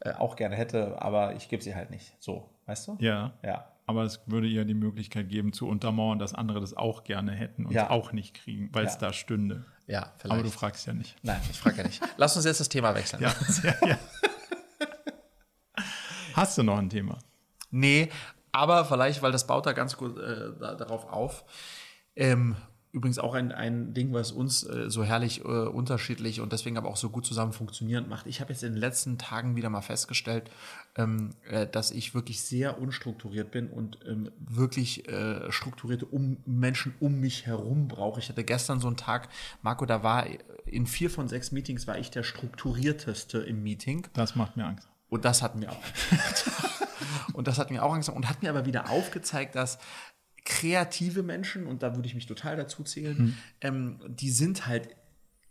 [0.00, 2.14] äh, auch gerne hätte, aber ich gebe sie halt nicht.
[2.20, 2.96] So, weißt du?
[3.00, 3.32] Ja.
[3.44, 3.66] Ja.
[3.86, 7.66] Aber es würde ihr die Möglichkeit geben, zu untermauern, dass andere das auch gerne hätten
[7.66, 7.84] und Ja.
[7.86, 9.00] es auch nicht kriegen, weil es Ja.
[9.00, 9.64] da stünde.
[9.88, 10.32] Ja, vielleicht.
[10.34, 11.16] Aber du fragst ja nicht.
[11.24, 12.00] Nein, ich frage ja nicht.
[12.16, 13.20] Lass uns jetzt das Thema wechseln.
[13.22, 13.98] Ja, sehr, ja.
[16.34, 17.18] Hast du noch ein Thema?
[17.70, 18.10] Nee,
[18.52, 21.44] aber vielleicht, weil das baut da ganz gut äh, da, darauf auf.
[22.14, 22.56] Ähm,
[22.92, 26.90] übrigens auch ein, ein Ding, was uns äh, so herrlich äh, unterschiedlich und deswegen aber
[26.90, 28.26] auch so gut zusammen funktionierend macht.
[28.26, 30.50] Ich habe jetzt in den letzten Tagen wieder mal festgestellt,
[30.96, 36.94] ähm, äh, dass ich wirklich sehr unstrukturiert bin und ähm, wirklich äh, strukturierte um, Menschen
[37.00, 38.20] um mich herum brauche.
[38.20, 39.30] Ich hatte gestern so einen Tag,
[39.62, 40.26] Marco, da war
[40.66, 44.06] in vier von sechs Meetings war ich der strukturierteste im Meeting.
[44.12, 44.91] Das macht mir Angst.
[45.12, 45.82] Und das hat mir auch.
[47.34, 49.78] und das hat mir auch Angst und hat mir aber wieder aufgezeigt, dass
[50.46, 54.88] kreative Menschen, und da würde ich mich total dazu zählen, ähm, die sind halt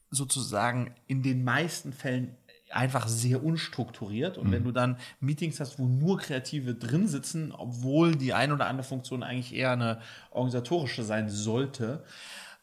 [0.10, 2.36] sozusagen in den meisten Fällen
[2.72, 4.40] einfach sehr unstrukturiert.
[4.40, 8.66] Und wenn du dann Meetings hast, wo nur Kreative drin sitzen, obwohl die eine oder
[8.66, 10.02] andere Funktion eigentlich eher eine
[10.32, 12.04] organisatorische sein sollte,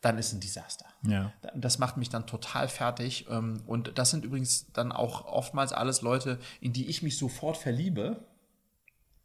[0.00, 0.86] dann ist ein Desaster.
[1.02, 1.32] Ja.
[1.54, 3.26] Das macht mich dann total fertig.
[3.30, 7.56] ähm, Und das sind übrigens dann auch oftmals alles Leute, in die ich mich sofort
[7.56, 8.24] verliebe.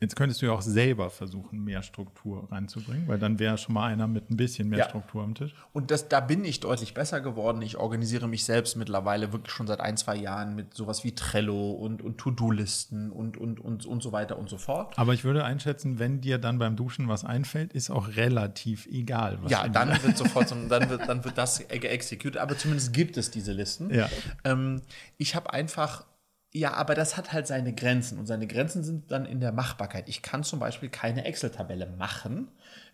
[0.00, 3.92] Jetzt könntest du ja auch selber versuchen, mehr Struktur reinzubringen, weil dann wäre schon mal
[3.92, 4.88] einer mit ein bisschen mehr Ja.
[4.88, 5.54] Struktur am Tisch.
[5.74, 7.60] Und das, da bin ich deutlich besser geworden.
[7.60, 11.72] Ich organisiere mich selbst mittlerweile wirklich schon seit ein, zwei Jahren mit sowas wie Trello
[11.72, 14.98] und, und To-Do-Listen und, und, und, und so weiter und so fort.
[14.98, 19.38] Aber ich würde einschätzen, wenn dir dann beim Duschen was einfällt, ist auch relativ egal.
[19.42, 23.18] Was Ja, dann wird sofort, so, dann wird, dann wird das geexecute, aber zumindest gibt
[23.18, 23.92] es diese Listen.
[23.92, 24.08] Ja.
[24.44, 24.80] Ähm,
[25.18, 26.06] ich habe einfach,
[26.52, 30.08] ja, aber das hat halt seine Grenzen und seine Grenzen sind dann in der Machbarkeit.
[30.08, 32.48] Ich kann zum Beispiel keine Excel-Tabelle machen.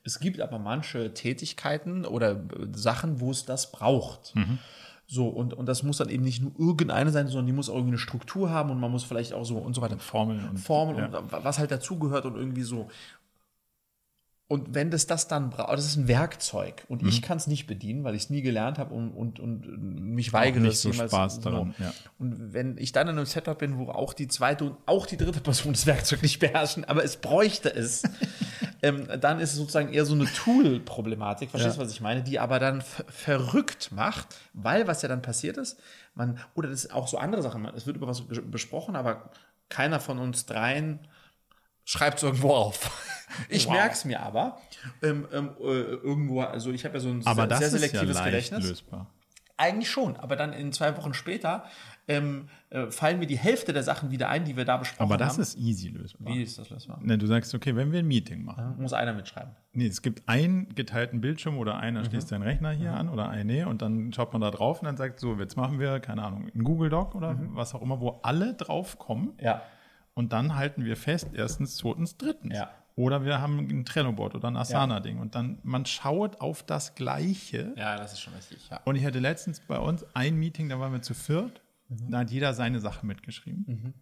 [0.05, 2.39] Es gibt aber manche Tätigkeiten oder äh,
[2.75, 4.35] Sachen, wo es das braucht.
[5.09, 7.75] So, und, und das muss dann eben nicht nur irgendeine sein, sondern die muss auch
[7.77, 9.99] irgendwie eine Struktur haben und man muss vielleicht auch so und so weiter.
[9.99, 11.19] Formeln und Formeln ja.
[11.19, 12.89] und was halt dazugehört und irgendwie so.
[14.49, 17.09] Und wenn das das dann braucht, das ist ein Werkzeug und Mhm.
[17.09, 20.33] ich kann es nicht bedienen, weil ich es nie gelernt habe und, und, und mich
[20.33, 20.63] weigere.
[20.63, 21.89] nicht so jemals- Spaß daran, Genau.
[21.89, 21.95] ja.
[22.21, 25.17] Und wenn ich dann in einem Setup bin, wo auch die zweite und auch die
[25.17, 28.05] dritte Person das Werkzeug nicht beherrschen, aber es bräuchte es,
[28.83, 31.87] ähm, dann ist es sozusagen eher so eine Tool-Problematik, verstehst du, Ja.
[31.87, 35.77] was ich meine, die aber dann ver- verrückt macht, weil was ja dann passiert ist,
[36.15, 39.31] man, oder das ist auch so andere Sachen, man- es wird über was besprochen, aber
[39.69, 41.01] keiner von uns dreien
[41.87, 42.91] schreibt es irgendwo auf.
[43.49, 43.73] Ich Wow.
[43.75, 44.57] merke es mir aber
[45.03, 47.73] ähm, ähm, äh, irgendwo, also ich habe ja so ein Aber sehr, das sehr ist
[47.75, 48.69] ja selektives leicht Gedächtnis.
[48.69, 49.11] lösbar.
[49.59, 51.65] Eigentlich schon, aber dann in zwei Wochen später
[52.09, 55.17] ähm, äh, fallen mir die Hälfte der Sachen wieder ein, die wir da besprochen Aber
[55.17, 55.43] das haben.
[55.43, 56.33] ist easy lösbar.
[56.33, 57.01] Wie ist das lösbar?
[57.03, 59.57] Ne, du sagst, okay, wenn wir ein Meeting machen, Muss einer mitschreiben.
[59.73, 62.05] Nee, es gibt einen geteilten Bildschirm oder einer Mhm.
[62.07, 64.97] schließt seinen Rechner hier an oder eine und dann schaut man da drauf und dann
[64.97, 67.57] sagt so, jetzt machen wir, keine Ahnung, einen Google Doc oder Mhm.
[67.57, 69.63] was auch immer, wo alle drauf kommen Ja.
[70.17, 72.55] Und dann halten wir fest, erstens, zweitens, drittens.
[72.57, 72.71] Ja.
[72.97, 77.75] Oder wir haben ein Trello-Board oder ein Asana-Ding und dann, man schaut auf das Gleiche.
[77.77, 78.69] Ja, das ist schon richtig.
[78.71, 78.81] Ja.
[78.87, 82.11] Und ich hatte letztens bei uns ein Meeting, da waren wir zu viert, Mhm.
[82.11, 83.95] da hat jeder seine Sache mitgeschrieben.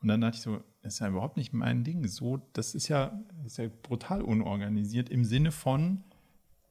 [0.00, 2.04] Und dann dachte ich so, das ist ja überhaupt nicht mein Ding.
[2.08, 6.02] So, das ist ja, ist ja brutal unorganisiert im Sinne von,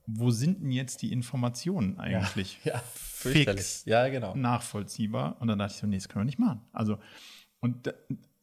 [0.08, 2.60] wo sind denn jetzt die Informationen eigentlich?
[2.66, 3.86] Ja, fix fürchterlich.
[3.86, 4.36] Ja, genau.
[4.36, 5.38] nachvollziehbar.
[5.40, 6.62] Und dann dachte ich so, nee, das können wir nicht machen.
[6.74, 6.98] Also,
[7.62, 7.94] und da-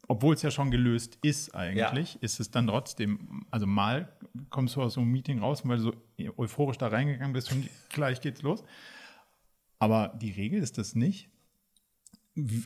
[0.09, 4.09] obwohl es ja schon gelöst ist eigentlich, ist es dann trotzdem, also mal
[4.51, 5.93] kommst du aus so einem Meeting raus, weil du so
[6.37, 8.63] euphorisch da reingegangen bist und gleich geht's los.
[9.79, 11.29] Aber die Regel ist das nicht.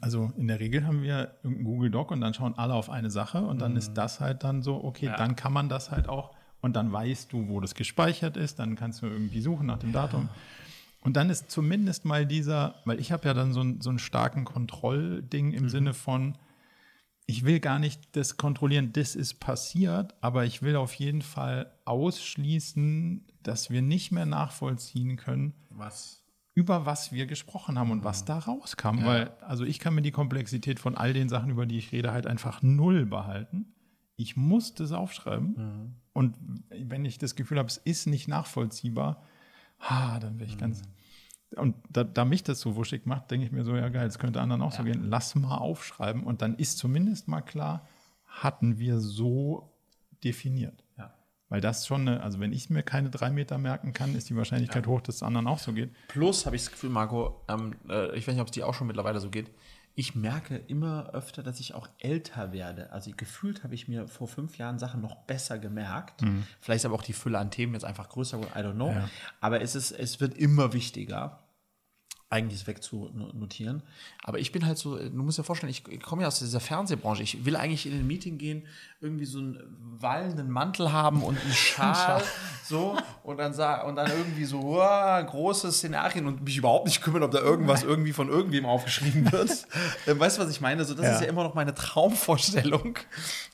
[0.01, 3.11] Also in der Regel haben wir irgendeinen Google Doc und dann schauen alle auf eine
[3.11, 5.17] Sache und dann ist das halt dann so, okay, Ja.
[5.17, 8.75] dann kann man das halt auch und dann weißt du, wo das gespeichert ist, dann
[8.75, 10.29] kannst du irgendwie suchen nach dem Datum.
[11.03, 14.45] Und dann ist zumindest mal dieser, weil ich habe ja dann so, so einen starken
[14.45, 16.37] Kontrollding im Sinne von,
[17.31, 21.71] ich will gar nicht das kontrollieren, das ist passiert, aber ich will auf jeden Fall
[21.85, 26.25] ausschließen, dass wir nicht mehr nachvollziehen können, Was?
[26.55, 28.99] über was wir gesprochen haben und was da rauskam.
[28.99, 29.07] Ja.
[29.07, 32.11] Weil, also ich kann mir die Komplexität von all den Sachen, über die ich rede,
[32.11, 33.75] halt einfach null behalten.
[34.17, 35.55] Ich muss das aufschreiben.
[35.57, 35.95] Mhm.
[36.13, 36.37] Und
[36.69, 39.23] wenn ich das Gefühl habe, es ist nicht nachvollziehbar,
[39.79, 40.61] ha, dann wäre ich mhm.
[40.61, 40.83] ganz.
[41.57, 44.19] Und da, da, mich das so wuschig macht, denke ich mir so, ja geil, es
[44.19, 44.79] könnte anderen auch ja.
[44.79, 45.09] so gehen.
[45.09, 47.89] Lass mal aufschreiben und dann ist zumindest mal klar,
[48.27, 49.73] hatten wir so
[50.23, 50.85] definiert.
[50.97, 51.13] Ja.
[51.49, 54.37] Weil das schon, eine, also wenn ich mir keine drei Meter merken kann, ist die
[54.37, 54.93] Wahrscheinlichkeit ja.
[54.93, 55.91] hoch, dass es anderen auch so geht.
[56.07, 58.75] Plus habe ich das Gefühl, Marco, ähm, äh, ich weiß nicht, ob es dir auch
[58.75, 59.51] schon mittlerweile so geht,
[59.95, 62.91] ich merke immer öfter, dass ich auch älter werde.
[62.93, 66.23] Also gefühlt habe ich mir vor fünf Jahren Sachen noch besser gemerkt.
[66.23, 66.47] Mhm.
[66.61, 68.91] Vielleicht ist aber auch die Fülle an Themen jetzt einfach größer, I don't know.
[68.91, 69.09] Ja.
[69.41, 71.41] Aber es, ist, es wird immer wichtiger
[72.31, 73.83] eigentlich wegzunotieren.
[74.23, 76.61] Aber ich bin halt so, du musst dir vorstellen, ich, ich komme ja aus dieser
[76.61, 77.25] Fernsehbranche.
[77.25, 78.67] Ich will eigentlich in ein Meeting gehen,
[79.01, 79.61] irgendwie so einen
[79.99, 82.23] wallenden Mantel haben und einen Schal,
[82.65, 87.25] so, und dann und dann irgendwie so, wow, große Szenarien und mich überhaupt nicht kümmern,
[87.25, 89.51] ob da irgendwas irgendwie von irgendwem aufgeschrieben wird.
[90.07, 90.85] ähm, weißt du, was ich meine?
[90.85, 91.13] So, das ja.
[91.15, 92.97] ist ja immer noch meine Traumvorstellung.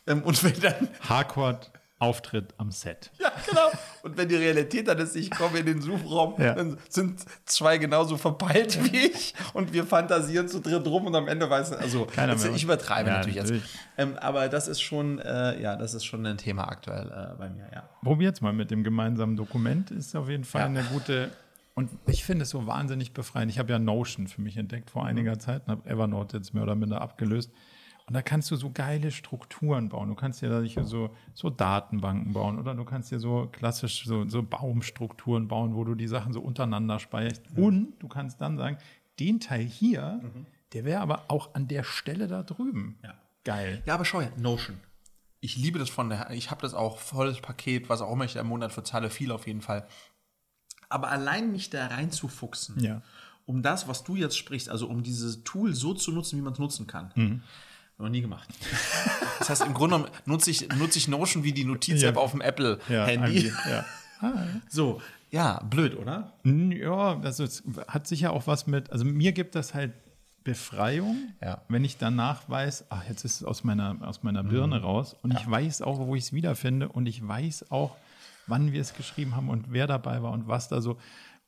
[0.06, 0.88] Ähm, und wenn dann.
[1.00, 3.10] Harcourt Auftritt am Set.
[3.18, 3.70] Ja, genau.
[4.02, 6.54] Und wenn die Realität dann ist, ich komme in den Suchraum, ja.
[6.54, 11.26] dann sind zwei genauso verpeilt wie ich und wir fantasieren zu dritt rum und am
[11.26, 13.78] Ende weiß also Keiner jetzt, ich übertreibe ja, natürlich, natürlich, jetzt.
[13.96, 17.48] Ähm, aber das ist schon, äh, ja, das ist schon ein Thema aktuell äh, bei
[17.48, 17.88] mir, ja.
[18.02, 20.66] Probiert's mal mit dem gemeinsamen Dokument, ist auf jeden Fall ja.
[20.66, 21.30] eine gute
[21.76, 23.52] und ich finde es so wahnsinnig befreiend.
[23.52, 25.40] Ich habe ja Notion für mich entdeckt vor einiger mhm.
[25.40, 27.52] Zeit und habe Evernote jetzt mehr oder minder abgelöst.
[28.06, 30.08] Und da kannst du so geile Strukturen bauen.
[30.08, 34.28] Du kannst dir da so, so Datenbanken bauen oder du kannst dir so klassisch so,
[34.28, 37.56] so Baumstrukturen bauen, wo du die Sachen so untereinander speicherst.
[37.56, 37.64] Mhm.
[37.64, 38.78] Und du kannst dann sagen,
[39.18, 40.46] den Teil hier, mhm.
[40.72, 42.96] der wäre aber auch an der Stelle da drüben.
[43.02, 43.14] Ja.
[43.42, 43.82] Geil.
[43.86, 44.78] Ja, aber schau ja, Notion.
[45.40, 48.34] Ich liebe das von der, ich habe das auch volles Paket, was auch immer ich
[48.34, 49.86] da im Monat verzahle, viel auf jeden Fall.
[50.88, 53.02] Aber allein mich da reinzufuchsen, ja.
[53.46, 56.52] um das, was du jetzt sprichst, also um dieses Tool so zu nutzen, wie man
[56.52, 57.10] es nutzen kann.
[57.16, 57.42] Mhm
[57.98, 58.48] noch nie gemacht.
[59.38, 62.20] Das heißt, im Grunde genommen nutze ich, nutze ich Notion wie die Notiz-App ja.
[62.20, 63.52] auf dem Apple-Handy.
[63.66, 63.84] Ja,
[64.22, 64.46] ja.
[64.66, 66.32] So, ja, blöd, oder?
[66.42, 69.92] Ja, also es hat sicher auch was mit, also mir gibt das halt
[70.42, 71.60] Befreiung, ja.
[71.68, 74.84] wenn ich danach weiß, ach, jetzt ist es aus meiner, aus meiner Birne mhm.
[74.84, 77.96] raus und ich weiß auch, wo ich es wiederfinde und ich weiß auch,
[78.46, 80.98] wann wir es geschrieben haben und wer dabei war und was da so.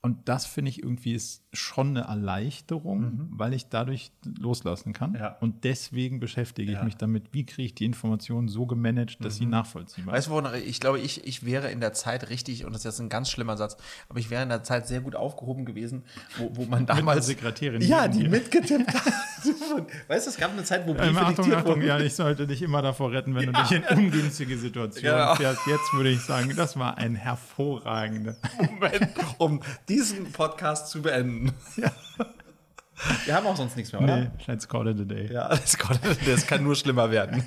[0.00, 3.28] Und das finde ich irgendwie ist schon eine Erleichterung, mhm.
[3.32, 5.14] weil ich dadurch loslassen kann.
[5.14, 5.36] Ja.
[5.40, 6.78] Und deswegen beschäftige ja.
[6.78, 9.38] ich mich damit, wie kriege ich die Informationen so gemanagt, dass mhm.
[9.38, 10.32] sie nachvollziehbar sind.
[10.32, 13.00] Weißt du, ich glaube, ich, ich wäre in der Zeit richtig, und das ist jetzt
[13.00, 13.76] ein ganz schlimmer Satz,
[14.08, 16.04] aber ich wäre in der Zeit sehr gut aufgehoben gewesen,
[16.36, 17.28] wo, wo man damals.
[17.28, 17.82] Mit Sekretärin.
[17.82, 19.12] Ja, die mitgetippt hat.
[20.08, 22.62] weißt du, es gab eine Zeit, wo Briefe ähm, Achtung, Achtung, ja, ich sollte dich
[22.62, 23.52] immer davor retten, wenn ja.
[23.52, 25.34] du dich in ungünstige Situationen genau.
[25.34, 25.66] fährst.
[25.66, 31.47] Jetzt würde ich sagen, das war ein hervorragender Moment, um diesen Podcast zu beenden.
[31.76, 31.92] Ja.
[33.26, 34.20] Wir haben auch sonst nichts mehr, oder?
[34.22, 35.32] Nee, let's call it a day.
[35.32, 36.32] Ja, let's call it a day.
[36.32, 37.44] Es kann nur schlimmer werden.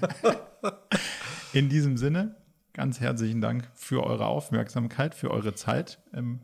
[1.53, 2.37] In diesem Sinne,
[2.71, 5.99] ganz herzlichen Dank für eure Aufmerksamkeit, für eure Zeit.
[6.13, 6.39] Ähm,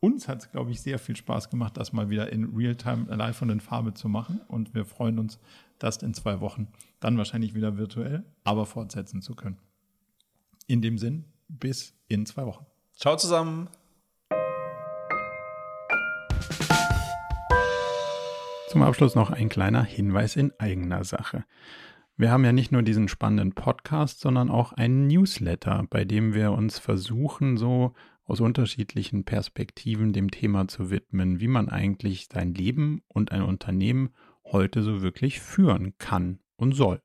[0.00, 3.40] uns hat es, glaube ich, sehr viel Spaß gemacht, das mal wieder in Realtime live
[3.40, 4.40] und in Farbe zu machen.
[4.48, 5.38] Und wir freuen uns,
[5.78, 6.68] das in zwei Wochen
[7.00, 9.58] dann wahrscheinlich wieder virtuell, aber fortsetzen zu können.
[10.66, 12.66] In dem Sinn, bis in zwei Wochen.
[12.94, 13.68] Ciao zusammen.
[18.72, 21.44] Zum Abschluss noch ein kleiner Hinweis in eigener Sache.
[22.16, 26.52] Wir haben ja nicht nur diesen spannenden Podcast, sondern auch einen Newsletter, bei dem wir
[26.52, 27.92] uns versuchen, so
[28.24, 34.14] aus unterschiedlichen Perspektiven dem Thema zu widmen, wie man eigentlich sein Leben und ein Unternehmen
[34.42, 37.02] heute so wirklich führen kann und soll.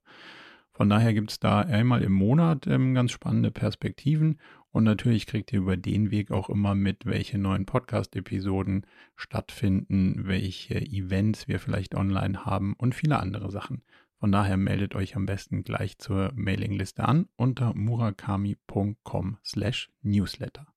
[0.71, 4.39] Von daher gibt es da einmal im Monat ähm, ganz spannende Perspektiven
[4.77, 8.85] und natürlich kriegt ihr über den Weg auch immer mit, welche neuen Podcast-Episoden
[9.15, 13.81] stattfinden, welche Events wir vielleicht online haben und viele andere Sachen.
[14.19, 20.67] Von daher meldet euch am besten gleich zur Mailingliste an unter murakami.com/newsletter.